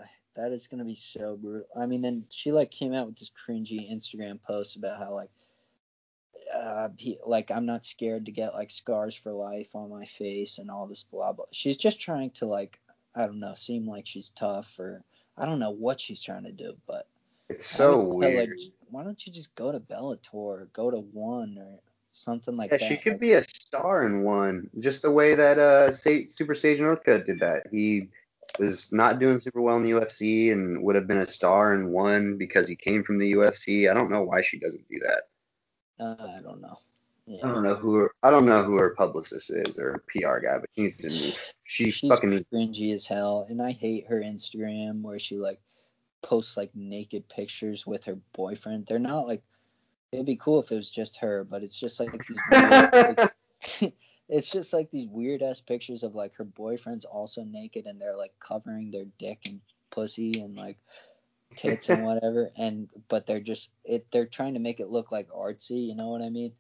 that 0.41 0.53
is 0.53 0.67
gonna 0.67 0.85
be 0.85 0.95
so 0.95 1.37
brutal. 1.37 1.67
I 1.77 1.87
mean, 1.87 2.05
and 2.05 2.25
she 2.31 2.53
like 2.53 2.71
came 2.71 2.95
out 2.95 3.07
with 3.07 3.19
this 3.19 3.31
cringy 3.47 3.93
Instagram 3.93 4.41
post 4.43 4.77
about 4.77 4.99
how 4.99 5.15
like. 5.15 5.31
Uh, 6.55 6.89
he, 6.97 7.17
like 7.25 7.51
I'm 7.53 7.67
not 7.67 7.87
scared 7.87 8.27
to 8.27 8.33
get 8.33 8.55
like 8.55 8.71
scars 8.73 9.15
for 9.15 9.31
life 9.33 9.69
on 9.77 9.89
my 9.91 10.05
face 10.05 10.59
and 10.59 10.69
all 10.69 10.87
this 10.87 11.05
blah 11.05 11.33
blah. 11.33 11.45
She's 11.53 11.77
just 11.77 12.01
trying 12.01 12.31
to 12.33 12.47
like 12.47 12.81
I 13.15 13.27
don't 13.27 13.39
know, 13.39 13.55
seem 13.55 13.87
like 13.89 14.07
she's 14.07 14.31
tough 14.31 14.79
or 14.79 15.05
I 15.37 15.47
don't 15.47 15.61
know 15.61 15.71
what 15.71 16.01
she's 16.01 16.23
trying 16.23 16.45
to 16.45 16.53
do, 16.53 16.75
but 16.89 17.07
It's 17.49 17.69
so 17.69 17.99
would 17.99 18.21
tell 18.21 18.31
her, 18.31 18.37
weird. 18.37 18.61
why 18.91 19.05
don't 19.05 19.25
you 19.25 19.33
just 19.33 19.55
go 19.55 19.71
to 19.71 19.79
Bellator 19.79 20.35
or 20.35 20.69
go 20.73 20.91
to 20.91 20.99
One 20.99 21.57
or 21.59 21.79
something 22.13 22.57
like 22.57 22.73
Yeah, 22.73 22.79
that. 22.79 22.89
she 22.89 22.97
could 22.97 23.13
Like, 23.13 23.21
be 23.21 23.33
a 23.35 23.45
star 23.45 24.05
in 24.07 24.23
one, 24.23 24.71
just 24.81 25.03
the 25.03 25.11
way 25.11 25.35
that 25.37 25.59
uh 25.59 25.93
Super 25.93 26.55
Sage 26.55 26.81
Northcutt 26.81 27.27
did 27.27 27.39
that. 27.41 27.65
He 27.71 28.09
was 28.59 28.93
not 28.93 29.19
doing 29.19 29.39
super 29.39 29.61
well 29.61 29.77
in 29.77 29.83
the 29.83 29.91
UFC 29.91 30.53
and 30.53 30.83
would 30.83 30.95
have 30.95 31.07
been 31.07 31.21
a 31.21 31.27
star 31.27 31.75
and 31.75 31.91
won 31.91 32.37
because 32.37 32.69
he 32.69 32.77
came 32.77 33.03
from 33.03 33.19
the 33.19 33.33
UFC. 33.33 33.91
I 33.91 33.95
don't 33.95 34.11
know 34.11 34.23
why 34.23 34.43
she 34.43 34.59
doesn't 34.59 34.89
do 34.89 35.01
that. 35.01 35.23
uh, 36.05 36.39
I 36.39 36.43
don't 36.43 36.61
know. 36.61 36.77
I 37.43 37.47
don't 37.47 37.63
know 37.63 37.77
who 37.77 37.95
her, 37.95 38.11
I 38.23 38.31
don't 38.31 38.47
know 38.47 38.65
who 38.65 38.77
her 38.77 38.91
publicist 38.91 39.51
is 39.51 39.79
or 39.79 40.03
PR 40.09 40.39
guy, 40.39 40.59
but 40.59 40.69
she 40.75 40.83
needs 40.83 40.97
to 40.97 41.09
move. 41.09 41.53
She 41.65 41.91
She's 41.91 42.09
fucking 42.09 42.45
cringy 42.53 42.93
as 42.93 43.07
hell, 43.07 43.47
and 43.49 43.63
I 43.63 43.71
hate 43.71 44.09
her 44.09 44.21
Instagram 44.21 45.03
where 45.03 45.21
she 45.21 45.37
like 45.37 45.61
posts 46.23 46.57
like 46.57 46.75
naked 46.75 47.29
pictures 47.29 47.87
with 47.87 48.05
her 48.05 48.19
boyfriend. 48.33 48.87
They're 48.87 48.99
not 48.99 49.29
like 49.29 49.43
it'd 50.13 50.27
be 50.27 50.37
cool 50.37 50.61
if 50.61 50.73
it 50.73 50.77
was 50.77 50.91
just 50.91 51.19
her, 51.19 51.45
but 51.45 51.63
it's 51.63 51.79
just 51.79 52.01
like 52.01 52.11
these 52.13 52.37
weird, 52.51 53.19
like, 53.19 53.95
it's 54.31 54.49
just 54.49 54.73
like 54.73 54.91
these 54.91 55.09
weird 55.09 55.43
ass 55.43 55.61
pictures 55.61 56.03
of 56.05 56.15
like 56.15 56.35
her 56.37 56.45
boyfriend's 56.45 57.05
also 57.05 57.43
naked 57.43 57.87
and 57.87 58.01
they're 58.01 58.17
like 58.17 58.33
covering 58.39 58.91
their 58.91 59.07
dick 59.19 59.41
and 59.47 59.61
pussy 59.91 60.41
and 60.41 60.55
like 60.55 60.79
tits 61.57 61.91
and 61.91 62.05
whatever 62.07 62.51
and 62.57 62.89
but 63.09 63.27
they're 63.27 63.41
just 63.41 63.71
it 63.85 64.07
they're 64.13 64.27
trying 64.27 64.55
to 64.55 64.61
make 64.61 64.79
it 64.81 64.89
look 64.89 65.11
like 65.11 65.29
artsy, 65.31 65.87
you 65.87 65.97
know 65.97 66.09
what 66.09 66.23
I 66.23 66.31
mean? 66.31 66.53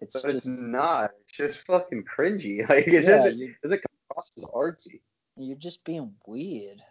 It's 0.00 0.14
but 0.14 0.30
just 0.30 0.36
it's 0.36 0.46
not. 0.46 1.10
It's 1.26 1.36
just 1.36 1.66
fucking 1.66 2.04
cringy. 2.04 2.58
Like 2.68 2.86
it 2.86 3.04
yeah, 3.04 3.10
doesn't 3.10 3.38
you're 3.38 3.54
doesn't 3.62 3.82
come 3.82 3.96
across 4.10 4.30
as 4.36 4.44
artsy. 4.44 5.00
you're 5.36 5.58
just 5.58 5.84
being 5.84 6.12
weird. 6.26 6.82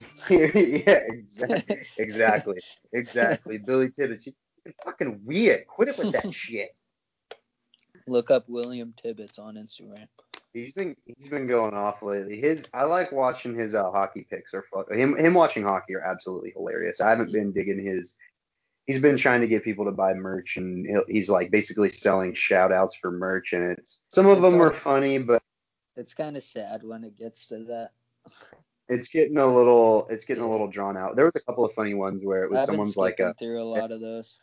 yeah, 0.30 1.00
exactly, 1.08 1.86
exactly, 1.96 2.60
exactly. 2.92 3.58
Billy 3.58 3.90
you 3.96 4.18
you're 4.64 4.74
fucking 4.84 5.22
weird. 5.24 5.66
Quit 5.66 5.88
it 5.88 5.98
with 5.98 6.12
that 6.12 6.32
shit. 6.34 6.78
Look 8.06 8.30
up 8.30 8.48
William 8.48 8.94
Tibbetts 8.96 9.38
on 9.38 9.56
Instagram. 9.56 10.06
He's 10.52 10.72
been 10.72 10.96
he's 11.04 11.28
been 11.28 11.46
going 11.46 11.74
off 11.74 12.02
lately. 12.02 12.40
His 12.40 12.66
I 12.72 12.84
like 12.84 13.12
watching 13.12 13.54
his 13.58 13.74
uh, 13.74 13.90
hockey 13.90 14.26
picks 14.30 14.54
or 14.54 14.64
fuck 14.72 14.90
him 14.90 15.16
him 15.18 15.34
watching 15.34 15.62
hockey 15.64 15.94
are 15.96 16.00
absolutely 16.00 16.50
hilarious. 16.50 17.00
I 17.00 17.10
haven't 17.10 17.32
been 17.32 17.52
digging 17.52 17.84
his. 17.84 18.14
He's 18.86 19.00
been 19.02 19.16
trying 19.16 19.40
to 19.40 19.48
get 19.48 19.64
people 19.64 19.84
to 19.86 19.90
buy 19.90 20.14
merch 20.14 20.56
and 20.56 20.86
he'll, 20.86 21.04
he's 21.08 21.28
like 21.28 21.50
basically 21.50 21.90
selling 21.90 22.32
shout 22.34 22.70
outs 22.72 22.94
for 22.94 23.10
merch 23.10 23.52
and 23.52 23.72
it's 23.72 24.00
some 24.08 24.26
of 24.26 24.38
It's 24.38 24.42
them 24.42 24.54
all- 24.60 24.68
are 24.68 24.70
funny 24.72 25.18
but 25.18 25.42
It's 25.96 26.14
kind 26.14 26.36
of 26.36 26.42
sad 26.44 26.84
when 26.84 27.02
it 27.02 27.18
gets 27.18 27.46
to 27.48 27.64
that. 27.64 27.90
it's 28.88 29.08
getting 29.08 29.36
a 29.38 29.46
little 29.46 30.06
it's 30.08 30.24
getting 30.24 30.44
a 30.44 30.50
little 30.50 30.68
drawn 30.68 30.96
out. 30.96 31.16
There 31.16 31.24
was 31.24 31.34
a 31.34 31.40
couple 31.40 31.64
of 31.64 31.74
funny 31.74 31.94
ones 31.94 32.24
where 32.24 32.44
it 32.44 32.50
was 32.50 32.64
someone's 32.64 32.96
like 32.96 33.18
a 33.20 33.34
through 33.34 33.60
a 33.60 33.64
lot 33.64 33.90
of 33.90 34.00
those. 34.00 34.38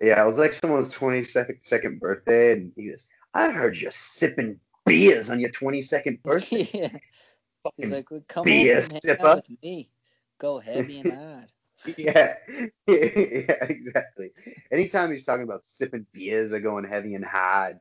Yeah 0.00 0.22
it 0.22 0.26
was 0.26 0.38
like 0.38 0.52
someone's 0.52 0.92
22nd 0.92 1.58
second 1.62 2.00
birthday 2.00 2.52
and 2.52 2.72
he 2.76 2.90
goes 2.90 3.08
I 3.34 3.50
heard 3.50 3.76
you're 3.76 3.90
sipping 3.90 4.58
beers 4.86 5.30
on 5.30 5.40
your 5.40 5.50
22nd 5.50 6.22
birthday. 6.24 6.68
yeah. 6.72 6.88
He's 7.76 7.90
Fucking 7.90 7.90
like, 7.90 8.10
well, 8.10 8.24
come 8.28 8.44
be 8.44 8.70
over 8.70 8.80
a 8.80 8.82
and 8.82 9.00
hang 9.04 9.26
out 9.26 9.44
with 9.48 9.62
me. 9.62 9.90
Go 10.38 10.58
heavy 10.58 11.00
and 11.00 11.12
hard. 11.14 11.52
yeah, 11.96 12.34
yeah, 12.86 13.64
exactly. 13.66 14.30
Anytime 14.72 15.10
he's 15.10 15.24
talking 15.24 15.42
about 15.44 15.64
sipping 15.64 16.06
beers 16.12 16.52
or 16.52 16.60
going 16.60 16.84
heavy 16.84 17.14
and 17.14 17.24
hard, 17.24 17.78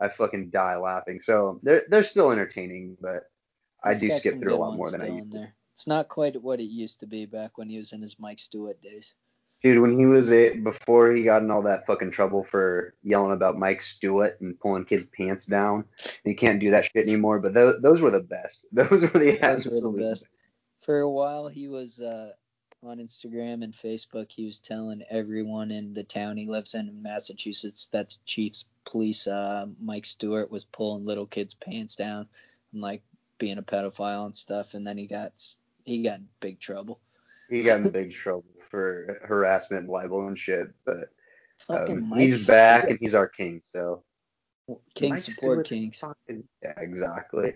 I 0.00 0.08
fucking 0.08 0.50
die 0.50 0.76
laughing. 0.76 1.20
So 1.22 1.60
they're 1.62 1.82
they're 1.88 2.02
still 2.04 2.30
entertaining, 2.32 2.96
but 3.00 3.30
I 3.82 3.94
do 3.94 4.10
skip 4.10 4.38
through 4.38 4.54
a 4.54 4.56
lot 4.56 4.76
more 4.76 4.90
than 4.90 5.02
I 5.02 5.08
used 5.08 5.32
to. 5.32 5.38
there. 5.38 5.54
It's 5.72 5.86
not 5.86 6.08
quite 6.08 6.40
what 6.40 6.60
it 6.60 6.64
used 6.64 7.00
to 7.00 7.06
be 7.06 7.26
back 7.26 7.58
when 7.58 7.68
he 7.68 7.78
was 7.78 7.92
in 7.92 8.02
his 8.02 8.18
Mike 8.18 8.38
Stewart 8.38 8.80
days. 8.80 9.14
Dude, 9.62 9.80
when 9.80 9.96
he 9.96 10.06
was 10.06 10.30
it 10.30 10.64
before 10.64 11.12
he 11.12 11.22
got 11.22 11.42
in 11.42 11.50
all 11.52 11.62
that 11.62 11.86
fucking 11.86 12.10
trouble 12.10 12.42
for 12.42 12.94
yelling 13.04 13.32
about 13.32 13.56
Mike 13.56 13.80
Stewart 13.80 14.40
and 14.40 14.58
pulling 14.58 14.84
kids' 14.84 15.06
pants 15.06 15.46
down, 15.46 15.84
you 16.24 16.34
can't 16.34 16.58
do 16.58 16.72
that 16.72 16.86
shit 16.86 17.08
anymore. 17.08 17.38
But 17.38 17.54
those 17.54 17.80
those 17.80 18.00
were 18.00 18.10
the 18.10 18.22
best. 18.22 18.66
Those 18.72 19.02
were 19.02 19.20
the 19.20 19.38
Those 19.40 19.66
were 19.66 19.92
the 19.92 20.08
best. 20.10 20.26
For 20.80 20.98
a 20.98 21.10
while, 21.10 21.46
he 21.46 21.68
was 21.68 22.00
uh, 22.00 22.32
on 22.82 22.98
Instagram 22.98 23.62
and 23.62 23.72
Facebook. 23.72 24.32
He 24.32 24.46
was 24.46 24.58
telling 24.58 25.04
everyone 25.08 25.70
in 25.70 25.94
the 25.94 26.02
town 26.02 26.36
he 26.36 26.46
lives 26.46 26.74
in, 26.74 26.88
in 26.88 27.00
Massachusetts, 27.00 27.86
that 27.92 28.08
the 28.08 28.16
Chiefs 28.26 28.64
police, 28.84 29.28
uh, 29.28 29.66
Mike 29.80 30.06
Stewart, 30.06 30.50
was 30.50 30.64
pulling 30.64 31.06
little 31.06 31.26
kids' 31.26 31.54
pants 31.54 31.94
down 31.94 32.26
and 32.72 32.82
like 32.82 33.02
being 33.38 33.58
a 33.58 33.62
pedophile 33.62 34.26
and 34.26 34.34
stuff. 34.34 34.74
And 34.74 34.84
then 34.84 34.98
he 34.98 35.06
got 35.06 35.32
he 35.84 36.02
got 36.02 36.18
in 36.18 36.28
big 36.40 36.58
trouble. 36.58 36.98
He 37.48 37.62
got 37.62 37.78
in 37.78 37.90
big 37.90 38.12
trouble 38.12 38.46
for 38.72 39.20
harassment, 39.22 39.82
and 39.84 39.92
libel, 39.92 40.26
and 40.26 40.38
shit. 40.38 40.68
But 40.84 41.10
um, 41.68 42.08
Mike 42.08 42.20
he's 42.20 42.46
back 42.46 42.88
and 42.88 42.98
he's 42.98 43.14
our 43.14 43.28
king. 43.28 43.60
So 43.66 44.02
King 44.94 45.10
Mike 45.10 45.18
support 45.20 45.66
Stewart's 45.66 45.68
kings. 45.68 45.98
fucking- 46.00 46.44
yeah, 46.62 46.72
exactly. 46.78 47.54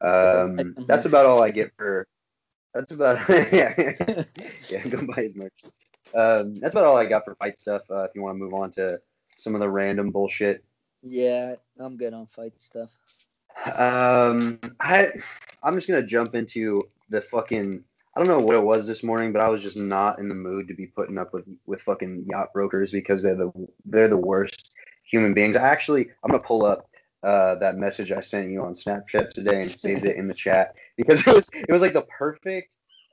Um, 0.00 0.74
that's 0.88 1.04
about 1.04 1.26
all 1.26 1.42
I 1.42 1.50
get 1.50 1.72
for. 1.76 2.08
That's 2.72 2.90
about 2.90 3.28
yeah, 3.52 4.24
yeah. 4.68 4.88
Go 4.88 5.06
buy 5.06 5.22
his 5.22 5.36
merch. 5.36 5.52
Um, 6.14 6.58
that's 6.60 6.74
about 6.74 6.86
all 6.86 6.96
I 6.96 7.04
got 7.06 7.24
for 7.24 7.34
fight 7.36 7.58
stuff. 7.58 7.82
Uh, 7.90 8.04
if 8.04 8.10
you 8.14 8.22
want 8.22 8.36
to 8.36 8.42
move 8.42 8.54
on 8.54 8.70
to 8.72 9.00
some 9.36 9.54
of 9.54 9.60
the 9.60 9.68
random 9.68 10.10
bullshit. 10.10 10.64
yeah, 11.02 11.56
I'm 11.78 11.96
good 11.96 12.14
on 12.14 12.26
fight 12.26 12.60
stuff. 12.60 12.90
Um, 13.76 14.58
I 14.80 15.12
I'm 15.62 15.74
just 15.74 15.86
gonna 15.86 16.02
jump 16.02 16.34
into 16.34 16.82
the 17.10 17.20
fucking. 17.20 17.84
I 18.16 18.20
don't 18.22 18.28
know 18.28 18.44
what 18.44 18.54
it 18.56 18.62
was 18.62 18.86
this 18.86 19.02
morning, 19.02 19.32
but 19.32 19.42
I 19.42 19.48
was 19.48 19.62
just 19.62 19.76
not 19.76 20.20
in 20.20 20.28
the 20.28 20.34
mood 20.36 20.68
to 20.68 20.74
be 20.74 20.86
putting 20.86 21.18
up 21.18 21.32
with 21.32 21.44
with 21.66 21.82
fucking 21.82 22.26
yacht 22.30 22.52
brokers 22.52 22.92
because 22.92 23.22
they're 23.22 23.34
the 23.34 23.52
they're 23.84 24.08
the 24.08 24.16
worst 24.16 24.70
human 25.02 25.34
beings. 25.34 25.56
I 25.56 25.68
actually 25.68 26.08
I'm 26.22 26.30
gonna 26.30 26.42
pull 26.42 26.64
up 26.64 26.88
uh, 27.24 27.56
that 27.56 27.76
message 27.76 28.12
I 28.12 28.20
sent 28.20 28.50
you 28.50 28.62
on 28.62 28.74
Snapchat 28.74 29.30
today 29.30 29.62
and 29.62 29.70
saved 29.70 30.04
it 30.04 30.16
in 30.16 30.28
the 30.28 30.34
chat 30.34 30.74
because 30.96 31.26
it 31.26 31.34
was 31.34 31.46
it 31.52 31.72
was 31.72 31.82
like 31.82 31.94
the 31.94 32.02
perfect 32.02 32.70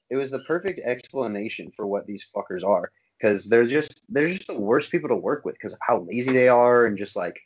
it 0.10 0.18
was 0.18 0.30
the 0.30 0.40
perfect 0.40 0.82
explanation 0.84 1.72
for 1.76 1.88
what 1.88 2.06
these 2.06 2.28
fuckers 2.36 2.64
are 2.64 2.92
because 3.20 3.46
they're 3.46 3.66
just 3.66 4.06
they're 4.10 4.30
just 4.30 4.48
the 4.48 4.60
worst 4.60 4.92
people 4.92 5.10
to 5.10 5.16
work 5.16 5.46
with 5.46 5.56
because 5.56 5.74
of 5.74 5.80
how 5.82 6.02
lazy 6.02 6.32
they 6.32 6.50
are 6.50 6.86
and 6.86 6.98
just 6.98 7.16
like 7.16 7.40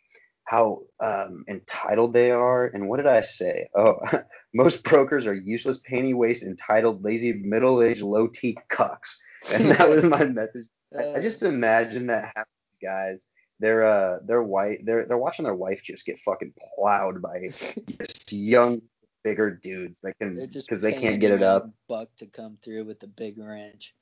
how 0.46 0.84
um, 1.00 1.44
entitled 1.48 2.14
they 2.14 2.32
are. 2.32 2.68
And 2.68 2.88
what 2.88 2.98
did 2.98 3.08
I 3.08 3.22
say? 3.22 3.68
Oh, 3.76 3.98
most 4.54 4.84
brokers 4.84 5.26
are 5.26 5.34
useless, 5.34 5.82
panty 5.82 6.16
waist, 6.16 6.44
entitled, 6.44 7.04
lazy, 7.04 7.34
middle-aged, 7.34 8.02
low-T 8.02 8.58
cucks. 8.72 9.18
And 9.54 9.72
that 9.72 9.90
was 9.90 10.04
my 10.04 10.24
message. 10.26 10.68
I, 10.98 11.16
I 11.16 11.20
just 11.20 11.44
imagine 11.44 12.08
that 12.08 12.32
half 12.36 12.46
these 12.46 12.88
guys, 12.88 13.28
they're 13.60 13.86
uh, 13.86 14.20
they're 14.26 14.44
white, 14.44 14.86
they're 14.86 15.06
they're 15.06 15.18
watching 15.18 15.46
their 15.46 15.56
wife 15.56 15.82
just 15.84 16.06
get 16.06 16.20
fucking 16.20 16.54
plowed 16.76 17.22
by 17.22 17.50
just 17.50 18.32
young, 18.32 18.82
bigger 19.24 19.50
dudes 19.50 20.00
that 20.02 20.18
can 20.20 20.50
just 20.52 20.68
because 20.68 20.82
they 20.82 20.94
can't 20.94 21.20
get 21.20 21.32
it 21.32 21.42
up. 21.42 21.70
Buck 21.88 22.10
to 22.18 22.28
come 22.28 22.58
through 22.62 22.86
with 22.86 23.00
the 23.00 23.08
big 23.08 23.38
wrench. 23.38 23.94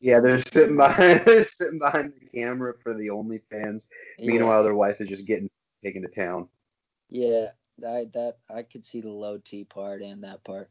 Yeah, 0.00 0.20
they're 0.20 0.42
sitting 0.42 0.76
behind, 0.76 1.20
they're 1.24 1.44
sitting 1.44 1.78
behind 1.78 2.12
the 2.14 2.26
camera 2.26 2.74
for 2.82 2.92
the 2.92 3.06
OnlyFans. 3.06 3.86
Meanwhile, 4.18 4.64
their 4.64 4.74
wife 4.74 5.00
is 5.00 5.08
just 5.08 5.26
getting 5.26 5.48
taken 5.84 6.02
to 6.02 6.08
town. 6.08 6.48
yeah, 7.10 7.48
I 7.86 8.06
that 8.14 8.38
I 8.48 8.62
could 8.62 8.84
see 8.84 9.00
the 9.00 9.10
low 9.10 9.38
T 9.38 9.64
part 9.64 10.02
and 10.02 10.24
that 10.24 10.44
part. 10.44 10.70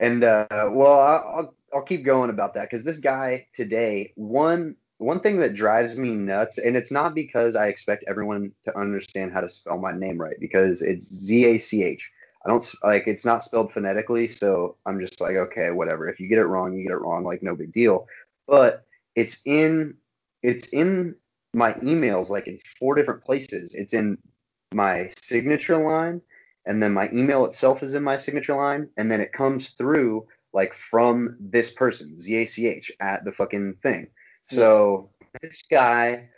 And 0.00 0.24
uh, 0.24 0.70
well, 0.72 1.00
I'll 1.00 1.54
I'll 1.72 1.82
keep 1.82 2.04
going 2.04 2.30
about 2.30 2.54
that 2.54 2.70
because 2.70 2.84
this 2.84 2.98
guy 2.98 3.46
today, 3.54 4.12
one 4.16 4.76
one 4.98 5.20
thing 5.20 5.38
that 5.38 5.54
drives 5.54 5.96
me 5.96 6.10
nuts, 6.10 6.58
and 6.58 6.76
it's 6.76 6.90
not 6.90 7.14
because 7.14 7.56
I 7.56 7.68
expect 7.68 8.04
everyone 8.08 8.52
to 8.64 8.78
understand 8.78 9.32
how 9.32 9.40
to 9.40 9.48
spell 9.48 9.78
my 9.78 9.92
name 9.92 10.18
right, 10.18 10.36
because 10.40 10.82
it's 10.82 11.12
Z 11.12 11.44
A 11.44 11.58
C 11.58 11.82
H. 11.82 12.10
I 12.44 12.48
don't 12.48 12.74
like 12.82 13.06
it's 13.06 13.24
not 13.24 13.44
spelled 13.44 13.72
phonetically, 13.72 14.26
so 14.28 14.76
I'm 14.86 15.00
just 15.00 15.20
like, 15.20 15.36
okay, 15.36 15.70
whatever. 15.70 16.08
If 16.08 16.20
you 16.20 16.28
get 16.28 16.38
it 16.38 16.46
wrong, 16.46 16.74
you 16.74 16.82
get 16.82 16.92
it 16.92 17.00
wrong, 17.00 17.24
like 17.24 17.42
no 17.42 17.54
big 17.54 17.72
deal. 17.72 18.06
But 18.46 18.84
it's 19.14 19.40
in 19.44 19.96
it's 20.42 20.68
in 20.68 21.16
my 21.56 21.72
emails 21.74 22.28
like 22.28 22.46
in 22.46 22.58
four 22.78 22.94
different 22.94 23.24
places. 23.24 23.74
It's 23.74 23.94
in 23.94 24.18
my 24.74 25.10
signature 25.22 25.78
line, 25.78 26.20
and 26.66 26.82
then 26.82 26.92
my 26.92 27.08
email 27.10 27.46
itself 27.46 27.82
is 27.82 27.94
in 27.94 28.02
my 28.02 28.18
signature 28.18 28.54
line, 28.54 28.88
and 28.98 29.10
then 29.10 29.20
it 29.20 29.32
comes 29.32 29.70
through 29.70 30.26
like 30.52 30.74
from 30.74 31.36
this 31.40 31.70
person, 31.70 32.20
ZACH, 32.20 32.90
at 33.00 33.24
the 33.24 33.32
fucking 33.32 33.74
thing. 33.82 34.08
So 34.44 35.10
this 35.42 35.62
guy 35.68 36.28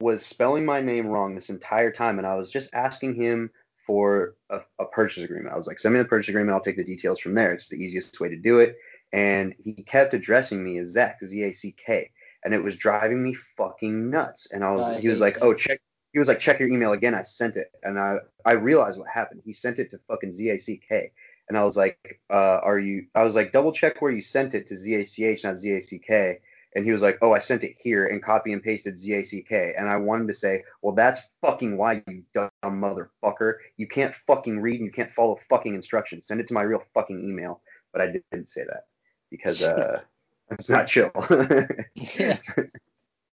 was 0.00 0.24
spelling 0.24 0.64
my 0.64 0.80
name 0.80 1.06
wrong 1.06 1.34
this 1.34 1.50
entire 1.50 1.90
time, 1.90 2.18
and 2.18 2.26
I 2.26 2.36
was 2.36 2.50
just 2.50 2.74
asking 2.74 3.14
him 3.14 3.50
for 3.86 4.36
a, 4.50 4.60
a 4.78 4.84
purchase 4.84 5.24
agreement. 5.24 5.52
I 5.52 5.56
was 5.56 5.66
like, 5.66 5.78
send 5.78 5.94
me 5.94 6.00
the 6.00 6.08
purchase 6.08 6.28
agreement, 6.28 6.54
I'll 6.54 6.62
take 6.62 6.76
the 6.76 6.84
details 6.84 7.18
from 7.18 7.34
there. 7.34 7.52
It's 7.52 7.68
the 7.68 7.76
easiest 7.76 8.20
way 8.20 8.28
to 8.28 8.36
do 8.36 8.60
it. 8.60 8.76
And 9.12 9.54
he 9.58 9.72
kept 9.82 10.14
addressing 10.14 10.62
me 10.62 10.78
as 10.78 10.90
Zach, 10.90 11.18
Z 11.24 11.42
A 11.42 11.52
C 11.52 11.74
K, 11.84 12.10
and 12.44 12.54
it 12.54 12.62
was 12.62 12.76
driving 12.76 13.22
me 13.22 13.34
fucking 13.56 14.10
nuts. 14.10 14.48
And 14.50 14.64
I 14.64 14.72
was, 14.72 14.82
I 14.82 15.00
he 15.00 15.08
was 15.08 15.20
like, 15.20 15.34
that. 15.34 15.44
oh, 15.44 15.54
check. 15.54 15.80
He 16.12 16.18
was 16.18 16.26
like, 16.26 16.40
check 16.40 16.58
your 16.58 16.68
email 16.68 16.92
again. 16.92 17.14
I 17.14 17.22
sent 17.22 17.56
it, 17.56 17.70
and 17.82 17.98
I 17.98 18.16
I 18.44 18.52
realized 18.52 18.98
what 18.98 19.08
happened. 19.08 19.42
He 19.44 19.52
sent 19.52 19.78
it 19.78 19.90
to 19.92 20.00
fucking 20.08 20.32
ZACK, 20.32 21.12
and 21.48 21.56
I 21.56 21.64
was 21.64 21.76
like, 21.76 22.20
uh, 22.28 22.60
are 22.62 22.78
you? 22.78 23.06
I 23.14 23.22
was 23.22 23.36
like, 23.36 23.52
double 23.52 23.72
check 23.72 24.02
where 24.02 24.10
you 24.10 24.22
sent 24.22 24.54
it 24.54 24.66
to 24.68 24.76
ZACH, 24.76 25.44
not 25.44 25.56
ZACK. 25.56 26.40
and 26.74 26.84
he 26.84 26.92
was 26.92 27.02
like, 27.02 27.18
"Oh, 27.22 27.32
I 27.32 27.38
sent 27.38 27.64
it 27.64 27.76
here 27.78 28.06
and 28.06 28.22
copy 28.22 28.52
and 28.52 28.62
pasted 28.62 28.98
Z 28.98 29.12
A 29.12 29.24
C 29.24 29.42
K," 29.42 29.74
and 29.76 29.88
I 29.88 29.96
wanted 29.96 30.28
to 30.28 30.34
say, 30.34 30.62
"Well, 30.82 30.94
that's 30.94 31.20
fucking 31.42 31.76
why 31.76 32.02
you 32.06 32.24
dumb 32.34 32.50
motherfucker. 32.64 33.54
You 33.76 33.88
can't 33.88 34.14
fucking 34.26 34.60
read 34.60 34.80
and 34.80 34.86
you 34.86 34.92
can't 34.92 35.12
follow 35.12 35.38
fucking 35.48 35.74
instructions. 35.74 36.26
Send 36.26 36.40
it 36.40 36.48
to 36.48 36.54
my 36.54 36.62
real 36.62 36.82
fucking 36.94 37.20
email." 37.20 37.62
But 37.92 38.02
I 38.02 38.06
didn't 38.06 38.48
say 38.48 38.64
that 38.64 38.86
because 39.30 39.62
uh, 39.64 40.02
it's 40.50 40.70
not 40.70 40.86
chill. 40.86 41.10
yeah. 41.94 42.38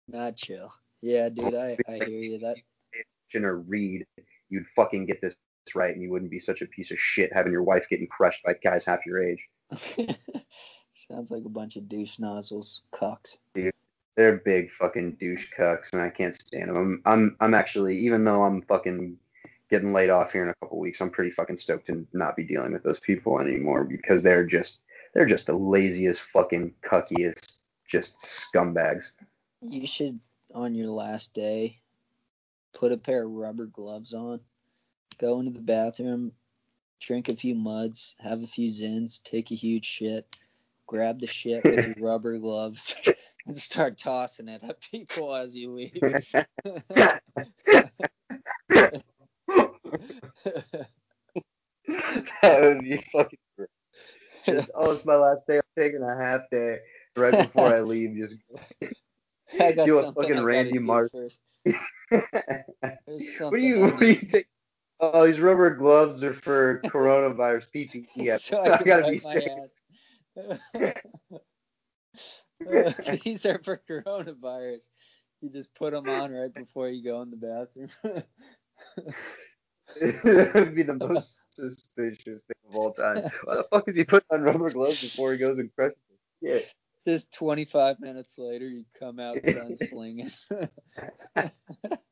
Not 0.08 0.36
chill. 0.36 0.72
Yeah, 1.02 1.28
dude, 1.28 1.54
I, 1.54 1.76
I 1.88 1.94
hear 1.94 2.08
you. 2.08 2.38
That 2.38 2.56
or 3.34 3.58
read, 3.58 4.06
you'd 4.48 4.66
fucking 4.74 5.06
get 5.06 5.20
this 5.20 5.34
right, 5.74 5.94
and 5.94 6.02
you 6.02 6.10
wouldn't 6.10 6.30
be 6.30 6.38
such 6.38 6.62
a 6.62 6.66
piece 6.66 6.90
of 6.90 6.98
shit 6.98 7.32
having 7.32 7.52
your 7.52 7.62
wife 7.62 7.88
getting 7.88 8.06
crushed 8.06 8.42
by 8.42 8.54
guys 8.54 8.84
half 8.84 9.06
your 9.06 9.22
age. 9.22 9.40
sounds 10.94 11.30
like 11.30 11.44
a 11.44 11.50
bunch 11.50 11.76
of 11.76 11.88
douche 11.88 12.18
nozzles, 12.18 12.82
cucks. 12.92 13.36
Dude, 13.54 13.72
they're 14.16 14.38
big 14.44 14.70
fucking 14.72 15.12
douche 15.20 15.48
cucks, 15.56 15.92
and 15.92 16.02
I 16.02 16.10
can't 16.10 16.34
stand 16.34 16.68
them. 16.68 16.76
I'm, 16.76 17.02
I'm, 17.04 17.36
I'm 17.40 17.54
actually, 17.54 17.98
even 17.98 18.24
though 18.24 18.42
I'm 18.42 18.62
fucking 18.62 19.16
getting 19.70 19.92
laid 19.92 20.10
off 20.10 20.32
here 20.32 20.42
in 20.42 20.48
a 20.48 20.54
couple 20.56 20.78
weeks, 20.78 21.00
I'm 21.00 21.10
pretty 21.10 21.30
fucking 21.30 21.56
stoked 21.56 21.86
to 21.86 22.06
not 22.12 22.36
be 22.36 22.44
dealing 22.44 22.72
with 22.72 22.82
those 22.82 23.00
people 23.00 23.38
anymore 23.40 23.84
because 23.84 24.22
they're 24.22 24.44
just, 24.44 24.80
they're 25.12 25.26
just 25.26 25.46
the 25.46 25.56
laziest 25.56 26.20
fucking 26.32 26.74
cuckiest, 26.82 27.58
just 27.88 28.18
scumbags. 28.20 29.12
You 29.60 29.86
should, 29.86 30.20
on 30.54 30.74
your 30.74 30.88
last 30.88 31.34
day, 31.34 31.80
put 32.72 32.92
a 32.92 32.96
pair 32.96 33.24
of 33.24 33.30
rubber 33.30 33.66
gloves 33.66 34.14
on, 34.14 34.40
go 35.18 35.40
into 35.40 35.52
the 35.52 35.60
bathroom, 35.60 36.32
drink 37.00 37.28
a 37.28 37.36
few 37.36 37.54
muds, 37.54 38.14
have 38.18 38.42
a 38.42 38.46
few 38.46 38.70
zins, 38.70 39.22
take 39.22 39.50
a 39.50 39.54
huge 39.54 39.84
shit, 39.84 40.36
grab 40.86 41.20
the 41.20 41.26
shit 41.26 41.64
with 41.64 41.86
your 41.86 41.94
rubber 42.08 42.38
gloves, 42.38 42.94
and 43.46 43.58
start 43.58 43.98
tossing 43.98 44.48
it 44.48 44.62
at 44.62 44.80
people 44.80 45.34
as 45.34 45.56
you 45.56 45.72
leave. 45.72 46.00
that 52.42 52.62
would 52.62 52.80
be 52.82 53.04
fucking 53.12 53.38
great. 53.56 53.68
Just, 54.54 54.70
oh, 54.74 54.90
it's 54.92 55.04
my 55.04 55.16
last 55.16 55.46
day. 55.46 55.56
I'm 55.56 55.62
taking 55.78 56.02
a 56.02 56.16
half 56.16 56.42
day 56.50 56.78
right 57.16 57.32
before 57.32 57.74
I 57.74 57.80
leave. 57.82 58.16
Just 58.16 58.36
do 59.84 59.98
a 59.98 60.12
fucking 60.12 60.42
Randy 60.42 60.78
Martin. 60.78 61.30
what 62.08 63.52
do 63.52 63.58
you? 63.58 63.80
What 63.80 64.00
do 64.00 64.06
you 64.06 64.14
take? 64.16 64.46
Oh, 65.00 65.26
these 65.26 65.40
rubber 65.40 65.74
gloves 65.74 66.22
are 66.22 66.34
for 66.34 66.80
coronavirus 66.84 67.66
PPE. 67.74 68.38
so 68.38 68.58
I, 68.58 68.78
I 68.78 68.82
gotta 68.82 69.10
be 69.10 69.18
safe. 69.18 69.50
Oh, 72.68 72.92
these 73.24 73.46
are 73.46 73.58
for 73.62 73.80
coronavirus. 73.88 74.88
You 75.40 75.48
just 75.48 75.74
put 75.74 75.94
them 75.94 76.08
on 76.08 76.32
right 76.32 76.52
before 76.52 76.88
you 76.90 77.02
go 77.02 77.22
in 77.22 77.30
the 77.30 77.36
bathroom. 77.36 77.88
that 80.00 80.54
would 80.54 80.74
be 80.74 80.82
the 80.82 80.94
most 80.94 81.40
suspicious 81.60 82.44
thing 82.44 82.56
of 82.68 82.76
all 82.76 82.92
time. 82.92 83.30
Why 83.44 83.56
the 83.56 83.66
fuck 83.70 83.88
is 83.88 83.96
he 83.96 84.04
putting 84.04 84.26
on 84.30 84.42
rubber 84.42 84.70
gloves 84.70 85.00
before 85.00 85.32
he 85.32 85.38
goes 85.38 85.58
and 85.58 85.74
crushes 85.74 85.96
it? 86.10 86.66
Yeah. 87.06 87.08
Just 87.10 87.32
25 87.32 88.00
minutes 88.00 88.36
later, 88.36 88.68
you 88.68 88.84
come 88.98 89.18
out 89.18 89.36
gunslinging. 89.36 90.30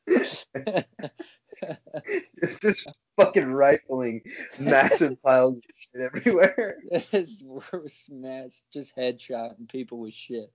it's 0.06 0.46
just 2.62 2.88
fucking 3.16 3.52
rifling 3.52 4.22
massive 4.58 5.22
piles 5.22 5.56
of 5.56 5.62
shit 5.76 6.00
everywhere. 6.00 6.76
It's 6.90 7.42
smash, 7.86 8.62
just 8.72 8.96
headshotting 8.96 9.68
people 9.68 9.98
with 9.98 10.14
shit. 10.14 10.50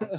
uh, 0.00 0.18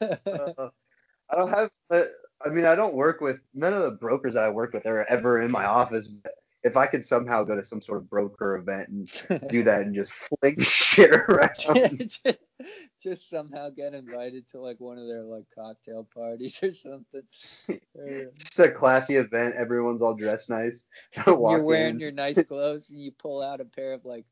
I 0.00 1.36
don't 1.36 1.50
have. 1.50 1.70
I 1.90 2.48
mean, 2.50 2.66
I 2.66 2.74
don't 2.74 2.94
work 2.94 3.20
with 3.20 3.40
none 3.54 3.72
of 3.72 3.82
the 3.82 3.92
brokers 3.92 4.34
that 4.34 4.44
I 4.44 4.50
work 4.50 4.74
with 4.74 4.86
are 4.86 5.04
ever 5.04 5.40
in 5.40 5.50
my 5.50 5.64
office. 5.64 6.08
But 6.08 6.32
if 6.64 6.78
I 6.78 6.86
could 6.86 7.04
somehow 7.04 7.44
go 7.44 7.54
to 7.54 7.64
some 7.64 7.82
sort 7.82 7.98
of 7.98 8.08
broker 8.08 8.56
event 8.56 8.88
and 8.88 9.48
do 9.48 9.62
that 9.64 9.82
and 9.82 9.94
just 9.94 10.12
fling 10.12 10.60
shit 10.60 11.12
around. 11.12 11.50
just, 11.98 12.26
just 13.02 13.28
somehow 13.28 13.68
get 13.68 13.92
invited 13.92 14.48
to 14.48 14.60
like 14.60 14.80
one 14.80 14.98
of 14.98 15.06
their 15.06 15.22
like 15.22 15.44
cocktail 15.54 16.08
parties 16.12 16.60
or 16.62 16.72
something. 16.72 17.22
just 18.38 18.58
a 18.58 18.70
classy 18.70 19.16
event. 19.16 19.54
Everyone's 19.56 20.00
all 20.00 20.14
dressed 20.14 20.48
nice. 20.48 20.82
You're 21.26 21.62
wearing 21.62 21.96
in. 21.96 22.00
your 22.00 22.12
nice 22.12 22.42
clothes 22.46 22.90
and 22.90 23.00
you 23.00 23.12
pull 23.12 23.42
out 23.42 23.60
a 23.60 23.66
pair 23.66 23.92
of 23.92 24.06
like 24.06 24.24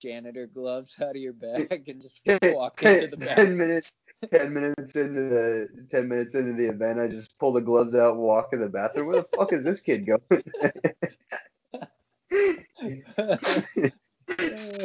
janitor 0.00 0.46
gloves 0.46 0.94
out 1.02 1.10
of 1.10 1.16
your 1.16 1.32
bag 1.32 1.88
and 1.88 2.02
just 2.02 2.20
walk 2.54 2.82
into 2.82 3.08
the 3.08 3.16
bathroom. 3.16 3.46
Ten 3.46 3.56
minutes. 3.56 3.90
Ten 4.32 4.52
minutes 4.52 4.96
into 4.96 5.28
the 5.28 5.68
ten 5.92 6.08
minutes 6.08 6.34
into 6.34 6.52
the 6.52 6.68
event, 6.68 6.98
I 6.98 7.06
just 7.06 7.38
pull 7.38 7.52
the 7.52 7.60
gloves 7.60 7.94
out, 7.94 8.14
and 8.14 8.20
walk 8.20 8.48
in 8.52 8.60
the 8.60 8.66
bathroom. 8.66 9.06
Where 9.06 9.20
the 9.22 9.28
fuck 9.36 9.52
is 9.52 9.62
this 9.62 9.80
kid 9.80 10.06
going? 10.06 10.42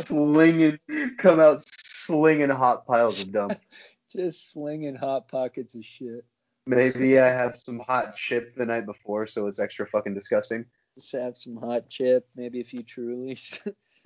Slinging, 0.06 0.80
come 1.18 1.40
out 1.40 1.64
slinging 1.68 2.50
hot 2.50 2.86
piles 2.86 3.22
of 3.22 3.32
dump. 3.32 3.60
Just 4.12 4.52
slinging 4.52 4.96
hot 4.96 5.28
pockets 5.28 5.76
of 5.76 5.84
shit. 5.84 6.24
Maybe 6.66 7.20
I 7.20 7.28
have 7.28 7.58
some 7.58 7.80
hot 7.80 8.16
chip 8.16 8.56
the 8.56 8.66
night 8.66 8.86
before, 8.86 9.28
so 9.28 9.48
it's 9.48 9.60
extra 9.60 9.88
fucking 9.88 10.14
disgusting. 10.14 10.66
Just 10.96 11.12
have 11.14 11.36
some 11.36 11.58
hot 11.58 11.90
chip, 11.90 12.28
maybe 12.36 12.62
a 12.62 12.64
few 12.64 12.84
Trulies. 12.84 13.60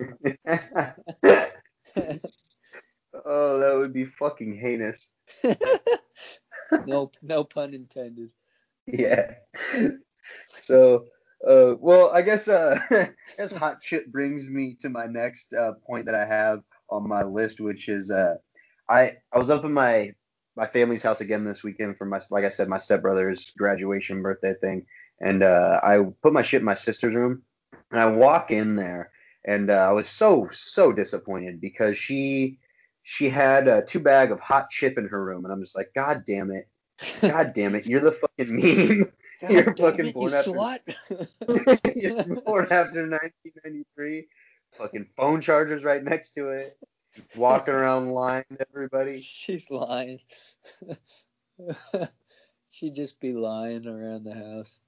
oh, 3.24 3.58
that 3.58 3.74
would 3.76 3.92
be 3.92 4.06
fucking 4.06 4.58
heinous. 4.58 5.08
no, 6.86 7.10
no 7.22 7.44
pun 7.44 7.74
intended. 7.74 8.30
Yeah. 8.86 9.34
So 10.62 11.04
uh, 11.46 11.74
well, 11.78 12.10
I 12.12 12.22
guess 12.22 12.48
uh, 12.48 12.80
as 13.38 13.52
hot 13.52 13.78
shit 13.82 14.10
brings 14.12 14.46
me 14.46 14.76
to 14.80 14.88
my 14.88 15.06
next 15.06 15.54
uh, 15.54 15.72
point 15.86 16.06
that 16.06 16.14
I 16.14 16.26
have 16.26 16.60
on 16.90 17.08
my 17.08 17.22
list, 17.22 17.60
which 17.60 17.88
is 17.88 18.10
uh, 18.10 18.34
I 18.88 19.16
I 19.32 19.38
was 19.38 19.50
up 19.50 19.64
in 19.64 19.72
my 19.72 20.12
my 20.56 20.66
family's 20.66 21.02
house 21.02 21.20
again 21.20 21.44
this 21.44 21.62
weekend 21.62 21.96
for 21.96 22.04
my 22.06 22.20
like 22.30 22.44
I 22.44 22.48
said 22.48 22.68
my 22.68 22.78
stepbrother's 22.78 23.52
graduation 23.56 24.22
birthday 24.22 24.54
thing, 24.60 24.86
and 25.20 25.42
uh, 25.42 25.80
I 25.82 26.00
put 26.22 26.32
my 26.32 26.42
shit 26.42 26.60
in 26.62 26.66
my 26.66 26.74
sister's 26.74 27.14
room, 27.14 27.42
and 27.92 28.00
I 28.00 28.06
walk 28.10 28.50
in 28.50 28.76
there, 28.76 29.12
and 29.46 29.70
uh, 29.70 29.74
I 29.88 29.92
was 29.92 30.08
so 30.08 30.48
so 30.52 30.92
disappointed 30.92 31.60
because 31.60 31.96
she 31.98 32.58
she 33.04 33.30
had 33.30 33.68
a 33.68 33.82
two 33.84 34.00
bag 34.00 34.32
of 34.32 34.40
hot 34.40 34.70
chip 34.70 34.98
in 34.98 35.06
her 35.08 35.24
room, 35.24 35.44
and 35.44 35.52
I'm 35.52 35.62
just 35.62 35.76
like, 35.76 35.92
God 35.94 36.24
damn 36.26 36.50
it, 36.50 36.68
God 37.20 37.52
damn 37.54 37.76
it, 37.76 37.86
you're 37.86 38.00
the 38.00 38.12
fucking 38.12 38.56
meme. 39.00 39.12
God 39.40 39.50
you're 39.50 39.76
fucking 39.76 40.06
it, 40.06 40.14
born 40.14 40.32
you 40.32 40.36
after. 40.36 40.50
Slut. 40.50 40.80
you're 41.96 42.40
born 42.42 42.64
after 42.70 43.08
1993. 43.08 44.26
Fucking 44.76 45.06
phone 45.16 45.40
chargers 45.40 45.84
right 45.84 46.02
next 46.02 46.32
to 46.32 46.48
it. 46.48 46.76
Walking 47.36 47.74
around 47.74 48.10
lying 48.10 48.44
to 48.56 48.66
everybody. 48.74 49.20
She's 49.22 49.70
lying. 49.70 50.20
She'd 52.70 52.94
just 52.94 53.20
be 53.20 53.32
lying 53.32 53.86
around 53.86 54.24
the 54.24 54.34
house. 54.34 54.78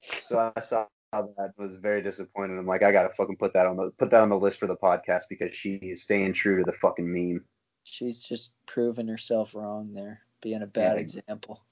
So 0.00 0.52
I 0.54 0.60
saw 0.60 0.86
that 1.12 1.52
was 1.56 1.76
very 1.76 2.02
disappointed. 2.02 2.58
I'm 2.58 2.66
like, 2.66 2.82
I 2.82 2.92
gotta 2.92 3.14
fucking 3.14 3.36
put 3.36 3.52
that 3.54 3.66
on 3.66 3.76
the 3.76 3.90
put 3.98 4.10
that 4.10 4.22
on 4.22 4.28
the 4.28 4.38
list 4.38 4.58
for 4.58 4.66
the 4.66 4.76
podcast 4.76 5.22
because 5.28 5.54
she 5.54 5.74
is 5.76 6.02
staying 6.02 6.32
true 6.32 6.58
to 6.58 6.64
the 6.64 6.76
fucking 6.76 7.10
meme. 7.10 7.44
She's 7.84 8.18
just 8.18 8.52
proving 8.66 9.08
herself 9.08 9.54
wrong 9.54 9.92
there, 9.92 10.20
being 10.40 10.62
a 10.62 10.66
bad 10.66 10.96
yeah. 10.96 11.02
example. 11.02 11.62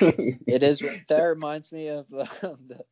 it 0.46 0.62
is. 0.62 0.82
That 1.08 1.22
reminds 1.22 1.72
me 1.72 1.88
of 1.88 2.06
um, 2.12 2.56
the, 2.68 2.84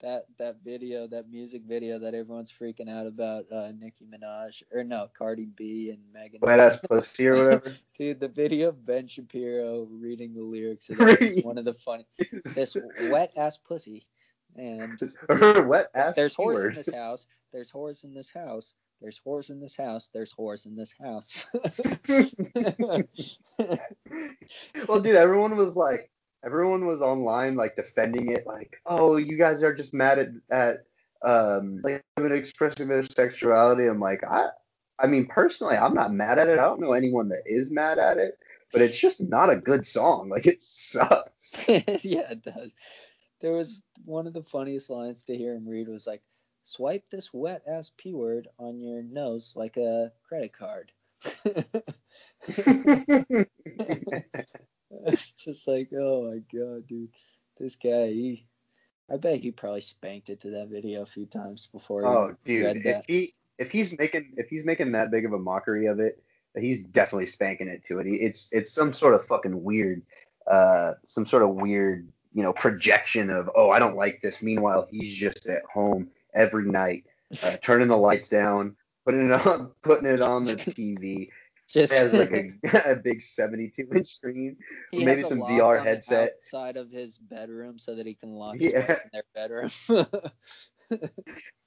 that 0.00 0.24
that 0.38 0.56
video, 0.64 1.06
that 1.08 1.30
music 1.30 1.62
video 1.66 1.98
that 1.98 2.14
everyone's 2.14 2.52
freaking 2.52 2.88
out 2.88 3.06
about. 3.06 3.44
Uh, 3.52 3.72
Nicki 3.78 4.06
Minaj 4.06 4.62
or 4.72 4.84
no, 4.84 5.08
Cardi 5.16 5.46
B 5.46 5.90
and 5.90 6.00
Megan. 6.12 6.40
Wet 6.42 6.60
ass 6.60 6.80
pussy 6.88 7.28
or 7.28 7.44
whatever. 7.44 7.74
Dude, 7.96 8.20
the 8.20 8.28
video 8.28 8.68
of 8.70 8.84
Ben 8.86 9.06
Shapiro 9.06 9.86
reading 9.90 10.34
the 10.34 10.42
lyrics 10.42 10.90
is 10.90 11.44
one 11.44 11.58
of 11.58 11.64
the 11.64 11.74
funny. 11.74 12.06
This 12.54 12.76
wet 13.10 13.32
ass 13.36 13.58
pussy. 13.58 14.06
And 14.56 15.00
wet 15.28 15.90
ass. 15.94 16.16
There's 16.16 16.34
horse 16.34 16.64
in 16.64 16.74
this 16.74 16.92
house. 16.92 17.26
There's 17.52 17.70
horse 17.70 18.04
in 18.04 18.14
this 18.14 18.32
house. 18.32 18.74
There's 19.00 19.18
horse 19.18 19.48
in 19.50 19.60
this 19.60 19.76
house. 19.76 20.10
There's 20.12 20.32
horse 20.32 20.66
in 20.66 20.76
this 20.76 20.94
house. 21.00 21.46
well, 24.86 25.00
dude, 25.00 25.16
everyone 25.16 25.56
was 25.56 25.74
like, 25.74 26.10
everyone 26.44 26.86
was 26.86 27.02
online 27.02 27.56
like 27.56 27.76
defending 27.76 28.30
it, 28.32 28.46
like, 28.46 28.76
oh, 28.86 29.16
you 29.16 29.36
guys 29.38 29.62
are 29.62 29.74
just 29.74 29.94
mad 29.94 30.18
at 30.18 30.28
at 30.50 30.76
um 31.22 31.80
like 31.84 32.02
women 32.16 32.36
expressing 32.36 32.88
their 32.88 33.04
sexuality. 33.04 33.86
I'm 33.86 34.00
like, 34.00 34.22
I 34.24 34.48
I 34.98 35.06
mean 35.06 35.26
personally, 35.26 35.76
I'm 35.76 35.94
not 35.94 36.12
mad 36.12 36.38
at 36.38 36.48
it. 36.48 36.58
I 36.58 36.62
don't 36.64 36.80
know 36.80 36.92
anyone 36.92 37.28
that 37.30 37.42
is 37.46 37.70
mad 37.70 37.98
at 37.98 38.18
it, 38.18 38.38
but 38.72 38.82
it's 38.82 38.98
just 38.98 39.20
not 39.20 39.50
a 39.50 39.56
good 39.56 39.86
song. 39.86 40.28
Like 40.28 40.46
it 40.46 40.62
sucks. 40.62 41.52
yeah, 41.68 42.30
it 42.30 42.42
does. 42.42 42.74
There 43.40 43.52
was 43.52 43.82
one 44.04 44.26
of 44.26 44.32
the 44.34 44.42
funniest 44.42 44.90
lines 44.90 45.24
to 45.24 45.36
hear 45.36 45.54
him 45.54 45.66
read 45.68 45.88
was 45.88 46.06
like, 46.06 46.22
swipe 46.64 47.04
this 47.10 47.32
wet 47.32 47.62
ass 47.66 47.90
p 47.96 48.12
word 48.12 48.46
on 48.58 48.78
your 48.80 49.02
nose 49.02 49.54
like 49.56 49.76
a 49.76 50.12
credit 50.28 50.52
card. 50.52 50.92
it's 54.90 55.30
just 55.44 55.66
like, 55.68 55.90
oh 55.98 56.30
my 56.30 56.58
god, 56.58 56.86
dude, 56.86 57.10
this 57.58 57.76
guy, 57.76 58.08
he, 58.08 58.46
I 59.10 59.16
bet 59.16 59.40
he 59.40 59.50
probably 59.50 59.80
spanked 59.80 60.30
it 60.30 60.40
to 60.40 60.50
that 60.50 60.68
video 60.68 61.02
a 61.02 61.06
few 61.06 61.26
times 61.26 61.68
before. 61.72 62.06
oh, 62.06 62.36
he 62.44 62.56
dude, 62.56 62.64
read 62.64 62.76
if 62.76 62.82
that. 62.84 63.04
he 63.06 63.34
if 63.58 63.70
he's 63.70 63.96
making 63.98 64.32
if 64.36 64.48
he's 64.48 64.64
making 64.64 64.92
that 64.92 65.10
big 65.10 65.24
of 65.24 65.32
a 65.32 65.38
mockery 65.38 65.86
of 65.86 66.00
it, 66.00 66.22
he's 66.58 66.84
definitely 66.86 67.26
spanking 67.26 67.68
it 67.68 67.84
to 67.86 67.98
it. 67.98 68.06
He, 68.06 68.14
it's 68.14 68.48
it's 68.52 68.72
some 68.72 68.92
sort 68.92 69.14
of 69.14 69.26
fucking 69.26 69.62
weird, 69.62 70.02
uh, 70.50 70.94
some 71.06 71.26
sort 71.26 71.42
of 71.42 71.50
weird, 71.50 72.08
you 72.32 72.42
know, 72.42 72.52
projection 72.52 73.30
of 73.30 73.50
oh 73.54 73.70
I 73.70 73.78
don't 73.78 73.96
like 73.96 74.22
this. 74.22 74.42
Meanwhile, 74.42 74.88
he's 74.90 75.14
just 75.14 75.46
at 75.46 75.62
home 75.72 76.08
every 76.34 76.66
night, 76.66 77.04
uh, 77.44 77.56
turning 77.62 77.88
the 77.88 77.96
lights 77.96 78.28
down, 78.28 78.76
putting 79.04 79.26
it 79.26 79.46
on, 79.46 79.70
putting 79.82 80.06
it 80.06 80.22
on 80.22 80.44
the 80.44 80.56
TV. 80.56 81.28
Just 81.72 81.92
has 81.92 82.12
like 82.12 82.30
a, 82.74 82.78
a 82.92 82.96
big 82.96 83.20
72 83.22 83.88
inch 83.94 84.08
screen. 84.08 84.56
he 84.90 85.04
maybe 85.04 85.22
some 85.22 85.40
VR 85.40 85.82
headset. 85.84 86.34
outside 86.40 86.76
of 86.76 86.90
his 86.90 87.16
bedroom 87.18 87.78
so 87.78 87.94
that 87.94 88.06
he 88.06 88.14
can 88.14 88.32
lock 88.32 88.56
Yeah. 88.58 88.98
in 89.04 89.10
their 89.12 89.24
bedroom. 89.34 89.70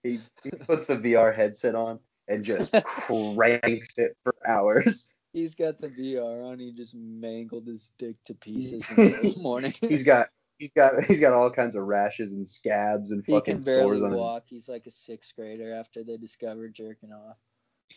He, 0.04 0.20
he 0.44 0.52
puts 0.52 0.88
the 0.88 0.98
VR 0.98 1.34
headset 1.34 1.76
on 1.76 2.00
and 2.28 2.44
just 2.44 2.72
cranks 2.86 3.98
it 3.98 4.18
for 4.24 4.36
hours. 4.46 5.16
He's 5.32 5.56
got 5.56 5.80
the 5.80 5.88
VR 5.88 6.46
on. 6.52 6.60
He 6.60 6.74
just 6.74 6.94
mangled 6.94 7.66
his 7.66 7.92
dick 7.98 8.18
to 8.26 8.34
pieces 8.34 8.86
in 8.98 9.12
the 9.22 9.34
morning. 9.38 9.74
He's 9.80 10.04
got 10.04 10.28
he's 10.60 10.72
got 10.72 11.04
he's 11.06 11.22
got 11.22 11.32
all 11.34 11.50
kinds 11.50 11.76
of 11.76 11.84
rashes 11.86 12.32
and 12.34 12.48
scabs 12.48 13.12
and 13.12 13.24
he 13.26 13.32
fucking 13.34 13.56
can 13.56 13.64
barely 13.64 14.00
sores 14.00 14.04
on 14.04 14.14
walk. 14.14 14.44
He's 14.48 14.68
like 14.68 14.86
a 14.88 14.92
sixth 14.92 15.34
grader 15.38 15.74
after 15.74 16.04
they 16.04 16.18
discovered 16.18 16.74
jerking 16.76 17.14
off. 17.14 17.38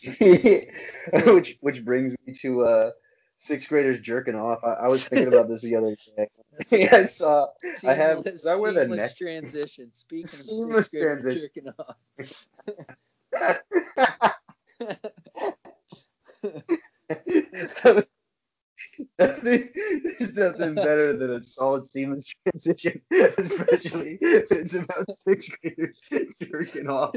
which 1.33 1.57
which 1.61 1.83
brings 1.85 2.15
me 2.25 2.33
to 2.41 2.63
uh 2.63 2.91
sixth 3.39 3.69
graders 3.69 3.99
jerking 4.01 4.35
off. 4.35 4.59
I, 4.63 4.85
I 4.85 4.87
was 4.87 5.07
thinking 5.07 5.27
about 5.27 5.47
this 5.47 5.61
the 5.61 5.75
other 5.75 5.95
day. 6.15 6.89
I 6.91 7.05
saw 7.05 7.47
I 7.85 7.93
have 7.93 8.23
Seamless, 8.23 8.43
did 8.43 8.51
I 8.51 8.55
wear 8.55 8.73
the 8.73 8.81
seamless 8.81 8.97
neck 8.97 9.17
transition. 9.17 9.93
Speaking 9.93 10.23
of 10.23 10.29
Seamless 10.29 10.89
sixth 10.89 10.91
graders 10.91 11.35
jerking 11.35 11.67
off. 11.79 11.95
so, 17.81 18.03
nothing 20.37 20.75
better 20.75 21.15
than 21.17 21.31
a 21.31 21.43
solid 21.43 21.85
seamless 21.85 22.33
transition, 22.43 23.01
especially 23.37 24.17
if 24.21 24.51
it's 24.51 24.73
about 24.73 25.05
sixth 25.17 25.49
graders 25.61 26.01
jerking 26.39 26.89
off. 26.89 27.15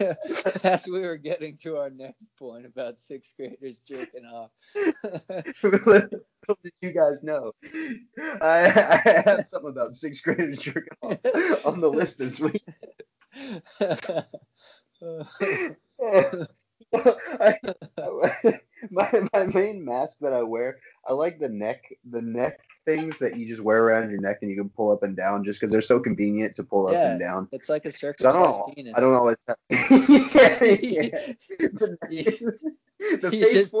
As 0.64 0.86
we 0.86 1.00
were 1.00 1.16
getting 1.16 1.56
to 1.58 1.76
our 1.76 1.90
next 1.90 2.26
point 2.38 2.66
about 2.66 3.00
sixth 3.00 3.34
graders 3.36 3.80
jerking 3.80 4.24
off. 4.24 4.50
Little 5.62 6.22
did 6.62 6.72
you 6.80 6.92
guys 6.92 7.22
know, 7.22 7.52
I, 8.40 8.66
I 9.04 9.22
have 9.24 9.46
something 9.48 9.70
about 9.70 9.94
sixth 9.94 10.22
graders 10.22 10.60
jerking 10.60 10.96
off 11.02 11.18
on 11.64 11.80
the 11.80 11.90
list 11.90 12.18
this 12.18 12.40
week. 12.40 12.64
I, 16.94 17.58
my 18.90 19.28
my 19.32 19.46
main 19.46 19.84
mask 19.84 20.18
that 20.20 20.32
I 20.32 20.42
wear, 20.42 20.78
I 21.08 21.12
like 21.12 21.38
the 21.38 21.48
neck 21.48 21.82
the 22.10 22.20
neck 22.22 22.60
things 22.84 23.18
that 23.18 23.36
you 23.38 23.48
just 23.48 23.62
wear 23.62 23.82
around 23.82 24.10
your 24.10 24.20
neck 24.20 24.38
and 24.42 24.50
you 24.50 24.56
can 24.56 24.68
pull 24.70 24.90
up 24.92 25.02
and 25.02 25.16
down 25.16 25.44
just 25.44 25.60
because 25.60 25.70
they're 25.70 25.80
so 25.80 26.00
convenient 26.00 26.56
to 26.56 26.64
pull 26.64 26.88
up 26.88 26.94
and 26.94 27.18
down. 27.18 27.48
it's 27.52 27.68
like 27.68 27.84
a 27.86 27.92
'Cause 27.92 28.26
I 28.26 28.32
don't 28.32 28.74
penis. 28.74 28.94
I 28.96 29.00
don't 29.00 29.14
always 29.14 29.38
have. 29.46 29.56
yeah, 29.70 30.64
yeah. 30.80 31.32
The, 33.02 33.18
the 33.20 33.30
He's 33.30 33.52
face 33.52 33.70
just 33.70 33.74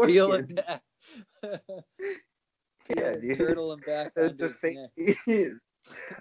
back. 0.56 0.82
Yeah, 2.88 3.12
dude. 3.16 3.38
Turtling 3.38 3.86
back 3.86 4.14
The, 4.14 4.30
the 4.30 4.48
face. 4.50 4.78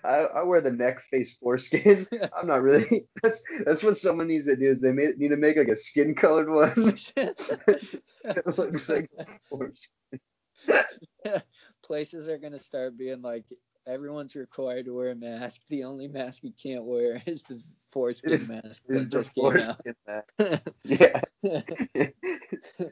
I, 0.04 0.18
I 0.18 0.44
wear 0.44 0.62
the 0.62 0.72
neck 0.72 1.02
face 1.02 1.38
foreskin. 1.38 2.08
I'm 2.38 2.48
not 2.48 2.62
really. 2.62 3.08
That's 3.22 3.44
that's 3.66 3.84
what 3.84 3.98
someone 3.98 4.28
needs 4.28 4.46
to 4.46 4.56
do. 4.56 4.70
Is 4.70 4.82
they 4.82 4.92
may, 4.92 5.08
need 5.18 5.30
to 5.30 5.38
make 5.38 5.58
like 5.58 5.68
a 5.68 5.78
skin 5.78 6.16
colored 6.16 6.50
one 6.50 6.74
that 6.76 8.54
looks 8.58 8.90
like 8.90 9.10
foreskin. 9.50 10.20
Places 11.84 12.30
are 12.30 12.38
gonna 12.38 12.60
start 12.60 12.98
being 12.98 13.22
like 13.22 13.46
everyone's 13.88 14.36
required 14.36 14.86
to 14.86 14.94
wear 14.94 15.12
a 15.12 15.16
mask. 15.16 15.62
The 15.70 15.84
only 15.84 16.08
mask 16.08 16.44
you 16.44 16.54
can't 16.62 16.86
wear 16.86 17.22
is 17.26 17.44
the 17.44 17.62
foreskin 17.92 18.32
Is- 18.32 18.50
mask. 18.50 18.82
Is 18.88 19.10
the 19.10 19.18
just 19.18 19.34
foreskin 19.34 19.96
mask? 20.08 20.62
Yeah. 20.84 21.22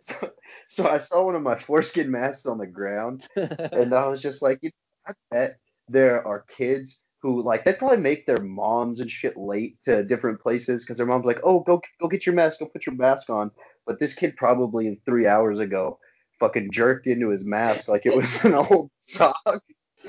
so, 0.02 0.32
so 0.68 0.88
I 0.88 0.98
saw 0.98 1.24
one 1.24 1.36
of 1.36 1.44
my 1.44 1.60
foreskin 1.60 2.12
masks 2.12 2.46
on 2.46 2.58
the 2.58 2.68
ground, 2.68 3.28
and 3.36 3.94
I 3.94 4.08
was 4.08 4.22
just 4.22 4.42
like, 4.42 4.60
you 4.62 4.70
know, 4.70 5.14
I 5.14 5.14
bet 5.32 5.60
there 5.90 6.26
are 6.26 6.46
kids 6.58 7.00
who 7.22 7.44
like 7.44 7.66
they 7.66 7.74
probably 7.74 7.98
make 7.98 8.26
their 8.26 8.42
moms 8.42 9.00
and 9.00 9.12
shit 9.12 9.38
late 9.38 9.78
to 9.86 10.04
different 10.04 10.40
places 10.40 10.84
because 10.84 10.98
their 10.98 11.06
mom's 11.06 11.26
like, 11.26 11.40
oh, 11.44 11.60
go 11.62 11.82
go 12.02 12.08
get 12.08 12.26
your 12.26 12.36
mask, 12.36 12.60
go 12.60 12.66
put 12.66 12.86
your 12.86 12.96
mask 12.96 13.30
on. 13.30 13.52
But 13.86 14.00
this 14.00 14.14
kid 14.14 14.36
probably 14.38 15.02
three 15.06 15.28
hours 15.28 15.60
ago 15.60 16.00
fucking 16.40 16.72
jerked 16.72 17.08
into 17.08 17.30
his 17.30 17.44
mask 17.44 17.90
like 17.90 18.06
it 18.06 18.16
was 18.16 18.46
an 18.46 18.54
old 18.54 18.90
sock 19.02 19.36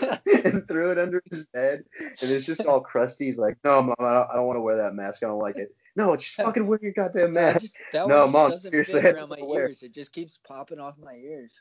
and 0.45 0.67
threw 0.69 0.91
it 0.91 0.99
under 0.99 1.23
his 1.31 1.47
bed, 1.53 1.83
and 1.99 2.31
it's 2.31 2.47
just 2.47 2.65
all 2.65 2.81
crusty. 2.81 3.27
He's 3.27 3.39
like, 3.39 3.57
no, 3.65 3.83
mom, 3.83 3.97
I 3.99 4.15
don't, 4.15 4.29
don't 4.35 4.47
want 4.47 4.57
to 4.57 4.61
wear 4.61 4.77
that 4.77 4.95
mask. 4.95 5.23
I 5.23 5.27
don't 5.27 5.41
like 5.41 5.57
it. 5.57 5.75
No, 5.97 6.17
just 6.17 6.37
fucking 6.37 6.67
wear 6.67 6.79
your 6.81 6.93
goddamn 6.93 7.33
mask. 7.33 7.63
just, 7.63 7.77
that 7.93 8.07
No, 8.07 8.23
one 8.23 8.33
Mom, 8.33 8.51
doesn't 8.53 8.71
seriously, 8.71 9.03
fit 9.03 9.17
around 9.17 9.31
my 9.31 9.39
ears. 9.39 9.83
It 9.83 9.93
just 9.93 10.13
keeps 10.13 10.39
popping 10.47 10.79
off 10.79 10.95
my 11.03 11.15
ears. 11.15 11.53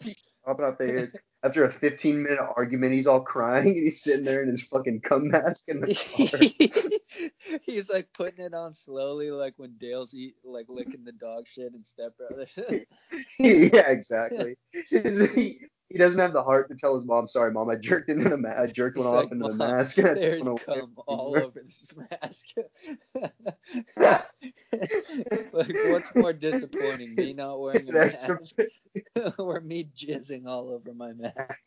Popping 0.44 0.64
out 0.64 0.78
the 0.78 0.86
ears. 0.86 1.16
After 1.42 1.64
a 1.64 1.70
15 1.70 2.22
minute 2.22 2.38
argument, 2.56 2.92
he's 2.92 3.06
all 3.06 3.20
crying 3.20 3.68
and 3.68 3.76
he's 3.84 4.02
sitting 4.02 4.24
there 4.24 4.42
in 4.42 4.50
his 4.50 4.62
fucking 4.62 5.00
cum 5.00 5.28
mask 5.28 5.68
in 5.68 5.80
the 5.80 5.94
car. 5.94 6.90
He's 7.62 7.90
like 7.90 8.08
putting 8.12 8.44
it 8.44 8.54
on 8.54 8.74
slowly, 8.74 9.30
like 9.30 9.54
when 9.56 9.76
Dale's 9.78 10.14
eat, 10.14 10.34
like 10.44 10.66
licking 10.68 11.04
the 11.04 11.12
dog 11.12 11.46
shit 11.46 11.72
and 11.72 11.86
Step 11.86 12.12
Brothers. 12.16 12.58
yeah, 13.38 13.88
exactly. 13.88 14.56
he, 14.90 15.60
he 15.88 15.98
doesn't 15.98 16.18
have 16.18 16.32
the 16.32 16.42
heart 16.42 16.68
to 16.68 16.74
tell 16.76 16.96
his 16.96 17.04
mom, 17.04 17.28
"Sorry, 17.28 17.52
mom, 17.52 17.70
I 17.70 17.76
jerked 17.76 18.08
into 18.08 18.28
the 18.28 18.36
ma- 18.38 18.60
I 18.60 18.66
jerked 18.66 18.96
one 18.96 19.06
like, 19.06 19.26
off 19.26 19.32
into 19.32 19.44
the 19.44 19.54
mask." 19.54 19.96
There's 20.14 20.44
don't 20.44 20.60
wanna 20.60 20.60
wear 20.72 20.82
cum 20.82 20.94
all 21.06 21.34
anymore." 21.34 21.44
over 21.44 21.60
this 21.60 21.92
mask. 22.10 22.46
like, 25.52 25.78
what's 25.82 26.14
more 26.14 26.32
disappointing, 26.32 27.16
me 27.16 27.32
not 27.32 27.60
wearing 27.60 27.80
It's 27.80 27.90
a 27.90 27.92
mask, 27.94 28.54
or 29.38 29.60
me 29.60 29.88
jizzing 29.94 30.46
all 30.46 30.70
over 30.70 30.94
my 30.94 31.12
mask? 31.12 31.60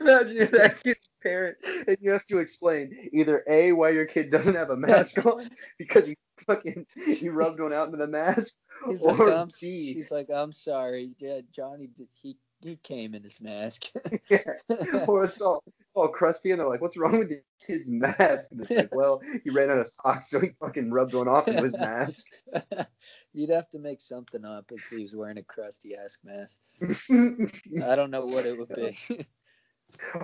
Imagine 0.00 0.36
you're 0.36 0.46
that 0.46 0.82
kid's 0.82 1.08
parent 1.22 1.56
and 1.64 1.96
you 2.00 2.10
have 2.10 2.26
to 2.26 2.38
explain 2.38 3.10
either 3.12 3.44
A, 3.48 3.72
why 3.72 3.90
your 3.90 4.06
kid 4.06 4.30
doesn't 4.30 4.54
have 4.54 4.70
a 4.70 4.76
mask 4.76 5.24
on 5.24 5.50
because 5.78 6.08
you 6.08 6.14
fucking 6.46 6.86
you 7.06 7.32
rubbed 7.32 7.60
one 7.60 7.72
out 7.72 7.86
into 7.86 7.98
the 7.98 8.06
mask, 8.06 8.54
He's 8.88 9.02
or 9.02 9.16
like, 9.16 9.34
I'm, 9.34 9.50
B, 9.60 9.94
she's 9.94 10.10
like, 10.10 10.28
I'm 10.32 10.52
sorry, 10.52 11.10
yeah, 11.18 11.40
Johnny, 11.50 11.88
did, 11.96 12.08
he 12.12 12.36
he 12.60 12.76
came 12.76 13.14
in 13.14 13.22
his 13.22 13.40
mask. 13.40 13.84
yeah, 14.30 14.38
or 15.06 15.24
it's 15.24 15.40
all 15.40 15.62
it's 15.66 15.90
all 15.94 16.08
crusty 16.08 16.50
and 16.50 16.60
they're 16.60 16.68
like, 16.68 16.80
what's 16.80 16.96
wrong 16.96 17.18
with 17.18 17.30
your 17.30 17.40
kid's 17.66 17.90
mask? 17.90 18.46
And 18.50 18.60
it's 18.62 18.70
like, 18.70 18.94
well, 18.94 19.20
he 19.44 19.50
ran 19.50 19.70
out 19.70 19.78
of 19.78 19.86
socks, 19.86 20.30
so 20.30 20.40
he 20.40 20.50
fucking 20.60 20.90
rubbed 20.90 21.14
one 21.14 21.28
off 21.28 21.48
into 21.48 21.62
his 21.62 21.76
mask. 21.78 22.24
You'd 23.36 23.50
have 23.50 23.68
to 23.70 23.78
make 23.78 24.00
something 24.00 24.46
up 24.46 24.72
if 24.72 24.82
he 24.88 25.02
was 25.02 25.14
wearing 25.14 25.36
a 25.36 25.42
crusty 25.42 25.94
ass 25.94 26.16
mask. 26.24 26.56
I 27.84 27.94
don't 27.94 28.10
know 28.10 28.24
what 28.24 28.46
it 28.46 28.56
would 28.58 28.70
be. 28.70 28.96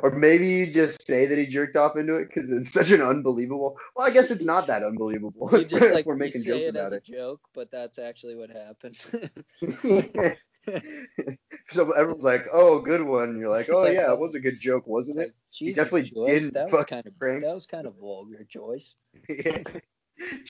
or 0.03 0.11
maybe 0.13 0.49
you 0.49 0.73
just 0.73 1.07
say 1.07 1.27
that 1.27 1.37
he 1.37 1.45
jerked 1.47 1.77
off 1.77 1.97
into 1.99 2.15
it 2.17 2.29
because 2.29 2.51
it's 2.51 2.73
such 2.73 2.91
an 2.91 3.03
unbelievable. 3.03 3.77
Well, 3.95 4.07
I 4.07 4.11
guess 4.11 4.31
it's 4.31 4.43
not 4.45 4.67
that 4.69 4.83
unbelievable. 4.83 5.51
you 5.53 5.67
just 5.67 5.93
like 5.93 6.07
we're 6.07 6.15
you 6.15 6.21
making 6.21 6.41
say 6.41 6.53
jokes 6.53 6.67
it 6.69 6.71
about 6.71 6.87
as 6.87 6.93
a 6.95 6.97
it. 6.97 7.05
joke, 7.05 7.43
but 7.53 7.71
that's 7.71 7.99
actually 7.99 8.35
what 8.35 8.49
happened. 8.49 8.97
so 11.71 11.91
everyone's 11.91 12.25
like, 12.25 12.47
"Oh, 12.51 12.81
good 12.81 13.03
one." 13.03 13.39
You're 13.39 13.51
like, 13.51 13.69
"Oh 13.69 13.85
yeah, 13.85 14.11
it 14.11 14.19
was 14.19 14.35
a 14.35 14.41
good 14.41 14.59
joke, 14.59 14.87
wasn't 14.87 15.19
it?" 15.19 15.35
Jesus, 15.53 15.85
definitely 15.85 16.11
Joyce, 16.11 16.45
didn't 16.45 16.55
that 16.55 16.73
was 16.73 16.85
kind 16.87 17.07
of 17.07 17.19
prank. 17.19 17.43
that 17.43 17.55
was 17.55 17.67
kind 17.67 17.87
of 17.87 17.95
vulgar, 17.97 18.47
Joyce. 18.49 18.95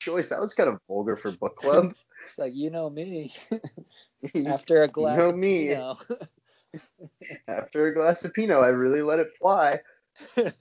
Choice. 0.00 0.28
That 0.28 0.40
was 0.40 0.54
kind 0.54 0.68
of 0.68 0.78
vulgar 0.86 1.16
for 1.16 1.32
book 1.32 1.56
club. 1.56 1.94
It's 2.28 2.38
like 2.38 2.54
you 2.54 2.70
know 2.70 2.88
me. 2.90 3.32
After 4.46 4.82
a 4.82 4.88
glass 4.88 5.16
you 5.16 5.22
know 5.22 5.30
of 5.30 5.36
me. 5.36 5.68
Pinot. 5.68 5.96
After 7.48 7.86
a 7.86 7.94
glass 7.94 8.24
of 8.24 8.32
Pinot, 8.32 8.58
I 8.58 8.68
really 8.68 9.02
let 9.02 9.20
it 9.20 9.28
fly. 9.38 9.80
Your 10.36 10.52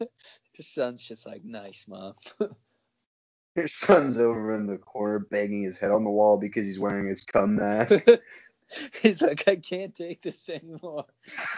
son's 0.62 1.04
just 1.04 1.26
like, 1.26 1.44
nice, 1.44 1.86
mom. 1.88 2.16
Your 3.56 3.68
son's 3.68 4.18
over 4.18 4.54
in 4.54 4.68
the 4.68 4.78
corner 4.78 5.20
banging 5.20 5.64
his 5.64 5.78
head 5.78 5.92
on 5.92 6.04
the 6.04 6.10
wall 6.10 6.38
because 6.38 6.66
he's 6.66 6.80
wearing 6.80 7.08
his 7.08 7.22
cum 7.22 7.56
mask. 7.56 8.06
He's 9.02 9.22
like, 9.22 9.48
I 9.48 9.56
can't 9.56 9.94
take 9.96 10.22
this 10.22 10.50
anymore. 10.50 11.06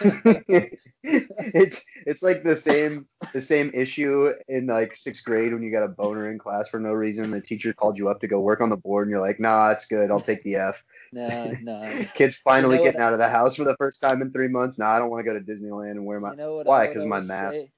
it's 1.02 1.84
it's 2.06 2.22
like 2.22 2.42
the 2.42 2.56
same 2.56 3.06
the 3.32 3.40
same 3.40 3.70
issue 3.74 4.32
in 4.48 4.66
like 4.66 4.94
sixth 4.96 5.24
grade 5.24 5.52
when 5.52 5.62
you 5.62 5.70
got 5.70 5.84
a 5.84 5.88
boner 5.88 6.30
in 6.30 6.38
class 6.38 6.68
for 6.68 6.80
no 6.80 6.92
reason. 6.92 7.30
The 7.30 7.40
teacher 7.40 7.72
called 7.72 7.98
you 7.98 8.08
up 8.08 8.20
to 8.20 8.26
go 8.28 8.40
work 8.40 8.60
on 8.60 8.68
the 8.70 8.76
board, 8.76 9.06
and 9.06 9.10
you're 9.10 9.20
like, 9.20 9.40
Nah, 9.40 9.70
it's 9.70 9.86
good. 9.86 10.10
I'll 10.10 10.20
take 10.20 10.42
the 10.42 10.56
F. 10.56 10.82
No, 11.12 11.52
no. 11.62 12.04
Kids 12.14 12.36
finally 12.36 12.74
You 12.74 12.78
know 12.78 12.84
getting 12.84 13.00
what- 13.00 13.06
out 13.06 13.12
of 13.12 13.18
the 13.18 13.28
house 13.28 13.56
for 13.56 13.64
the 13.64 13.76
first 13.76 14.00
time 14.00 14.20
in 14.22 14.32
three 14.32 14.48
months. 14.48 14.78
Nah, 14.78 14.90
I 14.92 14.98
don't 14.98 15.10
want 15.10 15.24
to 15.24 15.32
go 15.32 15.38
to 15.38 15.44
Disneyland 15.44 15.92
and 15.92 16.04
wear 16.04 16.20
my. 16.20 16.30
You 16.32 16.36
know 16.36 16.54
what? 16.56 16.66
Why? 16.66 16.86
Because 16.86 17.04
my 17.04 17.20
mask. 17.20 17.54
say- 17.54 17.72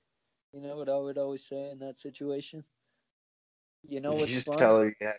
You 0.53 0.63
know 0.63 0.77
what 0.77 0.89
I 0.89 0.97
would 0.97 1.19
always 1.19 1.45
say 1.45 1.71
in 1.71 1.79
that 1.81 1.99
situation? 1.99 2.65
You 3.89 4.01
know 4.01 4.17
you 4.19 4.27
just 4.27 4.47
fun? 4.47 4.57
tell 4.59 4.81
her 4.81 4.97
yeah. 5.01 5.13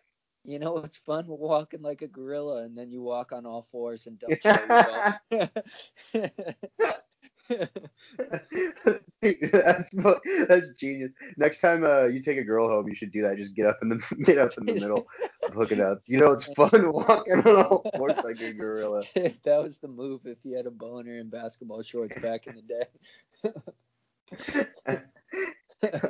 You 0.48 0.60
know 0.60 0.78
it's 0.80 0.98
fun? 0.98 1.26
Walking 1.28 1.84
like 1.84 2.02
a 2.02 2.08
gorilla, 2.08 2.64
and 2.64 2.78
then 2.78 2.92
you 2.92 3.02
walk 3.04 3.34
on 3.34 3.46
all 3.46 3.68
fours 3.72 4.08
and 4.08 4.20
don't 4.20 4.42
show 4.42 4.64
your. 4.64 4.86
Dude, 9.22 9.40
that's 9.52 9.90
that's 10.48 10.72
genius. 10.80 11.12
Next 11.38 11.60
time 11.62 11.84
uh, 11.86 12.06
you 12.06 12.22
take 12.22 12.38
a 12.38 12.44
girl 12.44 12.68
home, 12.70 12.88
you 12.88 12.96
should 12.96 13.12
do 13.12 13.22
that. 13.24 13.38
Just 13.38 13.56
get 13.56 13.68
up 13.68 13.80
in 13.82 13.90
the 13.90 13.98
get 14.24 14.38
up 14.40 14.58
in 14.58 14.66
the 14.66 14.74
middle, 14.74 15.08
hook 15.54 15.72
it 15.72 15.80
up. 15.80 16.02
You 16.08 16.20
know 16.20 16.32
it's 16.32 16.46
fun 16.46 16.92
walking 16.94 17.42
on 17.42 17.56
all 17.58 17.88
fours 17.96 18.24
like 18.24 18.42
a 18.42 18.54
gorilla. 18.54 19.08
that 19.16 19.64
was 19.64 19.80
the 19.80 19.88
move 19.88 20.26
if 20.26 20.46
you 20.46 20.56
had 20.56 20.66
a 20.68 20.72
boner 20.72 21.18
in 21.20 21.30
basketball 21.30 21.84
shorts 21.84 22.18
back 22.18 22.48
in 22.48 22.56
the 22.56 22.62
day. 22.62 22.86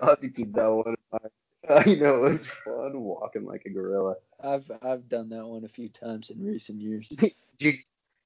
I'll 0.01 0.09
have 0.09 0.21
to 0.21 0.29
keep 0.29 0.53
that 0.55 0.67
one 0.67 0.89
in 0.89 0.95
mind. 1.11 1.31
You 1.85 1.97
know 1.97 2.25
it 2.25 2.31
was 2.31 2.45
fun 2.47 2.99
walking 3.01 3.45
like 3.45 3.63
a 3.65 3.69
gorilla. 3.69 4.15
I've 4.43 4.69
I've 4.81 5.07
done 5.09 5.29
that 5.29 5.45
one 5.45 5.63
a 5.65 5.69
few 5.69 5.89
times 5.89 6.29
in 6.29 6.43
recent 6.43 6.81
years. 6.81 7.07
Did 7.19 7.31
you 7.59 7.71
did 7.71 7.81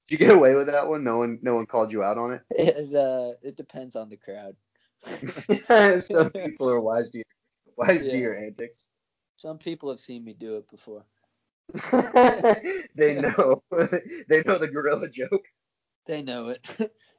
you 0.08 0.18
get 0.18 0.34
away 0.34 0.54
with 0.54 0.66
that 0.66 0.88
one? 0.88 1.04
No 1.04 1.18
one 1.18 1.38
no 1.42 1.54
one 1.54 1.66
called 1.66 1.92
you 1.92 2.02
out 2.02 2.18
on 2.18 2.32
It 2.34 2.42
It 2.50 2.94
uh 2.94 3.32
it 3.42 3.56
depends 3.56 3.96
on 3.96 4.08
the 4.10 4.16
crowd. 4.16 4.56
Some 6.02 6.30
people 6.30 6.68
are 6.70 6.80
wise 6.80 7.10
to 7.10 7.18
your 7.18 7.24
wise 7.76 8.02
Yeah. 8.02 8.10
to 8.10 8.18
your 8.18 8.34
antics. 8.36 8.88
Some 9.36 9.58
people 9.58 9.88
have 9.90 10.00
seen 10.00 10.24
me 10.24 10.34
do 10.34 10.56
it 10.56 10.68
before. 10.70 11.04
they 12.94 13.14
know 13.14 13.62
they 14.28 14.42
know 14.44 14.58
the 14.58 14.68
gorilla 14.72 15.08
joke. 15.08 15.44
They 16.06 16.22
know 16.22 16.48
it. 16.48 16.66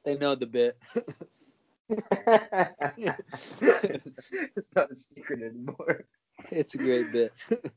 they 0.04 0.16
know 0.16 0.34
the 0.34 0.46
bit. 0.46 0.78
it's 1.88 2.24
not 4.74 4.90
a 4.90 4.96
secret 4.96 5.42
anymore. 5.42 6.04
It's 6.50 6.74
a 6.74 6.78
great 6.78 7.12
bit. 7.12 7.32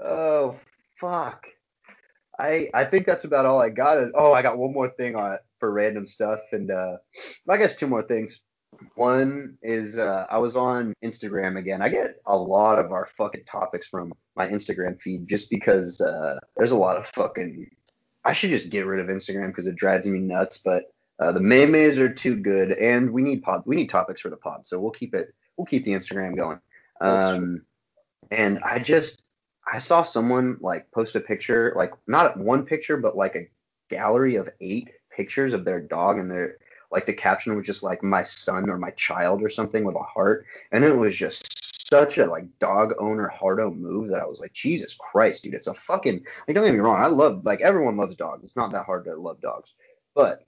Oh 0.00 0.56
fuck. 1.00 1.46
I 2.38 2.70
I 2.72 2.84
think 2.84 3.06
that's 3.06 3.24
about 3.24 3.46
all 3.46 3.60
I 3.60 3.70
got. 3.70 3.98
Oh, 4.14 4.32
I 4.32 4.42
got 4.42 4.58
one 4.58 4.72
more 4.72 4.88
thing 4.88 5.16
on 5.16 5.38
for 5.58 5.72
random 5.72 6.06
stuff, 6.06 6.40
and 6.52 6.70
uh, 6.70 6.98
I 7.48 7.56
guess 7.56 7.76
two 7.76 7.88
more 7.88 8.02
things. 8.02 8.40
One 8.94 9.58
is 9.62 9.98
uh, 9.98 10.26
I 10.30 10.38
was 10.38 10.54
on 10.54 10.94
Instagram 11.04 11.58
again. 11.58 11.82
I 11.82 11.88
get 11.88 12.16
a 12.26 12.36
lot 12.36 12.78
of 12.78 12.92
our 12.92 13.08
fucking 13.16 13.44
topics 13.50 13.88
from 13.88 14.12
my 14.36 14.46
Instagram 14.46 15.00
feed 15.00 15.26
just 15.28 15.50
because 15.50 16.00
uh, 16.00 16.38
there's 16.56 16.72
a 16.72 16.76
lot 16.76 16.96
of 16.96 17.06
fucking. 17.08 17.68
I 18.24 18.32
should 18.32 18.50
just 18.50 18.70
get 18.70 18.86
rid 18.86 19.00
of 19.00 19.06
Instagram 19.08 19.48
because 19.48 19.66
it 19.66 19.76
drives 19.76 20.06
me 20.06 20.20
nuts. 20.20 20.58
But 20.58 20.84
uh, 21.18 21.32
the 21.32 21.40
memes 21.40 21.98
are 21.98 22.12
too 22.12 22.36
good, 22.36 22.72
and 22.72 23.10
we 23.10 23.22
need 23.22 23.42
pod. 23.42 23.62
We 23.66 23.76
need 23.76 23.90
topics 23.90 24.20
for 24.20 24.30
the 24.30 24.36
pod, 24.36 24.64
so 24.66 24.78
we'll 24.78 24.92
keep 24.92 25.14
it. 25.14 25.34
We'll 25.56 25.66
keep 25.66 25.84
the 25.84 25.92
Instagram 25.92 26.36
going. 26.36 26.60
Um, 27.00 27.62
and 28.30 28.58
I 28.60 28.78
just 28.78 29.24
I 29.70 29.78
saw 29.78 30.02
someone 30.02 30.58
like 30.60 30.90
post 30.92 31.16
a 31.16 31.20
picture, 31.20 31.72
like 31.76 31.92
not 32.06 32.36
one 32.36 32.64
picture, 32.64 32.96
but 32.96 33.16
like 33.16 33.34
a 33.34 33.48
gallery 33.90 34.36
of 34.36 34.48
eight 34.60 34.90
pictures 35.10 35.52
of 35.52 35.64
their 35.64 35.80
dog, 35.80 36.18
and 36.18 36.30
their 36.30 36.58
like 36.90 37.04
the 37.04 37.12
caption 37.12 37.56
was 37.56 37.66
just 37.66 37.82
like 37.82 38.02
my 38.02 38.22
son 38.24 38.70
or 38.70 38.78
my 38.78 38.90
child 38.90 39.42
or 39.42 39.50
something 39.50 39.84
with 39.84 39.96
a 39.96 40.02
heart, 40.02 40.46
and 40.72 40.84
it 40.84 40.96
was 40.96 41.16
just 41.16 41.88
such 41.88 42.18
a 42.18 42.26
like 42.26 42.44
dog 42.58 42.94
owner 42.98 43.28
hardo 43.28 43.70
move 43.70 44.10
that 44.10 44.20
I 44.20 44.26
was 44.26 44.40
like, 44.40 44.52
Jesus 44.52 44.94
Christ, 44.94 45.42
dude, 45.42 45.54
it's 45.54 45.66
a 45.66 45.74
fucking 45.74 46.24
like 46.46 46.54
don't 46.54 46.64
get 46.64 46.74
me 46.74 46.80
wrong, 46.80 47.02
I 47.02 47.08
love 47.08 47.44
like 47.44 47.60
everyone 47.60 47.96
loves 47.96 48.14
dogs. 48.14 48.44
It's 48.44 48.56
not 48.56 48.72
that 48.72 48.84
hard 48.84 49.04
to 49.06 49.16
love 49.16 49.40
dogs, 49.40 49.72
but 50.14 50.44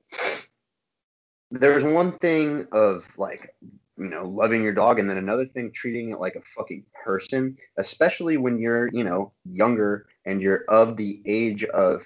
there's 1.51 1.85
one 1.85 2.13
thing 2.19 2.67
of 2.73 3.05
like 3.17 3.55
you 3.99 4.09
know 4.09 4.25
loving 4.25 4.63
your 4.63 4.73
dog 4.73 4.99
and 4.99 5.11
then 5.11 5.19
another 5.19 5.47
thing 5.47 5.71
treating 5.73 6.11
it 6.11 6.21
like 6.21 6.37
a 6.37 6.43
fucking 6.57 6.85
person 7.05 7.57
especially 7.79 8.37
when 8.37 8.59
you're 8.59 8.89
you 8.93 9.05
know 9.05 9.33
younger 9.45 10.07
and 10.27 10.41
you're 10.41 10.65
of 10.69 10.97
the 10.97 11.21
age 11.27 11.65
of 11.65 12.05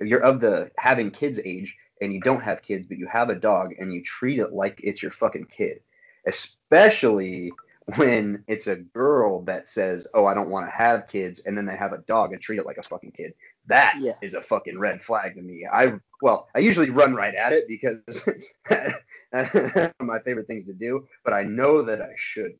you're 0.00 0.22
of 0.22 0.40
the 0.40 0.70
having 0.78 1.10
kids 1.10 1.40
age 1.44 1.74
and 2.00 2.12
you 2.12 2.20
don't 2.20 2.42
have 2.42 2.62
kids 2.62 2.86
but 2.86 2.98
you 2.98 3.06
have 3.06 3.30
a 3.30 3.34
dog 3.34 3.72
and 3.78 3.92
you 3.92 4.02
treat 4.02 4.38
it 4.38 4.52
like 4.52 4.78
it's 4.82 5.02
your 5.02 5.12
fucking 5.12 5.46
kid 5.46 5.80
especially 6.26 7.50
when 7.96 8.44
it's 8.46 8.66
a 8.66 8.76
girl 8.76 9.42
that 9.44 9.68
says 9.68 10.06
oh 10.14 10.24
i 10.26 10.34
don't 10.34 10.50
want 10.50 10.66
to 10.66 10.70
have 10.70 11.08
kids 11.08 11.40
and 11.40 11.56
then 11.56 11.66
they 11.66 11.76
have 11.76 11.92
a 11.92 11.98
dog 12.06 12.32
and 12.32 12.40
treat 12.42 12.58
it 12.58 12.66
like 12.66 12.78
a 12.78 12.82
fucking 12.82 13.12
kid 13.12 13.32
that 13.66 13.96
is 14.20 14.34
Yeah. 14.34 14.34
a 14.34 14.40
fucking 14.42 14.78
red 14.78 15.02
flag 15.02 15.34
to 15.34 15.42
me 15.42 15.66
i 15.72 15.92
well 16.22 16.48
i 16.54 16.58
usually 16.60 16.90
run 16.90 17.14
right 17.14 17.34
at 17.34 17.52
it 17.52 17.66
because 17.68 18.28
my 20.00 20.18
favorite 20.24 20.46
things 20.46 20.66
to 20.66 20.72
do 20.72 21.06
but 21.24 21.32
i 21.34 21.42
know 21.44 21.82
that 21.82 22.00
i 22.00 22.12
shouldn't 22.16 22.56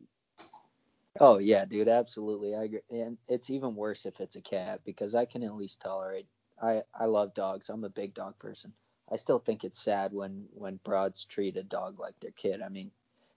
Oh 1.20 1.38
yeah, 1.38 1.64
dude, 1.64 1.88
absolutely. 1.88 2.54
I 2.54 2.64
agree. 2.64 2.80
And 2.90 3.18
it's 3.28 3.50
even 3.50 3.74
worse 3.76 4.06
if 4.06 4.20
it's 4.20 4.36
a 4.36 4.42
cat 4.42 4.76
because 4.84 5.14
I 5.14 5.24
can 5.26 5.42
at 5.42 5.48
least 5.54 5.80
tolerate. 5.80 6.20
I 6.60 6.82
I 6.94 7.06
love 7.06 7.34
dogs. 7.34 7.68
I'm 7.68 7.84
a 7.84 7.90
big 7.90 8.14
dog 8.14 8.38
person. 8.38 8.72
I 9.10 9.16
still 9.16 9.38
think 9.38 9.64
it's 9.64 9.82
sad 9.82 10.12
when 10.12 10.48
when 10.54 10.76
broads 10.84 11.24
treat 11.24 11.56
a 11.56 11.62
dog 11.62 11.98
like 11.98 12.18
their 12.20 12.32
kid. 12.32 12.62
I 12.62 12.68
mean, 12.68 12.90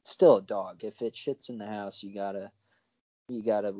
still 0.05 0.37
a 0.37 0.41
dog. 0.41 0.83
If 0.83 1.01
it 1.01 1.13
shits 1.13 1.49
in 1.49 1.57
the 1.57 1.65
house, 1.67 2.01
you 2.03 2.13
gotta 2.15 2.51
you 3.27 3.43
gotta 3.43 3.73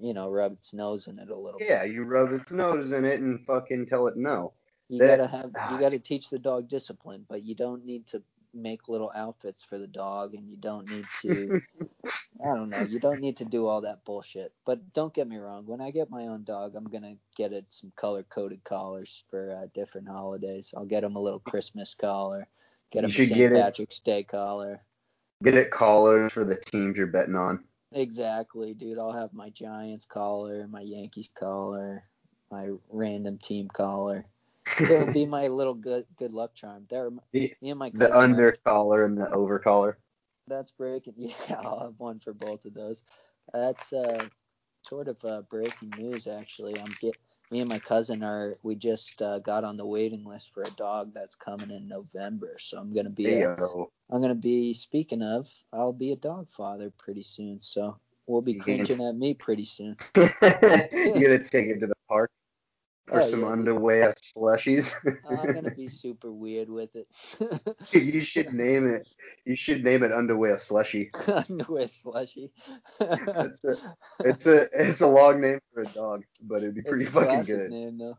you 0.00 0.14
know 0.14 0.30
rub 0.30 0.52
its 0.54 0.72
nose 0.74 1.06
in 1.06 1.18
it 1.18 1.28
a 1.30 1.36
little. 1.36 1.58
bit. 1.58 1.68
yeah 1.68 1.84
you 1.84 2.02
rub 2.04 2.32
its 2.32 2.50
nose 2.50 2.92
in 2.92 3.04
it 3.04 3.20
and 3.20 3.44
fucking 3.46 3.86
tell 3.86 4.06
it 4.08 4.16
no 4.16 4.52
You 4.88 4.98
that- 5.00 5.18
gotta 5.18 5.28
have 5.28 5.50
ah. 5.56 5.74
you 5.74 5.78
gotta 5.80 5.98
teach 5.98 6.30
the 6.30 6.38
dog 6.38 6.68
discipline, 6.68 7.24
but 7.28 7.42
you 7.44 7.54
don't 7.54 7.84
need 7.84 8.06
to 8.08 8.22
make 8.54 8.88
little 8.88 9.12
outfits 9.14 9.62
for 9.62 9.76
the 9.76 9.86
dog, 9.86 10.32
and 10.32 10.48
you 10.48 10.56
don't 10.56 10.88
need 10.88 11.04
to. 11.20 11.60
I 12.42 12.54
don't 12.54 12.70
know. 12.70 12.80
You 12.82 12.98
don't 13.00 13.20
need 13.20 13.36
to 13.38 13.44
do 13.44 13.66
all 13.66 13.82
that 13.82 14.02
bullshit. 14.06 14.52
But 14.64 14.94
don't 14.94 15.12
get 15.12 15.28
me 15.28 15.36
wrong. 15.36 15.66
When 15.66 15.82
I 15.82 15.90
get 15.90 16.08
my 16.10 16.22
own 16.28 16.44
dog, 16.44 16.74
I'm 16.74 16.84
gonna 16.84 17.16
get 17.36 17.52
it 17.52 17.66
some 17.68 17.92
color 17.96 18.22
coded 18.22 18.64
collars 18.64 19.24
for 19.28 19.54
uh, 19.54 19.66
different 19.74 20.08
holidays. 20.08 20.72
I'll 20.74 20.86
get 20.86 21.04
him 21.04 21.16
a 21.16 21.20
little 21.20 21.40
Christmas 21.40 21.94
collar. 21.94 22.48
Get 22.92 23.04
him 23.04 23.10
a 23.10 23.12
St. 23.12 23.34
get 23.34 23.52
it- 23.52 23.60
Patrick's 23.60 24.00
Day 24.00 24.22
collar. 24.22 24.80
Get 25.42 25.54
it 25.54 25.70
collars 25.70 26.32
for 26.32 26.44
the 26.44 26.56
teams 26.56 26.96
you're 26.98 27.06
betting 27.06 27.36
on 27.36 27.62
Exactly, 27.92 28.74
dude. 28.74 28.98
I'll 28.98 29.12
have 29.12 29.32
my 29.32 29.48
Giants 29.50 30.04
collar, 30.04 30.66
my 30.68 30.80
Yankees 30.80 31.30
collar, 31.38 32.02
my 32.50 32.70
random 32.90 33.38
team 33.38 33.68
collar. 33.68 34.26
It'll 34.80 35.12
be 35.12 35.24
my 35.38 35.46
little 35.46 35.74
good 35.74 36.04
good 36.18 36.32
luck 36.32 36.54
charm. 36.54 36.86
There, 36.90 37.10
The- 37.32 37.54
me 37.62 37.70
and 37.70 37.78
my 37.78 37.90
the 37.94 38.10
are- 38.12 38.16
under 38.22 38.58
collar 38.64 39.04
and 39.04 39.16
the 39.16 39.30
over 39.30 39.58
collar 39.58 39.98
that's 40.48 40.72
breaking. 40.72 41.14
Yeah, 41.48 41.60
I'll 41.60 41.80
have 41.80 41.94
one 41.98 42.18
for 42.20 42.32
both 42.32 42.64
of 42.64 42.74
those. 42.74 43.02
That's 43.52 43.92
uh, 43.92 44.18
sort 44.82 45.08
of 45.08 45.24
uh, 45.24 45.42
breaking 45.42 45.92
news, 45.96 46.26
actually. 46.26 46.78
I'm 46.78 46.90
get 47.00 47.16
me 47.50 47.60
and 47.60 47.68
my 47.68 47.78
cousin 47.78 48.22
are 48.22 48.56
we 48.62 48.74
just 48.74 49.22
uh, 49.22 49.38
got 49.38 49.64
on 49.64 49.76
the 49.76 49.86
waiting 49.86 50.24
list 50.24 50.52
for 50.52 50.62
a 50.62 50.70
dog 50.70 51.12
that's 51.14 51.34
coming 51.34 51.70
in 51.70 51.88
November. 51.88 52.56
So 52.58 52.78
I'm 52.78 52.92
gonna 52.92 53.10
be 53.10 53.26
a. 53.42 53.56
I'm 54.10 54.20
gonna 54.20 54.34
be 54.34 54.72
speaking 54.72 55.22
of 55.22 55.48
I'll 55.72 55.92
be 55.92 56.12
a 56.12 56.16
dog 56.16 56.48
father 56.50 56.92
pretty 56.98 57.22
soon. 57.22 57.60
So 57.60 57.98
we'll 58.26 58.42
be 58.42 58.54
cringing 58.54 59.00
at 59.00 59.16
me 59.16 59.34
pretty 59.34 59.64
soon. 59.64 59.96
you're 60.16 60.28
gonna 60.40 61.44
take 61.44 61.66
it 61.66 61.80
to 61.80 61.86
the 61.86 61.94
park 62.08 62.30
for 63.06 63.20
Oh, 63.20 63.26
some 63.26 63.42
yeah, 63.42 64.12
slushies 64.36 64.92
I'm 65.24 65.52
gonna 65.52 65.70
be 65.70 65.88
super 65.88 66.30
weird 66.32 66.68
with 66.70 66.94
it. 66.96 67.08
you 67.92 68.20
should 68.20 68.52
name 68.52 68.86
it 68.86 69.06
you 69.44 69.56
should 69.56 69.84
name 69.84 70.02
it 70.02 70.12
underwear 70.12 70.58
slushy 70.58 71.12
Underwear 71.28 71.86
slushy. 71.86 72.52
it's 73.40 73.64
a 73.64 73.76
it's 74.22 74.46
a 74.46 74.68
it's 74.72 75.00
a 75.00 75.06
long 75.06 75.40
name 75.40 75.58
for 75.72 75.82
a 75.82 75.86
dog 75.88 76.22
but 76.40 76.62
it'd 76.62 76.74
be 76.74 76.82
pretty 76.82 77.04
it's 77.04 77.04
a 77.04 77.10
fucking 77.10 77.44
good 77.44 77.66
name 77.66 77.98
though. 77.98 78.16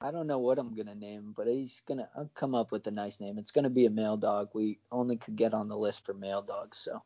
I 0.00 0.10
don't 0.10 0.26
know 0.26 0.38
what 0.38 0.58
I'm 0.58 0.74
gonna 0.74 0.94
name, 0.94 1.32
but 1.36 1.46
he's 1.46 1.80
gonna 1.86 2.08
I'll 2.16 2.30
come 2.34 2.54
up 2.54 2.70
with 2.72 2.86
a 2.86 2.90
nice 2.90 3.20
name. 3.20 3.38
It's 3.38 3.52
gonna 3.52 3.70
be 3.70 3.86
a 3.86 3.90
male 3.90 4.16
dog. 4.16 4.50
We 4.54 4.80
only 4.90 5.16
could 5.16 5.36
get 5.36 5.54
on 5.54 5.68
the 5.68 5.76
list 5.76 6.04
for 6.04 6.14
male 6.14 6.42
dogs, 6.42 6.78
so 6.78 7.02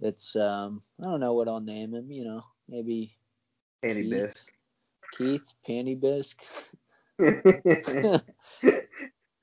it's 0.00 0.34
um 0.36 0.82
I 1.00 1.04
don't 1.04 1.20
know 1.20 1.34
what 1.34 1.48
I'll 1.48 1.60
name 1.60 1.94
him. 1.94 2.10
You 2.10 2.24
know, 2.24 2.44
maybe 2.68 3.16
Andy 3.82 4.04
Keith. 4.04 4.34
Keith 5.16 5.52
Panty 5.68 5.98
Bisque. 6.00 6.42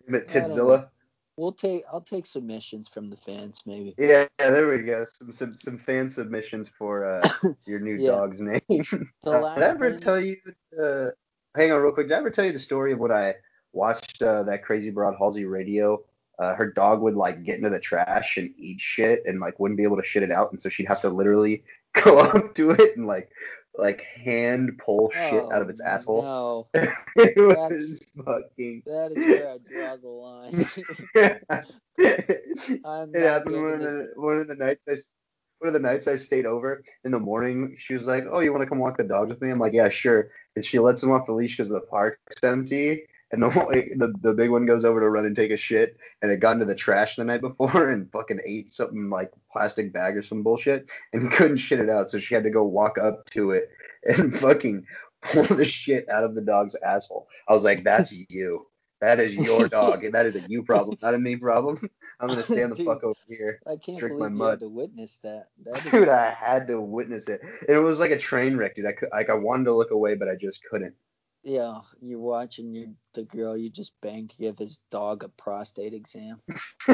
Tipzilla. 0.10 0.90
we'll 1.38 1.52
take 1.52 1.84
I'll 1.92 2.02
take 2.02 2.26
submissions 2.26 2.88
from 2.90 3.10
the 3.10 3.18
fans 3.18 3.62
maybe. 3.66 3.94
Yeah, 3.98 4.26
yeah, 4.40 4.50
there 4.50 4.68
we 4.70 4.84
go. 4.84 5.06
Some 5.06 5.32
some, 5.32 5.58
some 5.58 5.78
fan 5.78 6.10
submissions 6.10 6.70
for 6.70 7.06
uh, 7.06 7.28
your 7.66 7.80
new 7.80 7.96
Yeah. 7.96 8.12
dog's 8.12 8.42
name. 8.42 8.60
Did 8.70 9.12
I 9.26 9.60
ever 9.62 9.98
tell 9.98 10.20
you? 10.20 10.38
Uh, 10.82 11.10
hang 11.56 11.72
on, 11.72 11.82
real 11.82 11.92
quick. 11.92 12.08
Did 12.08 12.16
I 12.16 12.20
ever 12.20 12.30
tell 12.30 12.46
you 12.46 12.54
the 12.54 12.60
story 12.60 12.94
of 12.94 13.00
what 13.00 13.12
I 13.12 13.36
watched 13.74 14.22
uh, 14.22 14.44
that 14.44 14.64
crazy 14.64 14.90
broad 14.90 15.16
Halsey 15.20 15.46
radio, 15.46 16.02
uh, 16.40 16.56
her 16.56 16.72
dog 16.72 17.02
would 17.02 17.16
like 17.16 17.44
get 17.44 17.58
into 17.58 17.70
the 17.70 17.80
trash 17.80 18.38
and 18.38 18.50
eat 18.58 18.80
shit 18.80 19.24
and 19.26 19.40
like 19.40 19.60
wouldn't 19.60 19.78
be 19.78 19.84
able 19.84 19.98
to 19.98 20.04
shit 20.06 20.24
it 20.24 20.32
out, 20.32 20.52
and 20.52 20.62
so 20.62 20.70
she'd 20.70 20.88
have 20.88 21.02
to 21.02 21.10
literally 21.10 21.64
go 21.94 22.20
up 22.20 22.56
to 22.56 22.72
it 22.72 22.96
and 22.98 23.08
like 23.08 23.30
like 23.78 24.02
hand 24.02 24.80
pull 24.84 25.12
shit 25.12 25.44
out 25.52 25.62
of 25.62 25.68
oh, 25.68 25.70
its 25.70 25.82
Oh, 25.82 25.88
asshole. 25.88 26.22
No, 26.24 26.68
it 27.16 27.38
was 27.38 28.00
fucking. 28.26 28.84
that 28.86 29.12
is 29.12 29.18
where 29.18 29.50
I 29.50 29.58
draw 29.58 29.96
the 29.98 30.08
line. 30.08 30.66
It 33.14 33.22
happened 33.22 33.56
one 33.56 33.72
of 33.72 33.80
the 33.82 34.12
one 34.16 34.38
of 34.38 34.48
the 34.48 34.56
nights 34.56 34.82
I 34.88 34.96
one 35.60 35.68
of 35.68 35.74
the 35.74 35.80
nights 35.80 36.08
I 36.08 36.16
stayed 36.18 36.46
over 36.46 36.84
in 37.04 37.12
the 37.12 37.20
morning. 37.20 37.76
She 37.80 37.96
was 37.96 38.06
like, 38.06 38.26
"Oh, 38.30 38.40
you 38.40 38.52
want 38.52 38.64
to 38.64 38.70
come 38.70 38.80
walk 38.80 38.98
the 38.98 39.04
dogs 39.04 39.30
with 39.30 39.42
me?" 39.42 39.50
I'm 39.50 39.60
like, 39.60 39.74
"Yeah, 39.74 39.90
sure." 39.90 40.30
And 40.56 40.64
she 40.64 40.80
lets 40.80 41.02
him 41.02 41.12
off 41.12 41.26
the 41.26 41.34
leash 41.34 41.58
because 41.58 41.70
the 41.70 41.82
park's 41.82 42.44
empty. 42.44 43.08
And 43.32 43.44
the, 43.44 43.50
the 43.98 44.14
the 44.22 44.34
big 44.34 44.50
one 44.50 44.66
goes 44.66 44.86
over 44.86 45.00
to 45.00 45.10
run 45.10 45.26
and 45.26 45.36
take 45.36 45.52
a 45.52 45.58
shit, 45.58 45.98
and 46.22 46.32
it 46.32 46.40
got 46.40 46.54
into 46.54 46.66
the 46.66 46.76
trash 46.76 47.16
the 47.16 47.24
night 47.26 47.42
before 47.42 47.90
and 47.92 48.12
fucking 48.12 48.40
ate 48.46 48.72
something 48.72 49.10
like 49.10 49.32
plastic 49.52 49.92
bag 49.94 50.16
or 50.18 50.22
some 50.22 50.44
bullshit, 50.44 50.90
and 51.14 51.32
couldn't 51.32 51.58
shit 51.58 51.80
it 51.80 51.90
out. 51.90 52.10
So 52.10 52.20
she 52.20 52.34
had 52.36 52.44
to 52.44 52.50
go 52.50 52.64
walk 52.64 52.98
up 52.98 53.30
to 53.32 53.52
it 53.52 53.70
and 54.06 54.38
fucking 54.38 54.86
pull 55.22 55.44
the 55.44 55.66
shit 55.66 56.08
out 56.10 56.24
of 56.24 56.36
the 56.36 56.42
dog's 56.42 56.76
asshole. 56.76 57.28
I 57.48 57.54
was 57.54 57.64
like, 57.64 57.84
"That's 57.84 58.12
you." 58.12 58.68
That 59.00 59.20
is 59.20 59.36
your 59.36 59.68
dog. 59.68 60.04
and 60.04 60.14
that 60.16 60.26
is 60.26 60.36
a 60.36 60.40
you 60.48 60.64
problem, 60.64 60.98
not 61.04 61.14
a 61.14 61.20
me 61.20 61.36
problem. 61.36 61.88
I'm 62.20 62.28
gonna 62.28 62.42
stand 62.42 62.72
the 62.72 62.78
Dude. 62.78 62.86
fuck 62.88 63.04
over 63.04 63.14
here. 63.28 63.60
I 63.68 63.76
can't 63.76 64.00
drink 64.00 64.18
my 64.18 64.28
believe 64.28 64.32
you 64.32 64.38
mud. 64.38 64.50
had 64.54 64.60
to 64.62 64.70
witness 64.70 65.20
that. 65.22 65.50
That 65.66 65.86
is, 65.86 65.92
Dude, 65.92 66.10
I 66.10 66.32
had 66.32 66.66
to 66.68 66.82
witness 66.82 67.28
it. 67.28 67.42
And 67.44 67.70
it 67.78 67.80
was 67.80 68.00
like 68.00 68.10
a 68.10 68.18
train 68.18 68.58
wreck, 68.58 68.76
dude. 68.76 68.88
I 68.88 68.94
could, 68.94 69.10
like 69.12 69.30
I 69.30 69.36
wanted 69.36 69.66
to 69.66 69.76
look 69.76 69.92
away, 69.92 70.16
but 70.16 70.28
I 70.28 70.36
just 70.36 70.64
couldn't. 70.64 70.96
Yeah, 71.44 71.80
you're 72.02 72.20
watching 72.20 72.74
your 72.74 72.88
the 73.14 73.24
girl 73.24 73.56
you 73.56 73.70
just 73.70 73.94
banged 74.02 74.34
give 74.38 74.58
his 74.58 74.80
dog 74.92 75.24
a 75.24 75.30
prostate 75.30 75.94
exam. 75.94 76.38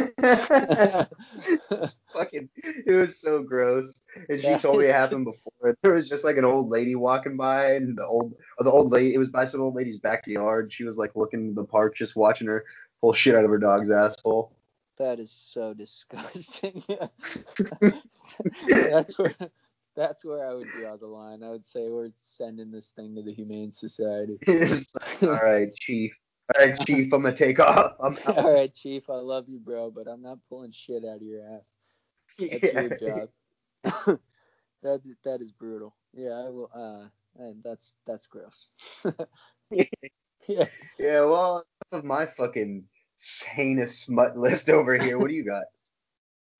Fucking, 2.14 2.50
it 2.56 2.96
was 2.96 3.20
so 3.20 3.42
gross. 3.42 3.94
And 4.30 4.40
she 4.40 4.48
That 4.48 4.62
told 4.62 4.80
me 4.80 4.86
it 4.86 4.94
happened 4.94 5.26
before. 5.26 5.78
There 5.82 5.94
was 5.94 6.10
just 6.10 6.24
like 6.24 6.38
an 6.38 6.46
old 6.46 6.70
lady 6.70 6.96
walking 6.96 7.36
by, 7.36 7.74
and 7.74 7.98
the 7.98 8.06
old, 8.06 8.34
the 8.60 8.70
old 8.70 8.92
lady, 8.92 9.14
it 9.14 9.18
was 9.18 9.30
by 9.30 9.46
some 9.46 9.62
old 9.62 9.76
lady's 9.76 9.98
backyard. 9.98 10.72
She 10.72 10.84
was 10.84 10.98
like 10.98 11.16
looking 11.16 11.48
in 11.48 11.56
the 11.56 11.64
park, 11.64 11.96
just 11.96 12.16
watching 12.16 12.48
her 12.48 12.66
pull 13.02 13.14
shit 13.14 13.36
out 13.36 13.44
of 13.46 13.50
her 13.50 13.58
dog's 13.58 13.90
asshole. 13.90 14.54
That 14.98 15.20
is 15.20 15.32
so 15.32 15.74
disgusting. 15.74 16.84
that's 18.68 19.18
where 19.18 19.34
that's 19.96 20.26
where 20.26 20.48
I 20.48 20.54
would 20.54 20.68
draw 20.72 20.98
the 20.98 21.08
line. 21.08 21.44
I 21.44 21.50
would 21.50 21.66
say 21.66 21.90
we're 21.90 22.10
sending 22.22 22.72
this 22.72 22.92
thing 22.96 23.16
to 23.16 23.22
the 23.22 23.34
Humane 23.34 23.72
Society. 23.72 24.38
All 25.22 25.30
right, 25.30 25.74
chief. 25.76 26.18
All 26.56 26.66
right, 26.66 26.80
chief. 26.86 27.14
I'm 27.14 27.24
gonna 27.24 27.36
take 27.36 27.60
off. 27.60 27.94
I'm 28.04 28.18
out. 28.28 28.38
All 28.38 28.54
right, 28.54 28.74
Chief, 28.74 29.10
I 29.10 29.16
love 29.16 29.46
you, 29.48 29.60
bro, 29.60 29.92
but 29.92 30.08
I'm 30.08 30.22
not 30.22 30.40
pulling 30.50 30.72
shit 30.72 31.06
out 31.06 31.18
of 31.18 31.22
your 31.22 31.42
ass. 31.42 31.72
That's 32.38 32.74
your 32.74 32.90
job. 33.00 34.20
that 34.84 35.02
that 35.24 35.42
is 35.42 35.52
brutal. 35.52 35.96
Yeah, 36.14 36.32
I 36.32 36.50
will. 36.50 36.70
Uh, 36.74 37.08
and 37.42 37.64
that's 37.64 37.94
that's 38.06 38.28
gross. 38.28 38.70
yeah. 39.72 40.66
Yeah, 41.00 41.22
well, 41.26 41.64
of 41.92 42.04
my 42.04 42.26
fucking 42.26 42.84
heinous 43.56 43.98
smut 44.00 44.38
list 44.38 44.70
over 44.70 44.98
here. 44.98 45.18
What 45.18 45.30
do 45.30 45.34
you 45.34 45.46
got? 45.46 45.64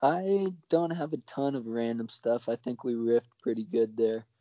I 0.02 0.48
don't 0.68 0.90
have 0.90 1.12
a 1.12 1.18
ton 1.18 1.54
of 1.54 1.66
random 1.66 2.08
stuff. 2.08 2.48
I 2.48 2.56
think 2.56 2.84
we 2.84 2.94
riffed 2.94 3.30
pretty 3.42 3.64
good 3.64 3.96
there. 3.96 4.26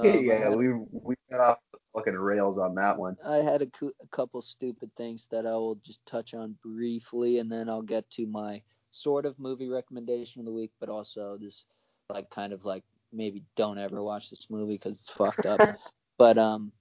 Um, 0.00 0.24
yeah, 0.24 0.48
had- 0.48 0.56
we 0.56 0.72
we 0.72 1.14
got 1.30 1.40
off 1.40 1.62
the 1.74 1.78
fucking 1.94 2.14
rails 2.14 2.56
on 2.56 2.74
that 2.76 2.98
one. 2.98 3.18
I 3.26 3.36
had 3.36 3.60
a, 3.60 3.66
cou- 3.66 3.92
a 4.02 4.06
couple 4.06 4.40
stupid 4.40 4.90
things 4.96 5.26
that 5.30 5.44
I 5.44 5.50
will 5.50 5.74
just 5.84 6.00
touch 6.06 6.32
on 6.32 6.56
briefly, 6.62 7.36
and 7.38 7.52
then 7.52 7.68
I'll 7.68 7.82
get 7.82 8.08
to 8.12 8.26
my 8.26 8.62
sort 8.92 9.26
of 9.26 9.38
movie 9.38 9.68
recommendation 9.68 10.40
of 10.40 10.46
the 10.46 10.52
week, 10.52 10.72
but 10.80 10.88
also 10.88 11.36
this 11.36 11.66
like 12.08 12.30
kind 12.30 12.54
of 12.54 12.64
like 12.64 12.82
maybe 13.12 13.42
don't 13.56 13.76
ever 13.76 14.02
watch 14.02 14.30
this 14.30 14.46
movie 14.48 14.76
because 14.78 14.98
it's 15.00 15.10
fucked 15.10 15.44
up. 15.44 15.60
But 16.16 16.38
um, 16.38 16.72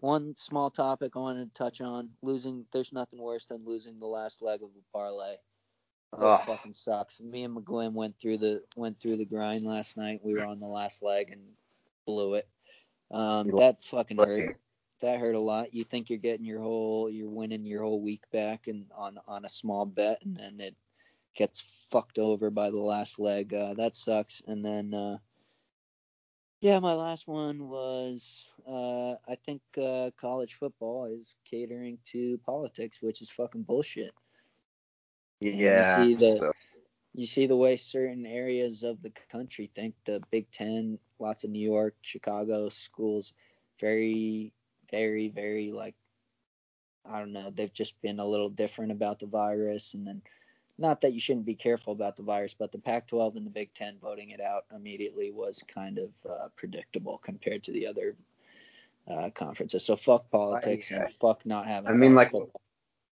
one 0.00 0.34
small 0.36 0.70
topic 0.70 1.12
I 1.16 1.18
wanted 1.18 1.54
to 1.54 1.58
touch 1.62 1.82
on: 1.82 2.08
losing. 2.22 2.64
There's 2.72 2.92
nothing 2.92 3.20
worse 3.20 3.44
than 3.44 3.66
losing 3.66 3.98
the 4.00 4.06
last 4.06 4.40
leg 4.40 4.62
of 4.62 4.70
a 4.70 4.92
parlay. 4.96 5.36
Ugh. 6.18 6.40
fucking 6.46 6.74
sucks. 6.74 7.20
Me 7.20 7.44
and 7.44 7.56
McGuinn 7.56 7.92
went 7.92 8.18
through 8.20 8.38
the 8.38 8.62
went 8.76 9.00
through 9.00 9.16
the 9.16 9.24
grind 9.24 9.64
last 9.64 9.96
night. 9.96 10.20
We 10.22 10.34
were 10.34 10.46
on 10.46 10.60
the 10.60 10.66
last 10.66 11.02
leg 11.02 11.30
and 11.30 11.42
blew 12.06 12.34
it. 12.34 12.48
Um, 13.10 13.50
that 13.56 13.82
fucking 13.82 14.16
hurt 14.16 14.56
that 15.00 15.20
hurt 15.20 15.34
a 15.34 15.40
lot. 15.40 15.74
You 15.74 15.84
think 15.84 16.08
you're 16.08 16.18
getting 16.18 16.46
your 16.46 16.60
whole, 16.60 17.10
you're 17.10 17.28
winning 17.28 17.64
your 17.64 17.82
whole 17.82 18.00
week 18.00 18.22
back 18.32 18.66
and 18.68 18.86
on 18.96 19.18
on 19.28 19.44
a 19.44 19.48
small 19.48 19.86
bet, 19.86 20.22
and 20.24 20.36
then 20.36 20.60
it 20.60 20.74
gets 21.34 21.60
fucked 21.90 22.18
over 22.18 22.50
by 22.50 22.70
the 22.70 22.78
last 22.78 23.18
leg. 23.18 23.52
Uh, 23.52 23.74
that 23.74 23.96
sucks. 23.96 24.42
And 24.46 24.64
then, 24.64 24.94
uh, 24.94 25.18
yeah, 26.60 26.78
my 26.78 26.94
last 26.94 27.26
one 27.28 27.68
was, 27.68 28.48
uh, 28.66 29.12
I 29.28 29.34
think 29.44 29.60
uh, 29.80 30.10
college 30.16 30.54
football 30.54 31.06
is 31.06 31.34
catering 31.44 31.98
to 32.12 32.38
politics, 32.46 33.02
which 33.02 33.20
is 33.20 33.30
fucking 33.30 33.62
bullshit. 33.62 34.14
And 35.52 36.08
you 36.08 36.16
see 36.18 36.26
the- 36.30 36.36
so- 36.36 36.52
You 37.16 37.26
see 37.26 37.46
the 37.46 37.56
way 37.56 37.76
certain 37.76 38.26
areas 38.26 38.82
of 38.82 39.00
the 39.00 39.10
country 39.30 39.70
think 39.72 39.94
the 40.04 40.20
Big 40.32 40.50
Ten, 40.50 40.98
lots 41.20 41.44
of 41.44 41.50
New 41.50 41.60
York, 41.60 41.94
Chicago 42.02 42.68
schools, 42.70 43.32
very, 43.80 44.52
very, 44.90 45.28
very 45.28 45.70
like, 45.70 45.94
I 47.04 47.20
don't 47.20 47.32
know, 47.32 47.50
they've 47.50 47.72
just 47.72 48.00
been 48.02 48.18
a 48.18 48.26
little 48.26 48.48
different 48.48 48.90
about 48.90 49.20
the 49.20 49.26
virus. 49.26 49.94
And 49.94 50.04
then, 50.04 50.22
not 50.76 51.02
that 51.02 51.12
you 51.12 51.20
shouldn't 51.20 51.46
be 51.46 51.54
careful 51.54 51.92
about 51.92 52.16
the 52.16 52.24
virus, 52.24 52.52
but 52.54 52.72
the 52.72 52.78
Pac 52.78 53.06
12 53.06 53.36
and 53.36 53.46
the 53.46 53.50
Big 53.50 53.72
Ten 53.74 53.96
voting 54.02 54.30
it 54.30 54.40
out 54.40 54.64
immediately 54.74 55.30
was 55.30 55.62
kind 55.68 55.98
of 55.98 56.10
uh, 56.28 56.48
predictable 56.56 57.18
compared 57.18 57.62
to 57.62 57.70
the 57.70 57.86
other 57.86 58.16
uh, 59.06 59.30
conferences. 59.30 59.84
So 59.84 59.94
fuck 59.94 60.28
politics 60.32 60.90
yeah. 60.90 61.04
and 61.04 61.12
fuck 61.12 61.46
not 61.46 61.66
having. 61.66 61.90
I 61.90 61.94
mean, 61.94 62.16
like- 62.16 62.32
football. 62.32 62.60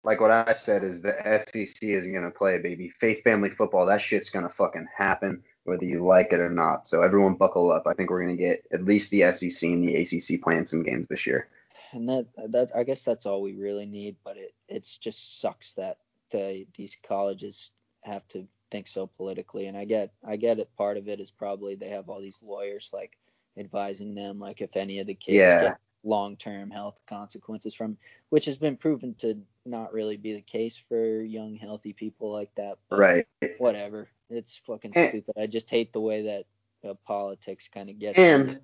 Like 0.05 0.21
what 0.21 0.31
I 0.31 0.51
said 0.53 0.83
is 0.83 1.01
the 1.01 1.15
SEC 1.47 1.81
isn't 1.83 2.13
gonna 2.13 2.31
play, 2.31 2.57
baby. 2.59 2.89
Faith 2.89 3.23
family 3.23 3.49
football, 3.49 3.85
that 3.87 4.01
shit's 4.01 4.29
gonna 4.29 4.49
fucking 4.49 4.87
happen 4.95 5.43
whether 5.65 5.83
you 5.85 5.99
like 5.99 6.31
it 6.31 6.39
or 6.39 6.49
not. 6.49 6.85
So 6.87 7.01
everyone 7.01 7.33
buckle 7.35 7.71
up. 7.71 7.87
I 7.87 7.93
think 7.93 8.09
we're 8.11 8.21
gonna 8.21 8.35
get 8.35 8.65
at 8.71 8.85
least 8.85 9.09
the 9.11 9.23
SEC 9.33 9.63
and 9.69 9.87
the 9.87 9.95
ACC 9.95 10.41
playing 10.41 10.67
some 10.67 10.83
games 10.83 11.07
this 11.09 11.25
year. 11.25 11.49
and 11.91 12.07
that 12.09 12.27
that 12.51 12.71
I 12.75 12.83
guess 12.83 13.03
that's 13.03 13.25
all 13.25 13.41
we 13.41 13.53
really 13.55 13.85
need. 13.87 14.15
But 14.23 14.37
it 14.37 14.53
it's 14.69 14.97
just 14.97 15.41
sucks 15.41 15.73
that 15.73 15.97
the, 16.31 16.65
these 16.77 16.97
colleges 17.07 17.71
have 18.01 18.27
to 18.29 18.47
think 18.71 18.87
so 18.87 19.07
politically. 19.07 19.67
And 19.67 19.77
I 19.77 19.85
get 19.85 20.11
I 20.23 20.35
get 20.35 20.59
it. 20.59 20.69
Part 20.77 20.97
of 20.97 21.07
it 21.07 21.19
is 21.19 21.31
probably 21.31 21.75
they 21.75 21.89
have 21.89 22.09
all 22.09 22.21
these 22.21 22.39
lawyers 22.43 22.91
like 22.93 23.17
advising 23.57 24.13
them, 24.13 24.39
like 24.39 24.61
if 24.61 24.75
any 24.75 24.99
of 24.99 25.07
the 25.07 25.15
kids 25.15 25.35
Yeah. 25.37 25.61
get 25.61 25.77
long 26.03 26.35
term 26.37 26.69
health 26.69 26.99
consequences 27.07 27.73
from, 27.73 27.97
which 28.29 28.45
has 28.45 28.57
been 28.57 28.77
proven 28.77 29.15
to 29.15 29.35
not 29.65 29.93
really 29.93 30.17
be 30.17 30.33
the 30.33 30.41
case 30.41 30.81
for 30.89 31.21
young 31.21 31.55
healthy 31.55 31.93
people 31.93 32.31
like 32.31 32.53
that. 32.55 32.77
But 32.89 32.99
Right. 32.99 33.27
Whatever. 33.57 34.07
It's 34.29 34.57
fucking 34.65 34.91
And- 34.95 35.09
stupid. 35.09 35.35
I 35.37 35.47
just 35.47 35.69
hate 35.69 35.93
the 35.93 36.01
way 36.01 36.21
that 36.23 36.45
uh, 36.89 36.93
politics 37.05 37.67
kind 37.67 37.89
of 37.89 37.99
gets. 37.99 38.17
And 38.17 38.59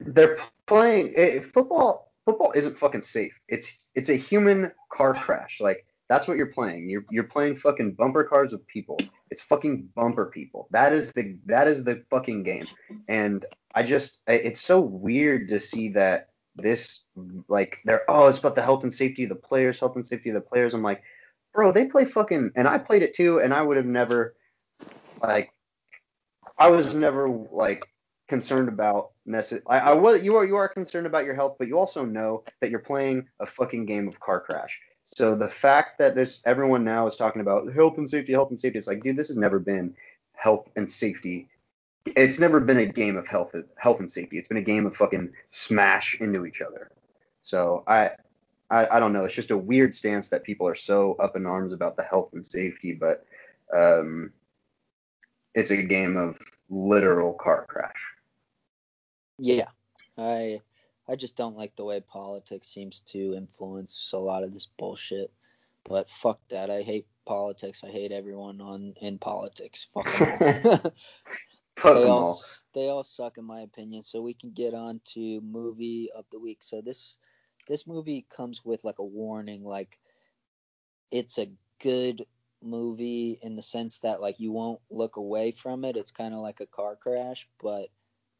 they're 0.00 0.38
playing 0.66 1.14
eh, 1.16 1.40
football. 1.40 2.12
Football 2.24 2.52
isn't 2.54 2.78
fucking 2.78 3.02
safe. 3.02 3.38
It's 3.48 3.70
it's 3.94 4.08
a 4.08 4.16
human 4.16 4.72
car 4.92 5.14
crash. 5.14 5.60
Like 5.60 5.86
that's 6.08 6.26
what 6.26 6.36
you're 6.36 6.46
playing. 6.52 6.88
You're 6.90 7.04
you're 7.10 7.24
playing 7.24 7.56
fucking 7.56 7.92
bumper 7.92 8.24
cars 8.24 8.52
with 8.52 8.66
people. 8.66 8.98
It's 9.30 9.42
fucking 9.42 9.90
bumper 9.94 10.26
people. 10.26 10.68
That 10.70 10.92
is 10.92 11.12
the 11.12 11.36
that 11.46 11.68
is 11.68 11.84
the 11.84 12.02
fucking 12.10 12.42
game. 12.42 12.66
And 13.08 13.44
I 13.74 13.82
just 13.84 14.20
it's 14.26 14.60
so 14.60 14.80
weird 14.80 15.48
to 15.48 15.60
see 15.60 15.90
that 15.90 16.30
this 16.56 17.02
like 17.48 17.78
they're 17.84 18.04
oh 18.08 18.28
it's 18.28 18.38
about 18.38 18.54
the 18.54 18.62
health 18.62 18.82
and 18.82 18.92
safety 18.92 19.24
of 19.24 19.28
the 19.28 19.36
players, 19.36 19.80
health 19.80 19.96
and 19.96 20.06
safety 20.06 20.30
of 20.30 20.34
the 20.34 20.40
players. 20.40 20.74
I'm 20.74 20.82
like, 20.82 21.02
bro, 21.54 21.72
they 21.72 21.86
play 21.86 22.04
fucking 22.04 22.52
and 22.56 22.66
I 22.68 22.78
played 22.78 23.02
it 23.02 23.14
too, 23.14 23.40
and 23.40 23.52
I 23.52 23.62
would 23.62 23.76
have 23.76 23.86
never 23.86 24.34
like 25.22 25.50
I 26.58 26.70
was 26.70 26.94
never 26.94 27.28
like 27.28 27.86
concerned 28.28 28.68
about 28.68 29.12
necess- 29.28 29.62
I, 29.66 29.78
I 29.78 29.92
was 29.94 30.22
you 30.22 30.36
are 30.36 30.44
you 30.44 30.56
are 30.56 30.68
concerned 30.68 31.06
about 31.06 31.24
your 31.24 31.34
health, 31.34 31.56
but 31.58 31.68
you 31.68 31.78
also 31.78 32.04
know 32.04 32.44
that 32.60 32.70
you're 32.70 32.80
playing 32.80 33.26
a 33.40 33.46
fucking 33.46 33.86
game 33.86 34.08
of 34.08 34.18
car 34.20 34.40
crash. 34.40 34.78
So 35.04 35.36
the 35.36 35.48
fact 35.48 35.98
that 35.98 36.14
this 36.14 36.42
everyone 36.46 36.84
now 36.84 37.06
is 37.06 37.16
talking 37.16 37.40
about 37.40 37.72
health 37.72 37.98
and 37.98 38.10
safety, 38.10 38.32
health 38.32 38.50
and 38.50 38.58
safety, 38.58 38.78
it's 38.78 38.88
like, 38.88 39.02
dude, 39.02 39.16
this 39.16 39.28
has 39.28 39.36
never 39.36 39.58
been 39.58 39.94
health 40.34 40.68
and 40.76 40.90
safety. 40.90 41.48
It's 42.14 42.38
never 42.38 42.60
been 42.60 42.78
a 42.78 42.86
game 42.86 43.16
of 43.16 43.26
health 43.26 43.54
health 43.76 44.00
and 44.00 44.10
safety. 44.10 44.38
It's 44.38 44.48
been 44.48 44.56
a 44.56 44.62
game 44.62 44.86
of 44.86 44.94
fucking 44.96 45.32
smash 45.50 46.16
into 46.20 46.46
each 46.46 46.60
other. 46.60 46.90
So 47.42 47.82
I 47.86 48.12
I, 48.70 48.96
I 48.96 49.00
don't 49.00 49.12
know. 49.12 49.24
It's 49.24 49.34
just 49.34 49.50
a 49.50 49.56
weird 49.56 49.94
stance 49.94 50.28
that 50.28 50.44
people 50.44 50.66
are 50.68 50.74
so 50.74 51.14
up 51.14 51.36
in 51.36 51.46
arms 51.46 51.72
about 51.72 51.96
the 51.96 52.02
health 52.02 52.30
and 52.32 52.44
safety, 52.44 52.92
but 52.92 53.24
um, 53.76 54.32
it's 55.54 55.70
a 55.70 55.82
game 55.82 56.16
of 56.16 56.38
literal 56.68 57.32
car 57.34 57.66
crash. 57.68 57.94
Yeah, 59.38 59.68
I 60.18 60.60
I 61.08 61.16
just 61.16 61.36
don't 61.36 61.56
like 61.56 61.76
the 61.76 61.84
way 61.84 62.00
politics 62.00 62.68
seems 62.68 63.00
to 63.00 63.34
influence 63.34 64.10
a 64.12 64.18
lot 64.18 64.42
of 64.42 64.52
this 64.52 64.66
bullshit. 64.78 65.32
But 65.84 66.10
fuck 66.10 66.40
that. 66.48 66.68
I 66.68 66.82
hate 66.82 67.06
politics. 67.26 67.84
I 67.84 67.90
hate 67.90 68.10
everyone 68.10 68.60
on 68.60 68.94
in 69.00 69.18
politics. 69.18 69.86
Fuck. 69.94 70.92
Fuck 71.76 71.96
they 71.96 72.04
all 72.04 72.24
all. 72.24 72.42
they 72.74 72.88
all 72.88 73.02
suck 73.02 73.38
in 73.38 73.44
my 73.44 73.60
opinion. 73.60 74.02
So 74.02 74.22
we 74.22 74.34
can 74.34 74.50
get 74.50 74.74
on 74.74 75.00
to 75.14 75.40
movie 75.42 76.10
of 76.14 76.24
the 76.32 76.38
week. 76.38 76.62
So 76.62 76.80
this 76.80 77.18
this 77.68 77.86
movie 77.86 78.26
comes 78.34 78.64
with 78.64 78.82
like 78.84 78.98
a 78.98 79.04
warning, 79.04 79.64
like 79.64 79.98
it's 81.10 81.38
a 81.38 81.50
good 81.80 82.24
movie 82.62 83.38
in 83.42 83.56
the 83.56 83.62
sense 83.62 84.00
that 84.00 84.20
like 84.20 84.40
you 84.40 84.52
won't 84.52 84.80
look 84.90 85.16
away 85.16 85.52
from 85.52 85.84
it. 85.84 85.96
It's 85.96 86.12
kind 86.12 86.34
of 86.34 86.40
like 86.40 86.60
a 86.60 86.66
car 86.66 86.96
crash, 86.96 87.48
but 87.62 87.88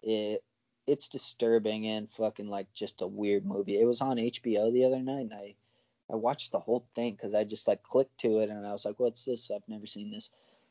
it 0.03 0.43
it's 0.87 1.09
disturbing 1.09 1.87
and 1.87 2.11
fucking 2.11 2.49
like 2.49 2.73
just 2.73 3.03
a 3.03 3.07
weird 3.07 3.45
movie. 3.45 3.79
It 3.79 3.85
was 3.85 4.01
on 4.01 4.17
HBO 4.17 4.73
the 4.73 4.85
other 4.85 5.01
night 5.01 5.31
and 5.31 5.35
I 5.35 5.55
I 6.11 6.15
watched 6.15 6.53
the 6.53 6.61
whole 6.61 6.87
thing 6.95 7.15
because 7.15 7.35
I 7.35 7.45
just 7.45 7.67
like 7.67 7.83
clicked 7.83 8.19
to 8.19 8.39
it 8.39 8.49
and 8.49 8.65
I 8.65 8.73
was 8.73 8.85
like, 8.85 8.99
what's 8.99 9.25
this? 9.25 9.51
I've 9.51 9.69
never 9.69 9.87
seen 9.87 10.11
this. 10.11 10.31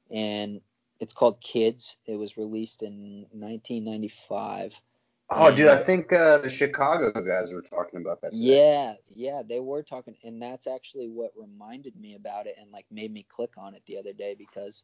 And 0.10 0.62
it's 1.00 1.14
called 1.14 1.42
Kids. 1.42 1.98
It 2.06 2.16
was 2.16 2.38
released 2.38 2.82
in 2.84 3.26
1995. 3.32 4.80
Oh, 5.32 5.54
dude, 5.56 5.68
I 5.68 5.78
think 5.78 6.14
uh, 6.14 6.38
the 6.38 6.50
Chicago 6.50 7.12
guys 7.12 7.52
were 7.52 7.64
talking 7.64 8.00
about 8.00 8.22
that. 8.22 8.32
today. 8.32 8.44
Yeah, 8.44 8.94
yeah, 9.16 9.42
they 9.48 9.60
were 9.60 9.82
talking, 9.82 10.16
and 10.24 10.40
that's 10.42 10.68
actually 10.68 11.08
what 11.08 11.32
reminded 11.36 11.96
me 12.00 12.14
about 12.16 12.46
it 12.46 12.56
and 12.60 12.72
like 12.72 12.86
made 12.92 13.12
me 13.12 13.26
click 13.28 13.52
on 13.58 13.74
it 13.74 13.82
the 13.88 13.98
other 13.98 14.14
day 14.14 14.36
because 14.38 14.84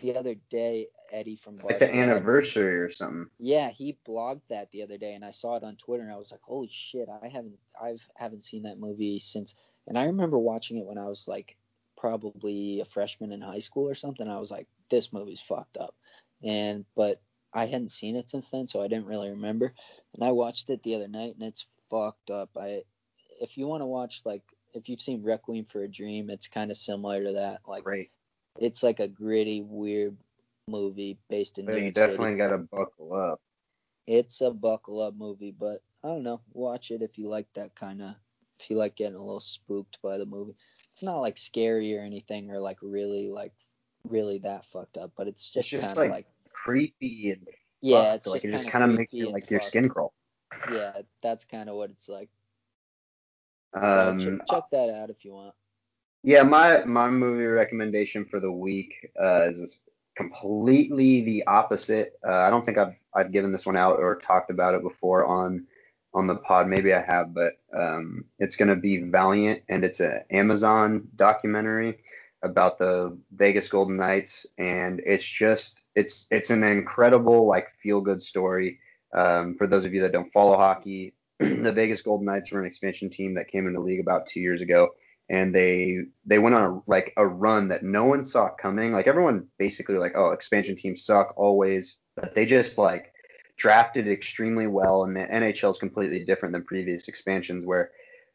the 0.00 0.16
other 0.16 0.36
day 0.48 0.86
Eddie 1.10 1.36
from 1.36 1.56
Like 1.58 1.80
the 1.80 1.92
anniversary 1.92 2.76
or 2.78 2.90
something. 2.90 3.26
yeah, 3.38 3.70
he 3.70 3.98
blogged 4.08 4.42
that 4.48 4.70
the 4.70 4.82
other 4.82 4.96
day, 4.96 5.14
and 5.14 5.24
I 5.24 5.32
saw 5.32 5.56
it 5.56 5.64
on 5.64 5.74
Twitter, 5.76 6.04
and 6.04 6.12
I 6.12 6.16
was 6.16 6.30
like, 6.30 6.40
holy 6.42 6.68
shit, 6.70 7.08
I 7.08 7.26
haven't, 7.28 7.58
I've 7.80 8.08
haven't 8.14 8.44
seen 8.44 8.62
that 8.62 8.78
movie 8.78 9.18
since, 9.18 9.56
and 9.88 9.98
I 9.98 10.04
remember 10.04 10.38
watching 10.38 10.78
it 10.78 10.86
when 10.86 10.98
I 10.98 11.06
was 11.06 11.26
like 11.26 11.56
probably 11.96 12.80
a 12.80 12.84
freshman 12.84 13.32
in 13.32 13.40
high 13.40 13.58
school 13.58 13.88
or 13.88 13.94
something. 13.94 14.28
I 14.28 14.38
was 14.38 14.50
like, 14.52 14.68
this 14.90 15.12
movie's 15.12 15.40
fucked 15.40 15.76
up, 15.78 15.94
and 16.42 16.84
but 16.96 17.18
I 17.52 17.66
hadn't 17.66 17.90
seen 17.92 18.16
it 18.16 18.30
since 18.30 18.50
then, 18.50 18.66
so 18.68 18.82
I 18.82 18.88
didn't 18.88 19.06
really 19.06 19.30
remember. 19.30 19.74
And 20.14 20.24
I 20.24 20.32
watched 20.32 20.70
it 20.70 20.82
the 20.82 20.96
other 20.96 21.08
night, 21.08 21.34
and 21.34 21.42
it's 21.44 21.66
fucked 21.90 22.30
up. 22.30 22.50
I, 22.56 22.82
if 23.40 23.56
you 23.58 23.66
want 23.66 23.82
to 23.82 23.86
watch 23.86 24.22
like, 24.24 24.42
if 24.74 24.88
you've 24.88 25.00
seen 25.00 25.22
Requiem 25.24 25.64
for 25.64 25.82
a 25.82 25.88
Dream, 25.88 26.30
it's 26.30 26.48
kind 26.48 26.70
of 26.70 26.76
similar 26.76 27.22
to 27.24 27.32
that. 27.34 27.62
Like, 27.66 27.84
Great. 27.84 28.10
it's 28.58 28.82
like 28.82 29.00
a 29.00 29.08
gritty, 29.08 29.62
weird 29.62 30.16
movie 30.68 31.18
based 31.28 31.58
in 31.58 31.66
So 31.66 31.72
New 31.72 31.78
you 31.78 31.92
York 31.94 31.94
definitely 31.94 32.36
got 32.36 32.50
to 32.50 32.58
buckle 32.58 33.14
up. 33.14 33.40
it's 34.06 34.40
a 34.40 34.50
buckle 34.50 35.00
up 35.02 35.14
movie, 35.14 35.52
but 35.52 35.82
I 36.02 36.08
don't 36.08 36.22
know. 36.22 36.40
Watch 36.52 36.90
it 36.90 37.02
if 37.02 37.18
you 37.18 37.28
like 37.28 37.52
that 37.54 37.74
kind 37.74 38.02
of, 38.02 38.14
if 38.58 38.70
you 38.70 38.76
like 38.76 38.96
getting 38.96 39.16
a 39.16 39.22
little 39.22 39.40
spooked 39.40 40.00
by 40.02 40.18
the 40.18 40.26
movie. 40.26 40.56
It's 40.92 41.02
not 41.02 41.20
like 41.20 41.38
scary 41.38 41.96
or 41.96 42.02
anything 42.02 42.50
or 42.50 42.58
like 42.58 42.78
really 42.82 43.28
like 43.28 43.52
really 44.08 44.38
that 44.38 44.64
fucked 44.64 44.96
up, 44.96 45.12
but 45.16 45.28
it's 45.28 45.50
just, 45.50 45.70
just 45.70 45.82
kind 45.82 45.92
of 45.92 45.98
like 45.98 46.10
like, 46.10 46.26
Creepy 46.52 47.30
and 47.32 47.46
yeah, 47.80 48.14
it's 48.14 48.26
like 48.26 48.42
just 48.42 48.44
it 48.44 48.52
just 48.52 48.68
kind 48.68 48.84
of 48.84 48.96
makes 48.96 49.12
you 49.12 49.30
like 49.30 49.50
your 49.50 49.60
fucked. 49.60 49.68
skin 49.68 49.88
crawl. 49.88 50.12
Yeah, 50.72 50.92
that's 51.22 51.44
kind 51.44 51.68
of 51.68 51.76
what 51.76 51.90
it's 51.90 52.08
like. 52.08 52.28
So 53.74 54.08
Um, 54.10 54.20
check, 54.20 54.48
check 54.50 54.64
that 54.72 54.90
out 54.90 55.10
if 55.10 55.24
you 55.24 55.32
want. 55.32 55.54
Yeah, 56.22 56.42
my 56.42 56.84
my 56.84 57.08
movie 57.08 57.44
recommendation 57.44 58.26
for 58.26 58.40
the 58.40 58.52
week 58.52 58.92
uh, 59.20 59.48
is 59.50 59.78
completely 60.16 61.24
the 61.24 61.46
opposite. 61.46 62.18
Uh, 62.26 62.34
I 62.40 62.50
don't 62.50 62.66
think 62.66 62.76
I've 62.76 62.94
I've 63.14 63.32
given 63.32 63.52
this 63.52 63.64
one 63.64 63.76
out 63.76 63.98
or 63.98 64.16
talked 64.16 64.50
about 64.50 64.74
it 64.74 64.82
before 64.82 65.24
on 65.24 65.66
on 66.12 66.26
the 66.26 66.36
pod. 66.36 66.68
Maybe 66.68 66.92
I 66.92 67.00
have, 67.00 67.32
but 67.32 67.54
um, 67.74 68.24
it's 68.38 68.56
gonna 68.56 68.76
be 68.76 69.02
Valiant, 69.02 69.62
and 69.68 69.82
it's 69.82 70.00
an 70.00 70.24
Amazon 70.30 71.08
documentary 71.16 72.00
about 72.42 72.78
the 72.78 73.18
Vegas 73.32 73.68
Golden 73.68 73.96
Knights, 73.96 74.46
and 74.58 75.00
it's 75.04 75.24
just 75.24 75.82
it's 75.94 76.26
it's 76.30 76.50
an 76.50 76.64
incredible 76.64 77.46
like 77.46 77.68
feel 77.82 78.00
good 78.00 78.22
story. 78.22 78.78
Um, 79.12 79.56
for 79.56 79.66
those 79.66 79.84
of 79.84 79.92
you 79.92 80.02
that 80.02 80.12
don't 80.12 80.32
follow 80.32 80.56
hockey, 80.56 81.14
the 81.38 81.72
Vegas 81.72 82.02
Golden 82.02 82.26
Knights 82.26 82.50
were 82.50 82.60
an 82.60 82.66
expansion 82.66 83.10
team 83.10 83.34
that 83.34 83.48
came 83.48 83.66
into 83.66 83.78
the 83.78 83.84
league 83.84 84.00
about 84.00 84.28
two 84.28 84.40
years 84.40 84.60
ago 84.60 84.90
and 85.30 85.54
they 85.54 85.98
they 86.26 86.38
went 86.38 86.56
on 86.56 86.64
a 86.64 86.90
like 86.90 87.14
a 87.16 87.26
run 87.26 87.68
that 87.68 87.84
no 87.84 88.04
one 88.04 88.24
saw 88.24 88.50
coming. 88.50 88.92
Like 88.92 89.06
everyone 89.06 89.46
basically 89.58 89.94
like, 89.94 90.12
oh, 90.16 90.32
expansion 90.32 90.76
teams 90.76 91.04
suck 91.04 91.32
always, 91.36 91.98
but 92.16 92.34
they 92.34 92.44
just 92.44 92.76
like 92.76 93.12
drafted 93.56 94.08
extremely 94.08 94.66
well, 94.66 95.04
and 95.04 95.14
the 95.14 95.20
NHL 95.20 95.70
is 95.70 95.78
completely 95.78 96.24
different 96.24 96.52
than 96.52 96.64
previous 96.64 97.06
expansions 97.06 97.64
where 97.64 97.92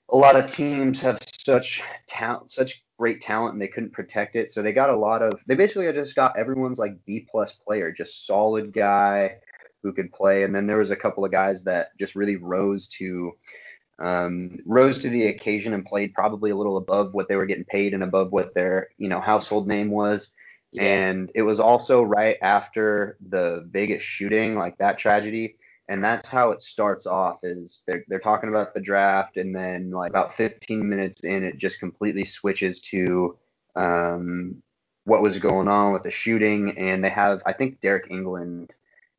a 0.09 0.15
lot 0.15 0.37
of 0.37 0.51
teams 0.51 1.01
have 1.01 1.19
such 1.45 1.83
talent, 2.07 2.49
such 2.49 2.84
great 2.97 3.21
talent, 3.21 3.53
and 3.53 3.61
they 3.61 3.67
couldn't 3.67 3.93
protect 3.93 4.35
it. 4.35 4.51
So 4.51 4.61
they 4.61 4.73
got 4.73 4.89
a 4.89 4.97
lot 4.97 5.21
of. 5.21 5.33
They 5.47 5.55
basically 5.55 5.91
just 5.93 6.15
got 6.15 6.37
everyone's 6.37 6.79
like 6.79 7.03
B 7.05 7.27
plus 7.29 7.53
player, 7.53 7.91
just 7.91 8.25
solid 8.25 8.73
guy 8.73 9.37
who 9.83 9.93
could 9.93 10.11
play, 10.11 10.43
and 10.43 10.55
then 10.55 10.67
there 10.67 10.77
was 10.77 10.91
a 10.91 10.95
couple 10.95 11.25
of 11.25 11.31
guys 11.31 11.63
that 11.65 11.89
just 11.99 12.15
really 12.15 12.37
rose 12.37 12.87
to 12.87 13.33
um, 13.99 14.59
rose 14.65 15.01
to 15.01 15.09
the 15.09 15.27
occasion 15.27 15.73
and 15.73 15.85
played 15.85 16.13
probably 16.13 16.51
a 16.51 16.55
little 16.55 16.77
above 16.77 17.13
what 17.13 17.27
they 17.27 17.35
were 17.35 17.45
getting 17.45 17.65
paid 17.65 17.93
and 17.93 18.03
above 18.03 18.31
what 18.31 18.53
their 18.53 18.89
you 18.97 19.09
know 19.09 19.21
household 19.21 19.67
name 19.67 19.89
was. 19.89 20.31
Yeah. 20.71 20.83
And 20.83 21.31
it 21.35 21.43
was 21.43 21.61
also 21.61 22.03
right 22.03 22.37
after 22.41 23.17
the 23.29 23.65
Vegas 23.71 24.03
shooting, 24.03 24.55
like 24.55 24.77
that 24.79 24.97
tragedy. 24.97 25.55
And 25.88 26.03
that's 26.03 26.27
how 26.27 26.51
it 26.51 26.61
starts 26.61 27.05
off 27.05 27.39
is 27.43 27.83
they're, 27.86 28.03
they're 28.07 28.19
talking 28.19 28.49
about 28.49 28.73
the 28.73 28.81
draft 28.81 29.38
and 29.38 29.55
then 29.55 29.91
like 29.91 30.09
about 30.09 30.33
15 30.33 30.88
minutes 30.88 31.23
in 31.23 31.43
it 31.43 31.57
just 31.57 31.79
completely 31.79 32.25
switches 32.25 32.81
to 32.81 33.38
um, 33.75 34.63
what 35.03 35.21
was 35.21 35.38
going 35.38 35.67
on 35.67 35.93
with 35.93 36.03
the 36.03 36.11
shooting. 36.11 36.75
And 36.77 37.03
they 37.03 37.09
have 37.09 37.41
I 37.45 37.53
think 37.53 37.81
Deryk 37.81 38.09
Engelland 38.09 38.71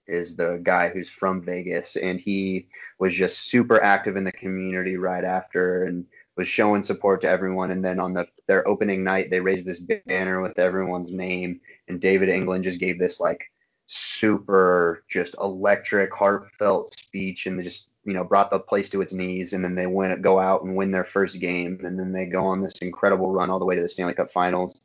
is 0.09 0.35
the 0.35 0.61
guy 0.63 0.89
who's 0.89 1.09
from 1.09 1.43
Vegas. 1.43 1.95
And 1.95 2.21
he 2.21 2.67
was 2.99 3.15
just 3.15 3.49
super 3.49 3.81
active 3.81 4.17
in 4.17 4.25
the 4.25 4.33
community 4.33 4.97
right 4.97 5.25
after 5.25 5.85
and 5.85 6.05
was 6.37 6.49
showing 6.49 6.83
support 6.83 7.21
to 7.21 7.29
everyone. 7.29 7.71
And 7.71 7.85
then 7.85 8.01
on 8.01 8.13
the 8.13 8.27
their 8.49 8.67
opening 8.67 9.05
night 9.05 9.31
they 9.31 9.39
raised 9.39 9.67
this 9.67 9.79
banner 10.07 10.41
with 10.41 10.59
everyone's 10.59 11.13
name. 11.13 11.61
And 11.87 12.01
David 12.01 12.29
Engelland 12.29 12.63
just 12.63 12.81
gave 12.81 12.99
this 12.99 13.21
like 13.21 13.45
super 13.87 15.05
just 15.09 15.37
electric 15.41 16.13
heartfelt 16.13 16.93
speech 16.99 17.47
and 17.47 17.63
just 17.63 17.91
you 18.05 18.13
know 18.15 18.25
brought 18.25 18.51
the 18.51 18.59
place 18.59 18.91
to 18.91 19.01
its 19.01 19.13
knees 19.13 19.53
and 19.53 19.65
then 19.65 19.75
they 19.75 19.87
went 19.87 20.23
go 20.23 20.41
out 20.41 20.63
and 20.63 20.75
win 20.75 20.91
their 20.91 21.05
first 21.05 21.39
game 21.39 21.79
and 21.85 21.99
then 21.99 22.13
they 22.13 22.27
go 22.27 22.45
on 22.45 22.61
this 22.61 22.79
incredible 22.79 23.31
run 23.31 23.51
all 23.51 23.59
the 23.59 23.65
way 23.65 23.77
to 23.77 23.83
the 23.83 23.89
Stanley 23.89 24.15
Cup 24.15 24.31
finals. 24.31 24.81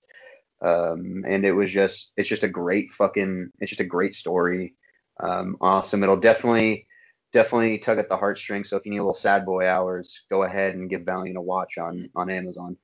Um, 0.61 1.23
and 1.27 1.43
it 1.43 1.53
was 1.53 1.71
just 1.71 2.11
it's 2.15 2.29
just 2.29 2.43
a 2.43 2.47
great 2.47 2.91
fucking 2.91 3.49
it's 3.59 3.71
just 3.71 3.81
a 3.81 3.85
great 3.85 4.13
story. 4.13 4.75
Um, 5.19 5.57
awesome. 5.61 6.03
It'll 6.03 6.17
definitely 6.17 6.87
definitely 7.33 7.79
tug 7.79 7.97
at 7.97 8.09
the 8.09 8.17
heartstrings. 8.17 8.69
So 8.69 8.77
if 8.77 8.85
you 8.85 8.91
need 8.91 8.99
a 8.99 9.03
little 9.03 9.13
sad 9.15 9.45
boy 9.45 9.67
hours 9.67 10.25
go 10.29 10.43
ahead 10.43 10.75
and 10.75 10.89
give 10.89 11.01
Valiant 11.01 11.37
a 11.37 11.41
watch 11.41 11.79
on 11.79 12.07
on 12.15 12.29
Amazon. 12.29 12.77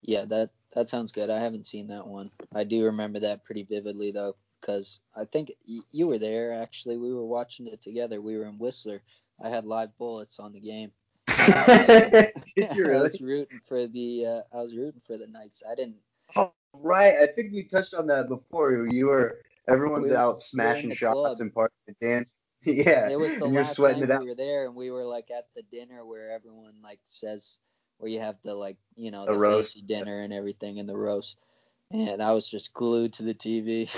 Yeah, 0.00 0.24
that 0.24 0.50
that 0.74 0.88
sounds 0.88 1.12
good. 1.12 1.30
I 1.30 1.38
haven't 1.38 1.66
seen 1.66 1.86
that 1.88 2.06
one. 2.06 2.30
I 2.52 2.64
do 2.64 2.84
remember 2.86 3.20
that 3.20 3.44
pretty 3.44 3.62
vividly 3.62 4.10
though, 4.10 4.34
because 4.62 5.00
I 5.14 5.24
think 5.26 5.52
y- 5.68 5.80
you 5.90 6.06
were 6.06 6.18
there. 6.18 6.52
Actually, 6.52 6.96
we 6.96 7.12
were 7.12 7.26
watching 7.26 7.66
it 7.66 7.82
together. 7.82 8.22
We 8.22 8.38
were 8.38 8.46
in 8.46 8.58
Whistler. 8.58 9.02
I 9.44 9.50
had 9.50 9.66
live 9.66 9.90
bullets 9.98 10.38
on 10.38 10.52
the 10.52 10.60
game. 10.60 10.92
I 11.28 12.32
was 12.56 13.20
rooting 13.20 13.60
for 13.68 13.86
the 13.86 14.26
uh, 14.26 14.40
I 14.56 14.62
was 14.62 14.76
rooting 14.76 15.02
for 15.06 15.18
the 15.18 15.26
Knights. 15.26 15.62
I 15.70 15.74
didn't. 15.74 15.96
Oh, 16.36 16.52
right. 16.72 17.14
I 17.20 17.26
think 17.26 17.52
we 17.52 17.64
touched 17.64 17.94
on 17.94 18.06
that 18.08 18.28
before. 18.28 18.86
You 18.90 19.06
were 19.06 19.38
everyone's 19.68 20.04
We 20.06 20.10
were- 20.12 20.16
out 20.16 20.40
smashing 20.40 20.88
the 20.90 20.96
shots 20.96 21.14
club. 21.14 21.36
and 21.40 21.54
partying 21.54 21.68
and 21.88 21.96
dance. 22.00 22.36
Yeah. 22.64 23.08
It 23.10 23.18
was 23.18 23.34
the 23.34 23.44
and 23.46 23.52
you're 23.54 23.64
last 23.64 23.74
sweating 23.74 24.04
it 24.04 24.10
out. 24.12 24.20
we 24.22 24.28
were 24.28 24.36
there, 24.36 24.66
and 24.66 24.76
we 24.76 24.92
were 24.92 25.04
like 25.04 25.32
at 25.36 25.46
the 25.56 25.62
dinner 25.62 26.06
where 26.06 26.30
everyone 26.30 26.74
like 26.80 27.00
says 27.06 27.58
where 27.98 28.08
you 28.08 28.20
have 28.20 28.36
the 28.44 28.54
like 28.54 28.76
you 28.94 29.10
know 29.10 29.26
The 29.26 29.32
the, 29.32 29.38
roast. 29.38 29.74
fancy 29.74 29.82
dinner 29.84 30.20
and 30.20 30.32
everything 30.32 30.78
and 30.78 30.88
the 30.88 30.96
roast. 30.96 31.38
And 31.92 32.22
I 32.22 32.32
was 32.32 32.48
just 32.48 32.72
glued 32.72 33.12
to 33.14 33.22
the 33.22 33.34
TV. 33.34 33.88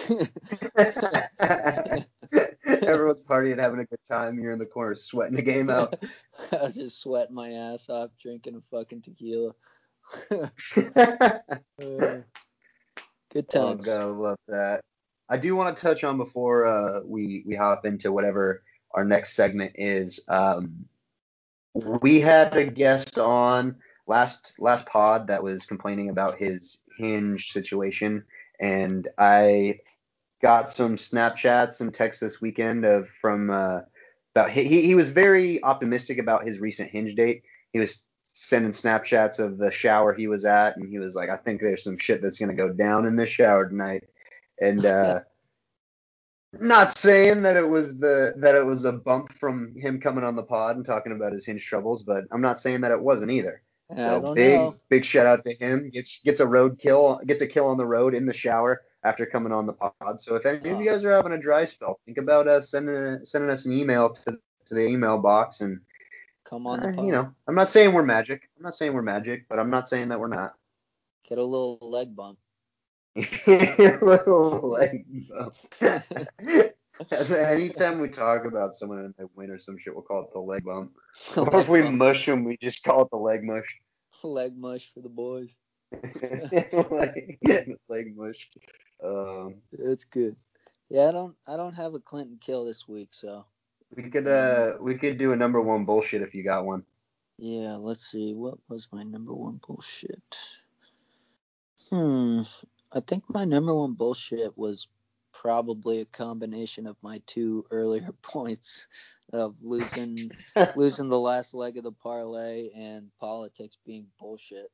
Everyone's 2.66 3.22
partying, 3.22 3.58
having 3.58 3.78
a 3.80 3.84
good 3.84 4.00
time. 4.10 4.38
You're 4.40 4.52
in 4.52 4.58
the 4.58 4.66
corner 4.66 4.94
sweating 4.96 5.36
the 5.36 5.42
game 5.42 5.70
out. 5.70 5.94
I 6.52 6.56
was 6.64 6.74
just 6.74 7.00
sweating 7.00 7.34
my 7.34 7.52
ass 7.52 7.88
off 7.88 8.10
drinking 8.20 8.56
a 8.56 8.60
fucking 8.76 9.02
tequila. 9.02 9.52
Uh, 11.80 12.20
good 13.32 13.48
Oh 13.54 13.74
times. 13.74 13.86
god, 13.86 14.00
I 14.00 14.04
love 14.04 14.38
that. 14.48 14.80
I 15.28 15.36
do 15.36 15.56
want 15.56 15.76
to 15.76 15.80
touch 15.82 16.04
on 16.04 16.16
before 16.16 16.66
uh, 16.66 17.00
we 17.04 17.42
we 17.46 17.54
hop 17.56 17.84
into 17.86 18.12
whatever 18.12 18.62
our 18.92 19.04
next 19.04 19.34
segment 19.34 19.72
is. 19.76 20.20
Um, 20.28 20.86
we 21.74 22.20
had 22.20 22.56
a 22.56 22.64
guest 22.64 23.18
on 23.18 23.76
last 24.06 24.54
last 24.58 24.86
pod 24.86 25.26
that 25.28 25.42
was 25.42 25.66
complaining 25.66 26.10
about 26.10 26.38
his 26.38 26.80
hinge 26.96 27.52
situation, 27.52 28.24
and 28.60 29.08
I 29.18 29.80
got 30.42 30.70
some 30.70 30.96
Snapchats 30.96 31.80
and 31.80 31.92
texts 31.92 32.20
this 32.20 32.40
weekend 32.40 32.84
of 32.84 33.08
from 33.20 33.50
uh, 33.50 33.80
about 34.34 34.50
he 34.50 34.82
he 34.82 34.94
was 34.94 35.08
very 35.08 35.62
optimistic 35.62 36.18
about 36.18 36.46
his 36.46 36.58
recent 36.58 36.90
hinge 36.90 37.14
date. 37.14 37.42
He 37.72 37.78
was 37.78 38.04
sending 38.24 38.72
Snapchats 38.72 39.38
of 39.38 39.58
the 39.58 39.70
shower 39.70 40.12
he 40.12 40.26
was 40.26 40.44
at, 40.44 40.76
and 40.76 40.88
he 40.88 40.98
was 40.98 41.14
like, 41.14 41.30
I 41.30 41.36
think 41.36 41.60
there's 41.60 41.84
some 41.84 41.98
shit 41.98 42.20
that's 42.20 42.38
gonna 42.38 42.54
go 42.54 42.68
down 42.68 43.06
in 43.06 43.16
this 43.16 43.30
shower 43.30 43.68
tonight. 43.68 44.04
And 44.60 44.84
uh, 44.86 45.20
not 46.60 46.96
saying 46.96 47.42
that 47.42 47.56
it 47.56 47.68
was 47.68 47.98
the 47.98 48.34
that 48.36 48.54
it 48.54 48.64
was 48.64 48.84
a 48.84 48.92
bump 48.92 49.32
from 49.32 49.74
him 49.76 50.00
coming 50.00 50.24
on 50.24 50.36
the 50.36 50.42
pod 50.42 50.76
and 50.76 50.84
talking 50.84 51.12
about 51.12 51.32
his 51.32 51.46
hinge 51.46 51.64
troubles, 51.64 52.02
but 52.02 52.24
I'm 52.30 52.42
not 52.42 52.60
saying 52.60 52.82
that 52.82 52.92
it 52.92 53.00
wasn't 53.00 53.30
either. 53.30 53.62
So 53.96 54.32
big 54.34 54.58
know. 54.58 54.74
big 54.88 55.04
shout 55.04 55.26
out 55.26 55.44
to 55.44 55.54
him. 55.54 55.90
Gets 55.90 56.20
gets 56.24 56.40
a 56.40 56.46
road 56.46 56.78
kill, 56.78 57.20
gets 57.26 57.42
a 57.42 57.46
kill 57.46 57.66
on 57.66 57.76
the 57.76 57.86
road 57.86 58.14
in 58.14 58.26
the 58.26 58.32
shower 58.32 58.82
after 59.04 59.26
coming 59.26 59.52
on 59.52 59.66
the 59.66 59.74
pod. 59.74 60.18
So 60.20 60.36
if 60.36 60.46
any 60.46 60.58
of 60.58 60.80
you 60.80 60.90
Oh. 60.90 60.94
guys 60.94 61.04
are 61.04 61.12
having 61.12 61.32
a 61.32 61.38
dry 61.38 61.64
spell, 61.66 62.00
think 62.06 62.18
about 62.18 62.48
us 62.48 62.70
sending 62.70 63.24
sending 63.26 63.50
us 63.50 63.66
an 63.66 63.72
email 63.72 64.14
to, 64.24 64.32
to 64.66 64.74
the 64.74 64.86
email 64.86 65.18
box 65.18 65.60
and 65.60 65.80
Come 66.44 66.66
on 66.66 66.80
the 66.80 66.88
uh, 66.88 66.92
pod. 66.92 67.06
you 67.06 67.12
know, 67.12 67.32
I'm 67.46 67.54
not 67.54 67.68
saying 67.70 67.92
we're 67.92 68.02
magic. 68.02 68.48
I'm 68.56 68.62
not 68.62 68.74
saying 68.74 68.92
we're 68.94 69.02
magic, 69.02 69.46
but 69.48 69.58
I'm 69.58 69.70
not 69.70 69.88
saying 69.88 70.08
that 70.08 70.18
we're 70.20 70.28
not. 70.28 70.54
Get 71.28 71.38
a 71.38 71.44
little 71.44 71.78
leg 71.80 72.14
bump. 72.16 72.38
Little 73.46 74.70
leg 74.70 75.04
bump. 75.28 75.54
Anytime 77.10 77.98
we 77.98 78.08
talk 78.08 78.44
about 78.44 78.76
someone 78.76 79.00
and 79.00 79.14
they 79.18 79.24
win 79.34 79.50
or 79.50 79.58
some 79.58 79.76
shit, 79.78 79.94
we'll 79.94 80.04
call 80.04 80.22
it 80.22 80.32
the 80.32 80.38
leg 80.38 80.64
bump. 80.64 80.92
Or 81.36 81.44
leg 81.44 81.62
if 81.62 81.68
we 81.68 81.82
bump. 81.82 81.96
mush 81.96 82.26
them, 82.26 82.44
we 82.44 82.56
just 82.56 82.84
call 82.84 83.02
it 83.02 83.10
the 83.10 83.16
leg 83.16 83.42
mush. 83.42 83.66
leg 84.22 84.56
mush 84.56 84.92
for 84.92 85.00
the 85.00 85.08
boys. 85.08 85.50
leg, 86.14 87.78
leg 87.88 88.16
mush. 88.16 88.48
Um, 89.04 89.56
That's 89.72 90.04
good. 90.04 90.36
Yeah, 90.88 91.08
I 91.08 91.12
don't 91.12 91.34
I 91.46 91.56
don't 91.56 91.74
have 91.74 91.94
a 91.94 92.00
Clinton 92.00 92.38
kill 92.40 92.64
this 92.64 92.86
week, 92.86 93.08
so 93.12 93.44
we 93.96 94.10
could 94.10 94.28
uh 94.28 94.74
we 94.80 94.96
could 94.96 95.18
do 95.18 95.32
a 95.32 95.36
number 95.36 95.60
one 95.60 95.84
bullshit 95.84 96.22
if 96.22 96.34
you 96.34 96.44
got 96.44 96.64
one. 96.64 96.84
yeah, 97.38 97.74
let's 97.74 98.10
see. 98.10 98.34
What 98.34 98.58
was 98.68 98.88
my 98.92 99.02
number 99.02 99.32
one 99.34 99.60
bullshit? 99.66 100.38
Hmm. 101.90 102.42
I 102.92 103.00
think 103.00 103.24
my 103.28 103.44
number 103.44 103.74
one 103.74 103.94
bullshit 103.94 104.56
was 104.56 104.88
probably 105.44 106.00
a 106.00 106.06
combination 106.06 106.86
of 106.86 106.96
my 107.02 107.20
two 107.26 107.66
earlier 107.70 108.08
points 108.22 108.86
of 109.32 109.56
losing 109.62 110.30
losing 110.76 111.08
the 111.08 111.18
last 111.18 111.54
leg 111.54 111.76
of 111.76 111.84
the 111.84 111.92
parlay 111.92 112.70
and 112.74 113.10
politics 113.20 113.76
being 113.86 114.06
bullshit. 114.18 114.70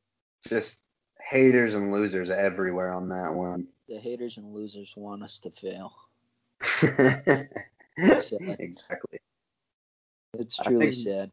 Just 0.48 0.78
haters 1.28 1.74
and 1.74 1.92
losers 1.92 2.30
everywhere 2.30 2.94
on 2.94 3.08
that 3.08 3.34
one. 3.34 3.66
The 3.88 3.98
haters 3.98 4.38
and 4.38 4.54
losers 4.54 4.94
want 4.96 5.24
us 5.24 5.40
to 5.40 5.50
fail. 5.50 5.92
exactly. 7.98 9.18
It's 10.34 10.60
I 10.60 10.64
truly 10.64 10.92
think- 10.92 10.94
sad. 10.94 11.30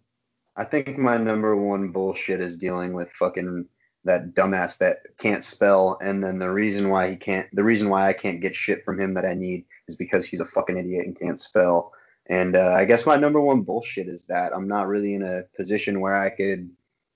I 0.60 0.64
think 0.64 0.98
my 0.98 1.18
number 1.18 1.56
one 1.56 1.90
bullshit 1.90 2.42
is 2.42 2.58
dealing 2.58 2.94
with 2.94 3.12
fucking 3.12 3.68
that 4.08 4.34
dumbass 4.34 4.80
that 4.80 5.04
can't 5.20 5.44
spell, 5.44 5.98
and 6.02 6.24
then 6.24 6.40
the 6.40 6.50
reason 6.50 6.90
why 6.90 7.12
he 7.12 7.16
can't, 7.16 7.48
the 7.54 7.64
reason 7.64 7.90
why 7.90 8.08
I 8.10 8.14
can't 8.14 8.42
get 8.42 8.56
shit 8.56 8.84
from 8.84 9.00
him 9.00 9.14
that 9.14 9.26
I 9.26 9.36
need 9.36 9.66
is 9.88 9.96
because 9.96 10.26
he's 10.26 10.42
a 10.42 10.46
fucking 10.46 10.78
idiot 10.78 11.06
and 11.06 11.18
can't 11.18 11.40
spell. 11.40 11.94
And 12.30 12.56
uh, 12.56 12.74
I 12.74 12.84
guess 12.86 13.06
my 13.06 13.16
number 13.16 13.40
one 13.40 13.62
bullshit 13.62 14.08
is 14.08 14.24
that 14.24 14.54
I'm 14.54 14.68
not 14.68 14.88
really 14.88 15.14
in 15.14 15.24
a 15.24 15.44
position 15.56 16.02
where 16.02 16.16
I 16.16 16.30
could 16.30 16.70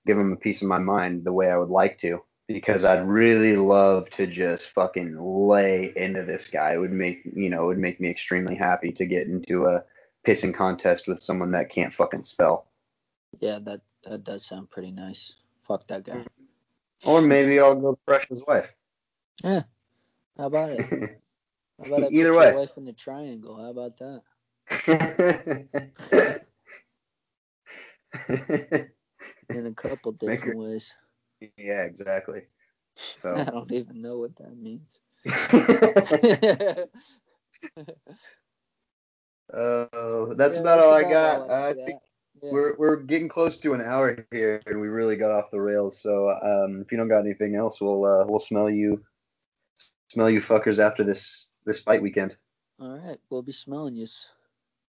give 0.06 0.18
him 0.18 0.32
a 0.32 0.38
piece 0.38 0.62
of 0.62 0.70
my 0.70 0.80
mind 0.80 1.26
the 1.26 1.34
way 1.34 1.52
I 1.52 1.58
would 1.58 1.70
like 1.70 2.00
to, 2.00 2.24
because 2.48 2.86
I'd 2.86 3.06
really 3.08 3.58
love 3.58 4.10
to 4.12 4.26
just 4.28 4.70
fucking 4.70 5.18
lay 5.20 5.92
into 5.96 6.24
this 6.24 6.48
guy. 6.48 6.74
It 6.74 6.78
would 6.78 6.94
make, 6.94 7.24
you 7.36 7.50
know, 7.50 7.64
it 7.64 7.68
would 7.68 7.80
make 7.80 8.00
me 8.00 8.10
extremely 8.10 8.56
happy 8.56 8.92
to 8.94 9.06
get 9.06 9.28
into 9.28 9.66
a 9.66 9.84
pissing 10.26 10.54
contest 10.54 11.08
with 11.08 11.20
someone 11.22 11.52
that 11.52 11.72
can't 11.72 11.94
fucking 11.94 12.24
spell. 12.24 12.68
Yeah, 13.40 13.60
that 13.64 13.82
that 14.04 14.24
does 14.24 14.46
sound 14.46 14.70
pretty 14.70 14.92
nice. 14.92 15.36
Fuck 15.64 15.88
that 15.88 16.06
guy. 16.06 16.26
Or 17.06 17.22
maybe 17.22 17.60
I'll 17.60 17.76
go 17.76 17.98
crush 18.06 18.28
his 18.28 18.42
wife. 18.48 18.76
Yeah. 19.44 19.64
How 20.38 20.46
about 20.48 20.72
it? 20.72 20.88
How 21.78 21.86
about 21.86 22.04
I 22.04 22.10
put 22.12 22.30
Either 22.30 22.36
your 22.36 22.48
way. 22.48 22.54
wife 22.54 22.78
in 22.78 22.86
the 22.86 22.94
triangle? 22.94 23.56
How 23.58 23.70
about 23.72 23.98
that? 23.98 24.24
In 29.54 29.66
a 29.68 29.74
couple 29.74 30.12
different 30.14 30.56
ways. 30.56 30.96
yeah, 31.58 31.84
exactly. 31.84 32.44
I 33.24 33.46
don't 33.46 33.72
even 33.72 34.02
know 34.02 34.18
what 34.20 34.36
that 34.38 34.56
means. 34.58 35.00
uh, 39.54 40.26
that's 40.36 40.58
Yeah, 40.58 40.58
about 40.58 40.80
all 40.80 40.94
I 40.94 41.04
got. 41.04 41.50
all 41.50 41.66
I 41.66 41.74
got. 41.74 42.00
think 42.00 42.02
Yeah. 42.42 42.52
we're 42.52 42.76
we're 42.78 42.96
getting 42.98 43.30
close 43.30 43.58
to 43.58 43.74
an 43.74 43.82
hour 43.82 44.26
here, 44.32 44.62
and 44.66 44.80
we 44.80 44.88
really 44.88 45.16
got 45.16 45.32
off 45.32 45.52
the 45.52 45.62
rails. 45.62 46.02
So 46.02 46.30
um, 46.30 46.82
if 46.82 46.92
you 46.92 46.98
don't 46.98 47.10
got 47.10 47.20
anything 47.20 47.56
else, 47.56 47.82
we'll 47.82 48.06
uh, 48.06 48.26
we'll 48.26 48.40
smell 48.40 48.70
you 48.70 49.04
smell 50.10 50.30
you 50.30 50.42
fuckers 50.42 50.80
after 50.80 51.04
this 51.04 51.50
this 51.66 51.80
fight 51.80 52.02
weekend. 52.02 52.36
All 52.80 52.98
right, 52.98 53.20
we'll 53.30 53.44
be 53.44 53.52
smelling 53.52 53.96
yous. 53.96 54.28